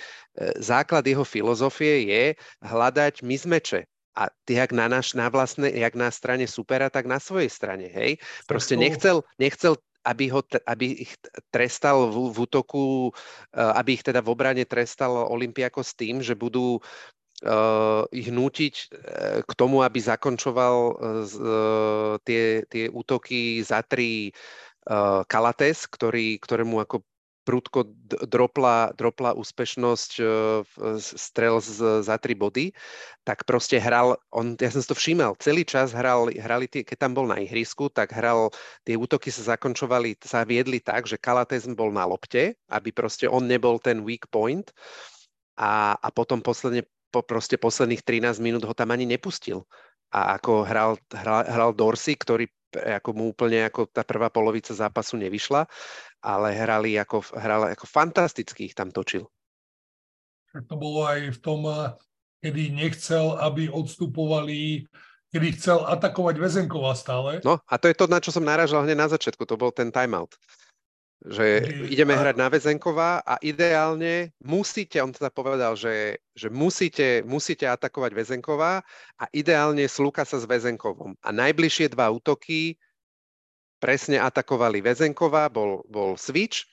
základ 0.60 1.08
jeho 1.08 1.24
filozofie 1.24 2.04
je 2.04 2.24
hľadať 2.60 3.24
mizmeče 3.24 3.88
a 4.18 4.34
ty 4.42 4.58
jak 4.58 4.74
na, 4.74 4.90
naš, 4.90 5.14
na 5.14 5.30
vlastnej, 5.30 5.70
jak 5.70 5.94
na 5.94 6.10
strane 6.10 6.50
supera, 6.50 6.90
tak 6.90 7.06
na 7.06 7.22
svojej 7.22 7.46
strane, 7.46 7.86
hej? 7.86 8.18
Proste 8.50 8.74
nechcel, 8.74 9.22
nechcel 9.38 9.78
aby, 10.02 10.32
ho, 10.32 10.42
aby 10.66 11.06
ich 11.06 11.12
trestal 11.54 12.10
v, 12.10 12.34
v 12.34 12.36
útoku, 12.42 13.14
eh, 13.54 13.72
aby 13.78 14.00
ich 14.00 14.02
teda 14.02 14.24
v 14.24 14.32
obrane 14.34 14.64
trestal 14.66 15.14
Olympiako 15.30 15.86
s 15.86 15.94
tým, 15.94 16.18
že 16.24 16.34
budú 16.34 16.80
uh, 17.44 18.02
ich 18.10 18.30
nútiť 18.32 18.74
uh, 18.74 18.88
k 19.46 19.50
tomu, 19.54 19.86
aby 19.86 19.98
zakončoval 20.02 20.76
uh, 20.90 22.14
tie, 22.26 22.64
tie 22.66 22.84
útoky 22.90 23.62
za 23.62 23.84
tri 23.86 24.34
uh, 24.90 25.22
Kalates, 25.28 25.86
ktorý, 25.86 26.40
ktorému 26.42 26.82
ako 26.82 27.04
prúdko 27.48 27.88
dropla, 28.28 28.92
dropla 28.92 29.32
úspešnosť 29.32 30.10
e, 30.20 30.24
strel 31.00 31.56
z, 31.64 32.04
za 32.04 32.20
tri 32.20 32.36
body, 32.36 32.76
tak 33.24 33.48
proste 33.48 33.80
hral, 33.80 34.20
on, 34.28 34.52
ja 34.60 34.68
som 34.68 34.84
si 34.84 34.88
to 34.92 34.92
všímal, 34.92 35.32
celý 35.40 35.64
čas 35.64 35.96
hral, 35.96 36.28
hrali 36.28 36.68
tie, 36.68 36.84
keď 36.84 37.08
tam 37.08 37.16
bol 37.16 37.24
na 37.24 37.40
ihrisku, 37.40 37.88
tak 37.88 38.12
hral, 38.12 38.52
tie 38.84 39.00
útoky 39.00 39.32
sa 39.32 39.56
zakončovali, 39.56 40.20
sa 40.20 40.44
viedli 40.44 40.84
tak, 40.84 41.08
že 41.08 41.16
Kalates 41.16 41.64
bol 41.72 41.88
na 41.88 42.04
lopte, 42.04 42.52
aby 42.68 42.92
proste 42.92 43.24
on 43.24 43.48
nebol 43.48 43.80
ten 43.80 44.04
weak 44.04 44.28
point 44.28 44.68
a, 45.56 45.96
a 45.96 46.08
potom 46.12 46.44
posledne, 46.44 46.84
po, 47.08 47.24
proste 47.24 47.56
posledných 47.56 48.04
13 48.04 48.44
minút 48.44 48.68
ho 48.68 48.76
tam 48.76 48.92
ani 48.92 49.08
nepustil. 49.08 49.64
A 50.12 50.36
ako 50.36 50.64
hral, 50.68 51.00
hral, 51.12 51.44
hral 51.48 51.70
Dorsey, 51.72 52.16
ktorý 52.16 52.48
ako 52.76 53.10
mu 53.16 53.24
úplne 53.32 53.68
ako 53.68 53.88
tá 53.88 54.04
prvá 54.04 54.28
polovica 54.28 54.74
zápasu 54.76 55.16
nevyšla, 55.16 55.64
ale 56.20 56.48
hrali 56.52 57.00
ako, 57.00 57.24
hrali 57.36 57.72
ako 57.72 57.84
fantasticky 57.88 58.68
ich 58.68 58.76
tam 58.76 58.92
točil. 58.92 59.24
To 60.52 60.74
bolo 60.74 61.04
aj 61.04 61.36
v 61.36 61.38
tom, 61.40 61.64
eh, 61.68 61.94
kedy 62.44 62.72
nechcel, 62.72 63.36
aby 63.38 63.68
odstupovali, 63.68 64.84
kedy 65.28 65.48
chcel 65.60 65.84
atakovať 65.84 66.34
Vezenkova 66.40 66.96
stále. 66.96 67.44
No 67.44 67.60
a 67.62 67.74
to 67.76 67.88
je 67.88 67.96
to, 67.96 68.08
na 68.08 68.18
čo 68.18 68.32
som 68.32 68.44
naražal 68.44 68.84
hneď 68.84 68.96
na 68.96 69.08
začiatku, 69.12 69.44
to 69.44 69.60
bol 69.60 69.70
ten 69.70 69.92
timeout. 69.92 70.34
Že 71.18 71.66
ideme 71.90 72.14
hrať 72.14 72.38
na 72.38 72.46
Vezenková 72.46 73.18
a 73.26 73.42
ideálne 73.42 74.30
musíte, 74.38 75.02
on 75.02 75.10
teda 75.10 75.34
povedal, 75.34 75.74
že, 75.74 76.22
že 76.30 76.46
musíte, 76.46 77.26
musíte 77.26 77.66
atakovať 77.66 78.14
Vezenková 78.14 78.86
a 79.18 79.24
ideálne 79.34 79.82
slúka 79.90 80.22
sa 80.22 80.38
s 80.38 80.46
Vezenkovom. 80.46 81.18
A 81.18 81.28
najbližšie 81.34 81.90
dva 81.90 82.14
útoky 82.14 82.78
presne 83.82 84.22
atakovali 84.22 84.78
Vezenková, 84.78 85.50
bol, 85.50 85.82
bol 85.90 86.14
switch 86.14 86.70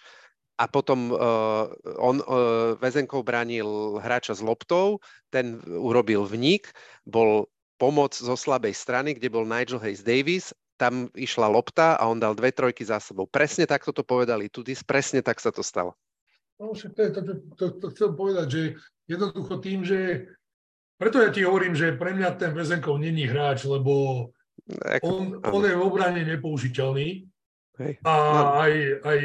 a 0.62 0.70
potom 0.70 1.10
uh, 1.10 1.66
on, 1.98 2.22
uh, 2.22 2.78
Vezenkov 2.78 3.26
bránil 3.26 3.98
hráča 3.98 4.38
s 4.38 4.46
loptou, 4.46 5.02
ten 5.34 5.58
urobil 5.66 6.22
vnik, 6.22 6.70
bol 7.02 7.50
pomoc 7.82 8.14
zo 8.14 8.38
slabej 8.38 8.78
strany, 8.78 9.18
kde 9.18 9.28
bol 9.34 9.44
Nigel 9.44 9.82
Hayes 9.82 10.06
Davis 10.06 10.54
tam 10.76 11.08
išla 11.16 11.48
lopta 11.48 11.96
a 11.96 12.08
on 12.12 12.20
dal 12.20 12.36
dve 12.36 12.52
trojky 12.52 12.84
za 12.84 13.00
sebou. 13.00 13.28
Presne 13.28 13.64
takto 13.68 13.96
to 13.96 14.04
povedali 14.04 14.52
Tudis, 14.52 14.84
presne 14.84 15.24
tak 15.24 15.40
sa 15.40 15.52
to 15.52 15.64
stalo. 15.64 15.96
No 16.60 16.72
však 16.72 16.92
to, 16.96 17.02
je, 17.02 17.10
to, 17.12 17.22
to, 17.22 17.34
to, 17.56 17.66
to 17.80 17.88
chcem 17.92 18.12
povedať, 18.16 18.48
že 18.48 18.62
jednoducho 19.12 19.60
tým, 19.60 19.84
že 19.84 20.30
preto 20.96 21.20
ja 21.20 21.28
ti 21.32 21.44
hovorím, 21.44 21.76
že 21.76 22.00
pre 22.00 22.16
mňa 22.16 22.40
ten 22.40 22.56
Vezenkov 22.56 22.96
není 22.96 23.28
hráč, 23.28 23.68
lebo 23.68 24.28
on, 25.04 25.44
on 25.44 25.62
je 25.68 25.76
v 25.76 25.84
obrane 25.84 26.24
nepoužiteľný 26.24 27.28
Hej. 27.76 27.94
a 28.08 28.14
no. 28.16 28.44
aj, 28.64 28.74
aj 29.04 29.20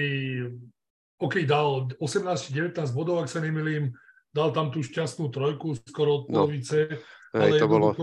OK, 1.23 1.35
dal 1.47 1.87
18-19 2.03 2.75
bodov, 2.91 3.23
ak 3.23 3.31
sa 3.31 3.39
nemilím, 3.39 3.95
dal 4.35 4.51
tam 4.51 4.75
tú 4.75 4.83
šťastnú 4.83 5.31
trojku 5.31 5.79
skoro 5.87 6.23
od 6.23 6.25
no. 6.27 6.45
polovice, 6.45 6.99
no. 7.31 7.39
ale 7.39 7.63
to 7.63 7.71
bolo 7.71 7.95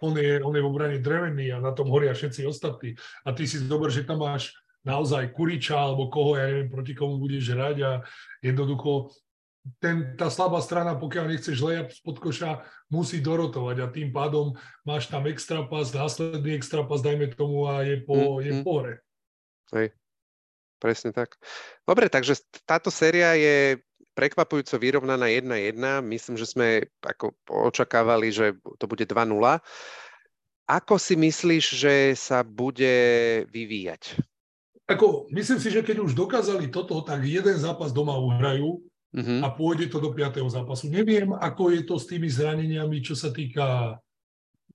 on 0.00 0.12
je, 0.18 0.42
on 0.44 0.52
je 0.52 0.62
v 0.62 0.68
obrane 0.68 0.98
drevený 1.00 1.56
a 1.56 1.58
na 1.60 1.72
tom 1.72 1.88
horia 1.88 2.12
všetci 2.12 2.44
ostatní. 2.44 2.96
A 3.24 3.32
ty 3.32 3.48
si 3.48 3.64
dober, 3.64 3.88
že 3.88 4.04
tam 4.04 4.20
máš 4.24 4.52
naozaj 4.86 5.34
Kuriča 5.34 5.74
alebo 5.74 6.12
koho, 6.12 6.38
ja 6.38 6.46
neviem, 6.46 6.70
proti 6.70 6.94
komu 6.94 7.18
budeš 7.18 7.50
hrať 7.56 7.76
a 7.82 7.90
jednoducho 8.44 9.10
ten, 9.82 10.14
tá 10.14 10.30
slabá 10.30 10.62
strana, 10.62 10.94
pokiaľ 10.94 11.26
nechceš 11.26 11.58
lejať 11.58 11.98
spod 11.98 12.22
koša, 12.22 12.62
musí 12.86 13.18
dorotovať 13.18 13.76
a 13.82 13.90
tým 13.90 14.14
pádom 14.14 14.54
máš 14.86 15.10
tam 15.10 15.26
extra 15.26 15.66
pas, 15.66 15.90
následný 15.90 16.54
extra 16.54 16.86
pas, 16.86 17.02
dajme 17.02 17.34
tomu 17.34 17.66
a 17.66 17.82
je 17.82 17.98
po, 17.98 18.38
mm, 18.38 18.42
je 18.46 18.52
po 18.62 18.70
hore. 18.78 18.94
Hej, 19.74 19.90
presne 20.78 21.10
tak. 21.10 21.34
Dobre, 21.82 22.06
takže 22.06 22.38
táto 22.62 22.94
séria 22.94 23.34
je 23.34 23.82
prekvapujúco 24.16 24.80
vyrovnaná 24.80 25.28
1-1. 25.28 25.76
Myslím, 26.00 26.40
že 26.40 26.48
sme 26.48 26.88
ako 27.04 27.36
očakávali, 27.46 28.32
že 28.32 28.56
to 28.80 28.88
bude 28.88 29.04
2-0. 29.04 29.60
Ako 30.66 30.94
si 30.96 31.14
myslíš, 31.14 31.64
že 31.76 31.94
sa 32.16 32.40
bude 32.40 32.96
vyvíjať? 33.52 34.18
Ako, 34.88 35.28
myslím 35.30 35.60
si, 35.60 35.68
že 35.68 35.84
keď 35.84 36.00
už 36.00 36.16
dokázali 36.16 36.72
toto, 36.72 37.04
tak 37.04 37.22
jeden 37.22 37.58
zápas 37.58 37.92
doma 37.92 38.16
uhrajú 38.16 38.80
uh-huh. 39.14 39.40
a 39.44 39.52
pôjde 39.52 39.90
to 39.92 39.98
do 39.98 40.14
5. 40.14 40.42
zápasu. 40.46 40.88
Neviem, 40.88 41.34
ako 41.36 41.74
je 41.74 41.82
to 41.84 41.98
s 41.98 42.08
tými 42.08 42.30
zraneniami, 42.30 43.02
čo 43.02 43.18
sa 43.18 43.34
týka 43.34 43.98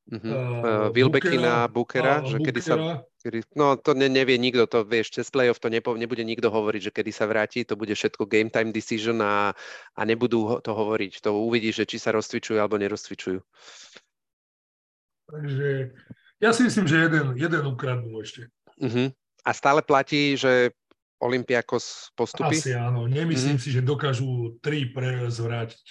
Uh-huh. 0.10 0.26
Uh, 0.26 0.88
Wilbekina, 0.89 1.70
Bookera, 1.70 2.26
že 2.26 2.41
kedy 2.41 2.62
sa... 2.62 3.06
Kedy, 3.22 3.54
no 3.54 3.78
to 3.78 3.93
ne, 3.93 4.10
nevie 4.10 4.41
nikto, 4.41 4.66
to 4.66 4.82
vieš, 4.82 5.14
cez 5.14 5.30
playoff 5.30 5.62
to 5.62 5.70
nepo, 5.70 5.93
nebude 5.93 6.26
nikto 6.26 6.49
hovoriť, 6.49 6.89
že 6.89 6.91
kedy 6.91 7.12
sa 7.14 7.30
vráti, 7.30 7.62
to 7.62 7.78
bude 7.78 7.93
všetko 7.93 8.26
game 8.26 8.49
time 8.49 8.74
decision 8.74 9.22
a, 9.22 9.54
a 9.93 10.02
nebudú 10.02 10.58
to 10.66 10.74
hovoriť. 10.74 11.22
To 11.22 11.38
uvidí, 11.38 11.70
že 11.70 11.86
či 11.86 12.02
sa 12.02 12.10
rozcvičujú 12.18 12.58
alebo 12.58 12.82
nerozcvičujú. 12.82 13.45
Takže 15.30 15.70
ja 16.41 16.49
si 16.49 16.62
myslím, 16.66 16.89
že 16.89 16.97
jeden, 16.97 17.26
jeden 17.38 17.64
ukradnú 17.70 18.18
ešte. 18.26 18.49
Uh-huh. 18.82 19.14
A 19.45 19.49
stále 19.54 19.86
platí, 19.86 20.34
že 20.34 20.74
Olympiakos 21.22 22.10
postupí? 22.18 22.58
Asi 22.58 22.74
áno. 22.74 23.06
Nemyslím 23.06 23.62
uh-huh. 23.62 23.64
si, 23.64 23.70
že 23.70 23.86
dokážu 23.86 24.58
tri 24.66 24.89
pre 24.89 25.30
zvrátiť. 25.30 25.86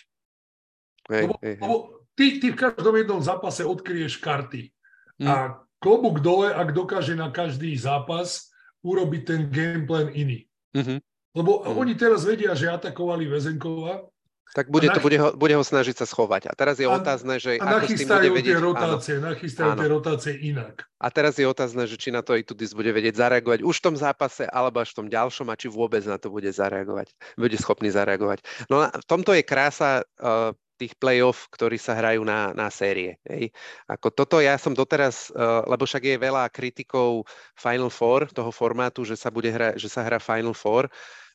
Hej, 1.06 1.24
lebo, 1.30 1.34
hej, 1.38 1.54
hej. 1.54 1.62
lebo 1.62 1.76
ty, 2.20 2.36
ty 2.36 2.46
v 2.52 2.60
každom 2.60 2.92
jednom 3.00 3.24
zápase 3.24 3.64
odkryješ 3.64 4.20
karty. 4.20 4.68
Uh-huh. 5.16 5.24
A 5.24 5.34
klobúk 5.80 6.20
dole, 6.20 6.52
ak 6.52 6.76
dokáže 6.76 7.16
na 7.16 7.32
každý 7.32 7.72
zápas 7.80 8.52
urobiť 8.84 9.22
ten 9.24 9.40
gameplan 9.48 10.12
iný. 10.12 10.44
Uh-huh. 10.76 11.00
Lebo 11.32 11.64
uh-huh. 11.64 11.80
oni 11.80 11.96
teraz 11.96 12.28
vedia, 12.28 12.52
že 12.52 12.68
atakovali 12.68 13.24
Vezenkova, 13.24 14.04
tak 14.50 14.66
bude, 14.66 14.90
to, 14.90 14.98
bude, 14.98 15.14
ho, 15.14 15.30
bude 15.30 15.54
ho 15.54 15.62
snažiť 15.62 16.02
sa 16.02 16.06
schovať. 16.10 16.50
A 16.50 16.52
teraz 16.58 16.82
je 16.82 16.86
a, 16.86 16.90
otázne, 16.90 17.38
že 17.38 17.62
a 17.62 17.78
ako 17.78 17.86
s 17.86 18.02
tým 18.02 18.10
bude 18.10 18.30
vedieť... 18.34 18.54
Tie 18.58 18.66
rotácie, 18.66 19.14
áno, 19.14 19.26
nachystajú 19.30 19.70
áno. 19.70 19.78
tie 19.78 19.88
rotácie 19.94 20.32
inak. 20.42 20.74
A 20.98 21.06
teraz 21.14 21.38
je 21.38 21.46
otázne, 21.46 21.86
že 21.86 21.94
či 21.94 22.10
na 22.10 22.18
to 22.18 22.34
Itudis 22.34 22.74
bude 22.74 22.90
vedieť 22.90 23.14
zareagovať 23.14 23.62
už 23.62 23.78
v 23.78 23.84
tom 23.86 23.94
zápase, 23.94 24.50
alebo 24.50 24.82
až 24.82 24.90
v 24.90 24.96
tom 24.98 25.06
ďalšom, 25.06 25.46
a 25.46 25.54
či 25.54 25.70
vôbec 25.70 26.02
na 26.02 26.18
to 26.18 26.34
bude 26.34 26.50
zareagovať. 26.50 27.14
Bude 27.38 27.56
schopný 27.62 27.94
zareagovať. 27.94 28.42
No 28.66 28.82
a 28.82 28.90
v 28.90 29.06
tomto 29.06 29.38
je 29.38 29.46
krása 29.46 30.02
uh, 30.18 30.50
tých 30.80 30.96
play-off, 30.96 31.52
ktorí 31.52 31.76
sa 31.76 31.92
hrajú 31.92 32.24
na, 32.24 32.56
na 32.56 32.72
série. 32.72 33.20
Hej. 33.28 33.52
Ako 33.84 34.08
toto 34.08 34.40
ja 34.40 34.56
som 34.56 34.72
doteraz, 34.72 35.28
uh, 35.36 35.60
lebo 35.68 35.84
však 35.84 36.08
je 36.08 36.16
veľa 36.16 36.48
kritikov 36.48 37.28
Final 37.52 37.92
Four, 37.92 38.32
toho 38.32 38.48
formátu, 38.48 39.04
že 39.04 39.20
sa, 39.20 39.28
bude 39.28 39.52
hra, 39.52 39.76
že 39.76 39.92
sa 39.92 40.00
hrá 40.00 40.16
Final 40.16 40.56
Four, 40.56 40.88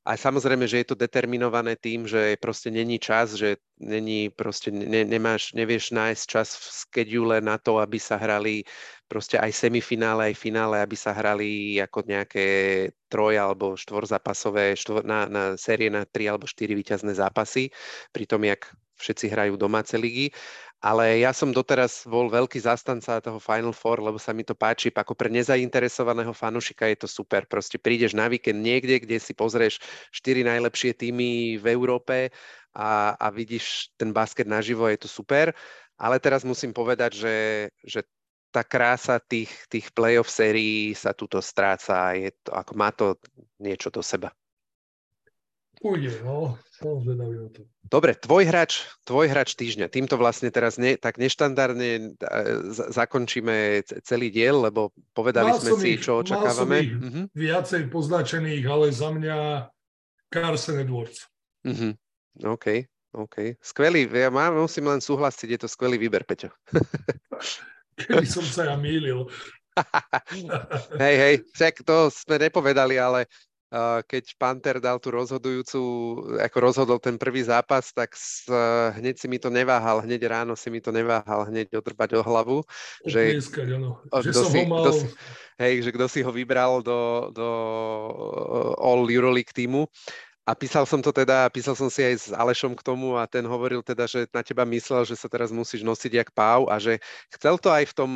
a 0.05 0.13
samozrejme, 0.13 0.69
že 0.69 0.85
je 0.85 0.93
to 0.93 1.01
determinované 1.01 1.73
tým, 1.73 2.05
že 2.05 2.37
proste 2.37 2.69
není 2.69 3.01
čas, 3.01 3.33
že 3.33 3.57
není 3.81 4.29
proste, 4.29 4.69
ne, 4.69 5.01
nemáš, 5.01 5.57
nevieš 5.57 5.97
nájsť 5.97 6.23
čas 6.29 6.53
v 6.53 6.65
skedule 6.85 7.41
na 7.41 7.57
to, 7.57 7.81
aby 7.81 7.97
sa 7.97 8.21
hrali 8.21 8.61
proste 9.09 9.41
aj 9.41 9.49
semifinále, 9.49 10.29
aj 10.29 10.35
finále, 10.37 10.77
aby 10.77 10.93
sa 10.93 11.09
hrali 11.09 11.81
ako 11.81 12.05
nejaké 12.05 12.45
troj 13.09 13.33
alebo 13.33 13.73
štvorzápasové 13.73 14.77
štvor, 14.77 15.09
na, 15.09 15.25
na 15.25 15.43
série 15.57 15.89
na 15.89 16.05
tri 16.05 16.29
alebo 16.29 16.45
štyri 16.45 16.77
víťazné 16.77 17.17
zápasy, 17.17 17.73
pri 18.13 18.29
tom, 18.29 18.45
jak 18.45 18.61
všetci 18.97 19.31
hrajú 19.31 19.59
domáce 19.59 19.95
ligy 19.99 20.31
ale 20.85 21.25
ja 21.25 21.33
som 21.33 21.49
doteraz 21.49 22.05
bol 22.05 22.29
veľký 22.29 22.61
zastanca 22.61 23.17
toho 23.17 23.41
Final 23.41 23.73
Four, 23.73 24.05
lebo 24.05 24.21
sa 24.21 24.37
mi 24.37 24.45
to 24.45 24.53
páči. 24.53 24.93
Ako 24.93 25.17
pre 25.17 25.33
nezainteresovaného 25.33 26.29
fanušika 26.29 26.85
je 26.93 26.97
to 27.01 27.07
super. 27.09 27.41
Proste 27.49 27.81
prídeš 27.81 28.13
na 28.13 28.29
víkend 28.29 28.61
niekde, 28.61 29.01
kde 29.01 29.17
si 29.17 29.33
pozrieš 29.33 29.81
štyri 30.13 30.45
najlepšie 30.45 30.93
týmy 30.93 31.57
v 31.57 31.65
Európe 31.73 32.29
a, 32.77 33.17
a 33.17 33.27
vidíš 33.33 33.97
ten 33.97 34.13
basket 34.13 34.45
naživo, 34.45 34.85
je 34.85 35.01
to 35.01 35.09
super. 35.09 35.57
Ale 35.97 36.21
teraz 36.21 36.45
musím 36.45 36.69
povedať, 36.69 37.17
že, 37.17 37.37
že 37.81 38.05
tá 38.53 38.61
krása 38.61 39.17
tých, 39.17 39.49
tých 39.65 39.89
playoff 39.89 40.29
sérií 40.29 40.93
sa 40.93 41.17
tuto 41.17 41.41
stráca. 41.41 42.13
Je 42.13 42.29
to, 42.45 42.53
ako 42.53 42.71
má 42.77 42.93
to 42.93 43.17
niečo 43.57 43.89
do 43.89 44.05
seba. 44.05 44.29
Ujde, 45.85 46.17
no, 46.25 46.57
som 46.73 46.97
zvedavý 46.97 47.45
o 47.45 47.49
to. 47.53 47.61
Dobre, 47.85 48.17
tvoj 48.17 48.49
hráč, 48.49 48.89
tvoj 49.05 49.29
hráč 49.29 49.53
týždňa. 49.53 49.93
Týmto 49.93 50.17
vlastne 50.17 50.49
teraz 50.49 50.81
ne, 50.81 50.97
tak 50.97 51.21
neštandardne 51.21 52.17
e, 52.17 52.25
zakončíme 52.89 53.85
celý 54.01 54.33
diel, 54.33 54.65
lebo 54.65 54.89
povedali 55.13 55.53
mal 55.53 55.61
sme 55.61 55.77
si, 55.77 55.93
ich, 55.93 56.01
čo 56.01 56.25
očakávame. 56.25 56.77
Mal 56.77 56.81
som 56.81 56.89
ich 56.89 56.93
uh-huh. 56.97 57.25
viacej 57.37 57.81
poznačených, 57.93 58.65
ale 58.65 58.85
za 58.89 59.13
mňa 59.13 59.37
Carson 60.33 60.81
Edwards. 60.81 61.29
Uh-huh. 61.61 61.93
OK, 62.41 62.89
OK. 63.13 63.53
Skvelý, 63.61 64.09
ja 64.09 64.33
mám, 64.33 64.57
musím 64.57 64.89
len 64.89 65.05
súhlasiť, 65.05 65.53
je 65.53 65.59
to 65.61 65.69
skvelý 65.69 66.01
výber, 66.01 66.25
Peťo. 66.25 66.49
Keby 68.01 68.25
som 68.25 68.41
sa 68.41 68.73
ja 68.73 68.75
mýlil. 68.75 69.29
hej, 71.03 71.15
hej, 71.21 71.35
však 71.53 71.85
to 71.85 72.09
sme 72.09 72.41
nepovedali, 72.41 72.97
ale 72.97 73.29
keď 74.05 74.23
Panther 74.37 74.77
dal 74.77 75.01
tú 75.01 75.09
rozhodujúcu, 75.11 75.81
ako 76.37 76.57
rozhodol 76.61 76.97
ten 77.01 77.17
prvý 77.17 77.41
zápas, 77.43 77.89
tak 77.91 78.13
s, 78.13 78.45
hneď 78.95 79.17
si 79.17 79.27
mi 79.27 79.41
to 79.41 79.49
neváhal, 79.49 80.05
hneď 80.05 80.21
ráno 80.29 80.53
si 80.53 80.69
mi 80.69 80.79
to 80.79 80.93
neváhal 80.93 81.49
hneď 81.49 81.73
odrbať 81.81 82.17
o 82.17 82.21
hlavu. 82.21 82.57
Že, 83.03 83.41
že 84.21 84.31
som 84.31 84.49
si, 84.53 84.63
ho 84.63 84.69
mal... 84.69 84.93
si, 84.93 85.09
hej, 85.59 85.81
že 85.81 85.89
kto 85.91 86.05
si 86.05 86.19
ho 86.21 86.31
vybral 86.31 86.85
do, 86.85 87.31
do 87.33 87.47
All 88.79 89.03
Euroleague 89.09 89.51
týmu. 89.51 89.89
A 90.45 90.53
písal 90.53 90.85
som 90.85 91.01
to 91.01 91.09
teda, 91.09 91.49
písal 91.49 91.73
som 91.73 91.89
si 91.89 92.05
aj 92.05 92.15
s 92.21 92.27
Alešom 92.29 92.77
k 92.77 92.85
tomu 92.85 93.17
a 93.17 93.25
ten 93.25 93.41
hovoril 93.49 93.81
teda, 93.81 94.05
že 94.05 94.29
na 94.29 94.45
teba 94.45 94.61
myslel, 94.61 95.01
že 95.01 95.17
sa 95.17 95.25
teraz 95.25 95.49
musíš 95.49 95.81
nosiť 95.81 96.21
jak 96.21 96.29
páv 96.37 96.69
a 96.69 96.77
že 96.77 97.01
chcel 97.33 97.57
to 97.57 97.73
aj 97.73 97.89
v 97.89 97.93
tom, 97.97 98.11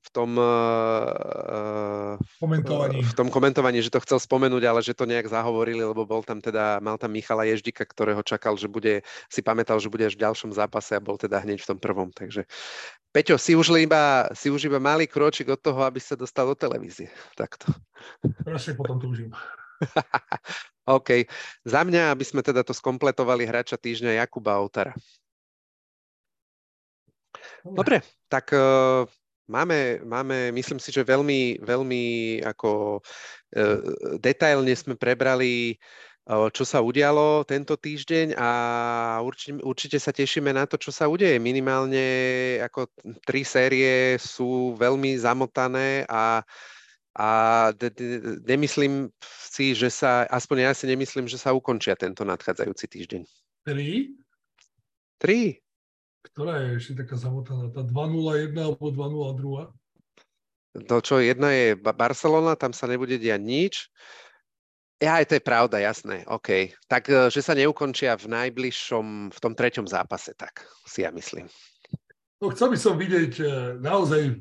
v 0.00 0.08
tom, 0.16 0.32
uh, 0.40 2.16
komentovaní. 2.40 3.04
v 3.04 3.14
tom 3.14 3.28
komentovaní, 3.28 3.84
že 3.84 3.92
to 3.92 4.00
chcel 4.00 4.16
spomenúť, 4.16 4.64
ale 4.64 4.80
že 4.80 4.96
to 4.96 5.04
nejak 5.04 5.28
zahovorili, 5.28 5.84
lebo 5.84 6.08
bol 6.08 6.24
tam 6.24 6.40
teda, 6.40 6.80
mal 6.80 6.96
tam 6.96 7.12
Michala 7.12 7.44
Ježdika, 7.44 7.84
ktorého 7.84 8.24
čakal, 8.24 8.56
že 8.56 8.64
bude, 8.64 9.04
si 9.28 9.44
pamätal, 9.44 9.76
že 9.76 9.92
bude 9.92 10.08
až 10.08 10.16
v 10.16 10.24
ďalšom 10.24 10.56
zápase 10.56 10.96
a 10.96 11.04
bol 11.04 11.20
teda 11.20 11.44
hneď 11.44 11.60
v 11.60 11.68
tom 11.76 11.78
prvom. 11.78 12.08
Takže 12.08 12.48
Peťo, 13.10 13.36
si 13.36 13.58
už 13.58 13.74
iba, 13.74 14.30
si 14.38 14.54
už 14.54 14.70
iba 14.70 14.78
malý 14.78 15.10
kročik 15.10 15.50
od 15.50 15.58
toho, 15.58 15.82
aby 15.82 15.98
sa 15.98 16.14
dostal 16.14 16.46
do 16.46 16.54
televízie. 16.54 17.10
Takto. 17.34 17.74
Prosím, 18.46 18.78
potom 18.78 19.02
túžim. 19.02 19.34
OK. 20.96 21.26
Za 21.66 21.82
mňa, 21.82 22.14
aby 22.14 22.22
sme 22.22 22.46
teda 22.46 22.62
to 22.62 22.70
skompletovali 22.70 23.50
hráča 23.50 23.74
týždňa 23.74 24.22
Jakuba 24.22 24.62
Outara. 24.62 24.94
Dobre, 27.66 28.00
tak 28.30 28.54
uh, 28.54 29.04
Máme, 29.50 29.98
máme, 30.06 30.54
myslím 30.54 30.78
si, 30.78 30.94
že 30.94 31.02
veľmi, 31.02 31.58
veľmi 31.66 32.04
ako 32.46 33.02
e, 33.50 33.60
detailne 34.22 34.70
sme 34.78 34.94
prebrali, 34.94 35.74
e, 35.74 35.76
čo 36.54 36.62
sa 36.62 36.78
udialo 36.78 37.42
tento 37.42 37.74
týždeň 37.74 38.38
a 38.38 38.50
určite, 39.26 39.58
určite 39.66 39.98
sa 39.98 40.14
tešíme 40.14 40.54
na 40.54 40.70
to, 40.70 40.78
čo 40.78 40.94
sa 40.94 41.10
udeje. 41.10 41.42
Minimálne 41.42 42.06
ako 42.62 42.94
tri 43.26 43.42
série 43.42 44.14
sú 44.22 44.78
veľmi 44.78 45.18
zamotané 45.18 46.06
a, 46.06 46.46
a 47.18 47.28
de, 47.74 47.90
de, 47.90 48.06
nemyslím 48.46 49.10
si, 49.50 49.74
že 49.74 49.90
sa, 49.90 50.30
aspoň 50.30 50.70
ja 50.70 50.72
si 50.78 50.86
nemyslím, 50.86 51.26
že 51.26 51.42
sa 51.42 51.50
ukončia 51.50 51.98
tento 51.98 52.22
nadchádzajúci 52.22 52.86
týždeň. 52.86 53.22
Tri? 53.66 54.14
Tri 55.18 55.58
ktorá 56.32 56.62
je 56.62 56.68
ešte 56.78 57.04
taká 57.04 57.18
zamotaná? 57.18 57.68
Tá 57.74 57.82
2-0-1 57.82 58.54
alebo 58.56 58.90
2-0-2? 58.90 60.86
To 60.86 60.96
čo, 61.02 61.18
jedna 61.18 61.50
je 61.50 61.74
Barcelona, 61.74 62.54
tam 62.54 62.70
sa 62.70 62.86
nebude 62.86 63.18
diať 63.18 63.42
nič. 63.42 63.74
Ja, 65.00 65.16
aj 65.16 65.32
to 65.32 65.34
je 65.40 65.42
pravda, 65.42 65.80
jasné, 65.80 66.28
OK. 66.28 66.76
Tak, 66.84 67.08
e, 67.08 67.32
že 67.32 67.40
sa 67.40 67.56
neukončia 67.56 68.20
v 68.20 68.30
najbližšom, 68.36 69.32
v 69.32 69.38
tom 69.40 69.56
treťom 69.56 69.88
zápase, 69.88 70.36
tak 70.36 70.68
si 70.84 71.02
ja 71.02 71.10
myslím. 71.10 71.48
No, 72.36 72.52
chcel 72.52 72.68
by 72.68 72.78
som 72.78 73.00
vidieť 73.00 73.32
e, 73.40 73.44
naozaj, 73.80 74.36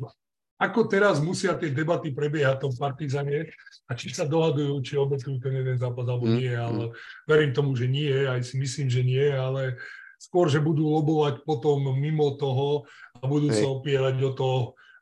ako 0.59 0.91
teraz 0.91 1.23
musia 1.23 1.55
tie 1.55 1.71
debaty 1.71 2.11
prebiehať 2.11 2.59
v 2.59 2.63
tom 2.67 2.73
Partizane 2.75 3.47
a 3.87 3.95
či 3.95 4.11
sa 4.11 4.27
dohadujú, 4.27 4.83
či 4.83 4.99
obetujú 4.99 5.39
ten 5.39 5.63
jeden 5.63 5.79
zápas 5.79 6.03
alebo 6.03 6.27
mm, 6.27 6.35
nie, 6.35 6.51
ale 6.51 6.91
mm. 6.91 6.93
verím 7.23 7.51
tomu, 7.55 7.71
že 7.79 7.87
nie, 7.87 8.11
aj 8.11 8.43
si 8.43 8.59
myslím, 8.59 8.91
že 8.91 9.01
nie, 9.01 9.31
ale 9.31 9.79
skôr, 10.19 10.51
že 10.51 10.59
budú 10.59 10.91
lobovať 10.91 11.47
potom 11.47 11.95
mimo 11.95 12.35
toho 12.35 12.83
a 13.15 13.23
budú 13.23 13.47
Hej. 13.49 13.63
sa 13.63 13.67
opierať 13.71 14.15
o 14.27 14.31
to, 14.35 14.51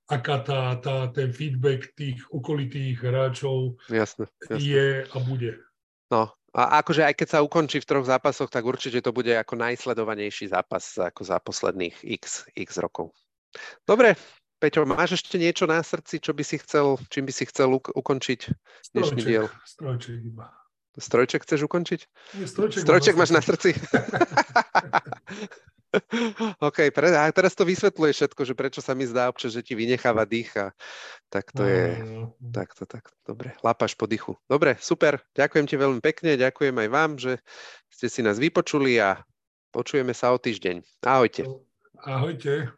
aká 0.07 0.45
tá, 0.45 0.61
tá, 0.79 1.09
ten 1.11 1.33
feedback 1.33 1.91
tých 1.97 2.21
okolitých 2.31 3.01
hráčov 3.01 3.75
jasne, 3.91 4.29
jasne. 4.47 4.61
je 4.61 4.87
a 5.03 5.17
bude. 5.19 5.59
No, 6.07 6.31
a 6.55 6.79
akože 6.79 7.03
aj 7.03 7.17
keď 7.19 7.27
sa 7.27 7.43
ukončí 7.43 7.83
v 7.83 7.89
troch 7.89 8.07
zápasoch, 8.07 8.47
tak 8.47 8.63
určite 8.63 9.03
to 9.03 9.11
bude 9.11 9.33
ako 9.33 9.59
najsledovanejší 9.59 10.53
zápas 10.53 10.95
ako 10.95 11.21
za 11.27 11.41
posledných 11.43 11.97
x, 12.07 12.47
x 12.55 12.79
rokov. 12.79 13.11
Dobre, 13.83 14.15
Peťo, 14.57 14.89
máš 14.89 15.21
ešte 15.21 15.37
niečo 15.37 15.69
na 15.69 15.83
srdci, 15.85 16.17
čo 16.17 16.33
by 16.33 16.41
si 16.41 16.57
chcel, 16.57 16.97
čím 17.13 17.29
by 17.29 17.33
si 17.35 17.45
chcel 17.45 17.77
ukončiť 17.77 18.39
dnešný 18.95 19.21
diel? 19.21 19.45
Strojček 19.67 20.23
iba. 20.23 20.49
Strojček 20.97 21.45
chceš 21.45 21.69
ukončiť? 21.69 21.99
Nie, 22.41 22.49
strojček, 22.49 22.81
strojček 22.81 23.15
máš 23.15 23.29
na 23.29 23.41
srdci? 23.41 23.77
OK, 26.67 26.91
pre, 26.91 27.07
a 27.15 27.31
teraz 27.31 27.55
to 27.55 27.63
vysvetľuje 27.63 28.11
všetko, 28.11 28.41
že 28.43 28.53
prečo 28.57 28.81
sa 28.83 28.91
mi 28.91 29.07
zdá 29.07 29.31
občas, 29.31 29.55
že 29.55 29.63
ti 29.63 29.73
vynecháva 29.73 30.27
dýcha. 30.27 30.75
Tak 31.31 31.55
to 31.55 31.63
je, 31.63 32.03
takto, 32.51 32.83
tak, 32.83 33.07
dobre, 33.23 33.55
lapáš 33.63 33.95
po 33.95 34.05
dýchu. 34.05 34.35
Dobre, 34.51 34.75
super, 34.83 35.23
ďakujem 35.33 35.65
ti 35.65 35.75
veľmi 35.79 36.01
pekne, 36.03 36.35
ďakujem 36.35 36.75
aj 36.75 36.89
vám, 36.91 37.11
že 37.17 37.39
ste 37.87 38.07
si 38.11 38.21
nás 38.21 38.37
vypočuli 38.37 38.99
a 38.99 39.21
počujeme 39.71 40.11
sa 40.11 40.35
o 40.35 40.37
týždeň. 40.37 40.83
Ahojte. 41.07 41.47
Ahojte. 42.03 42.77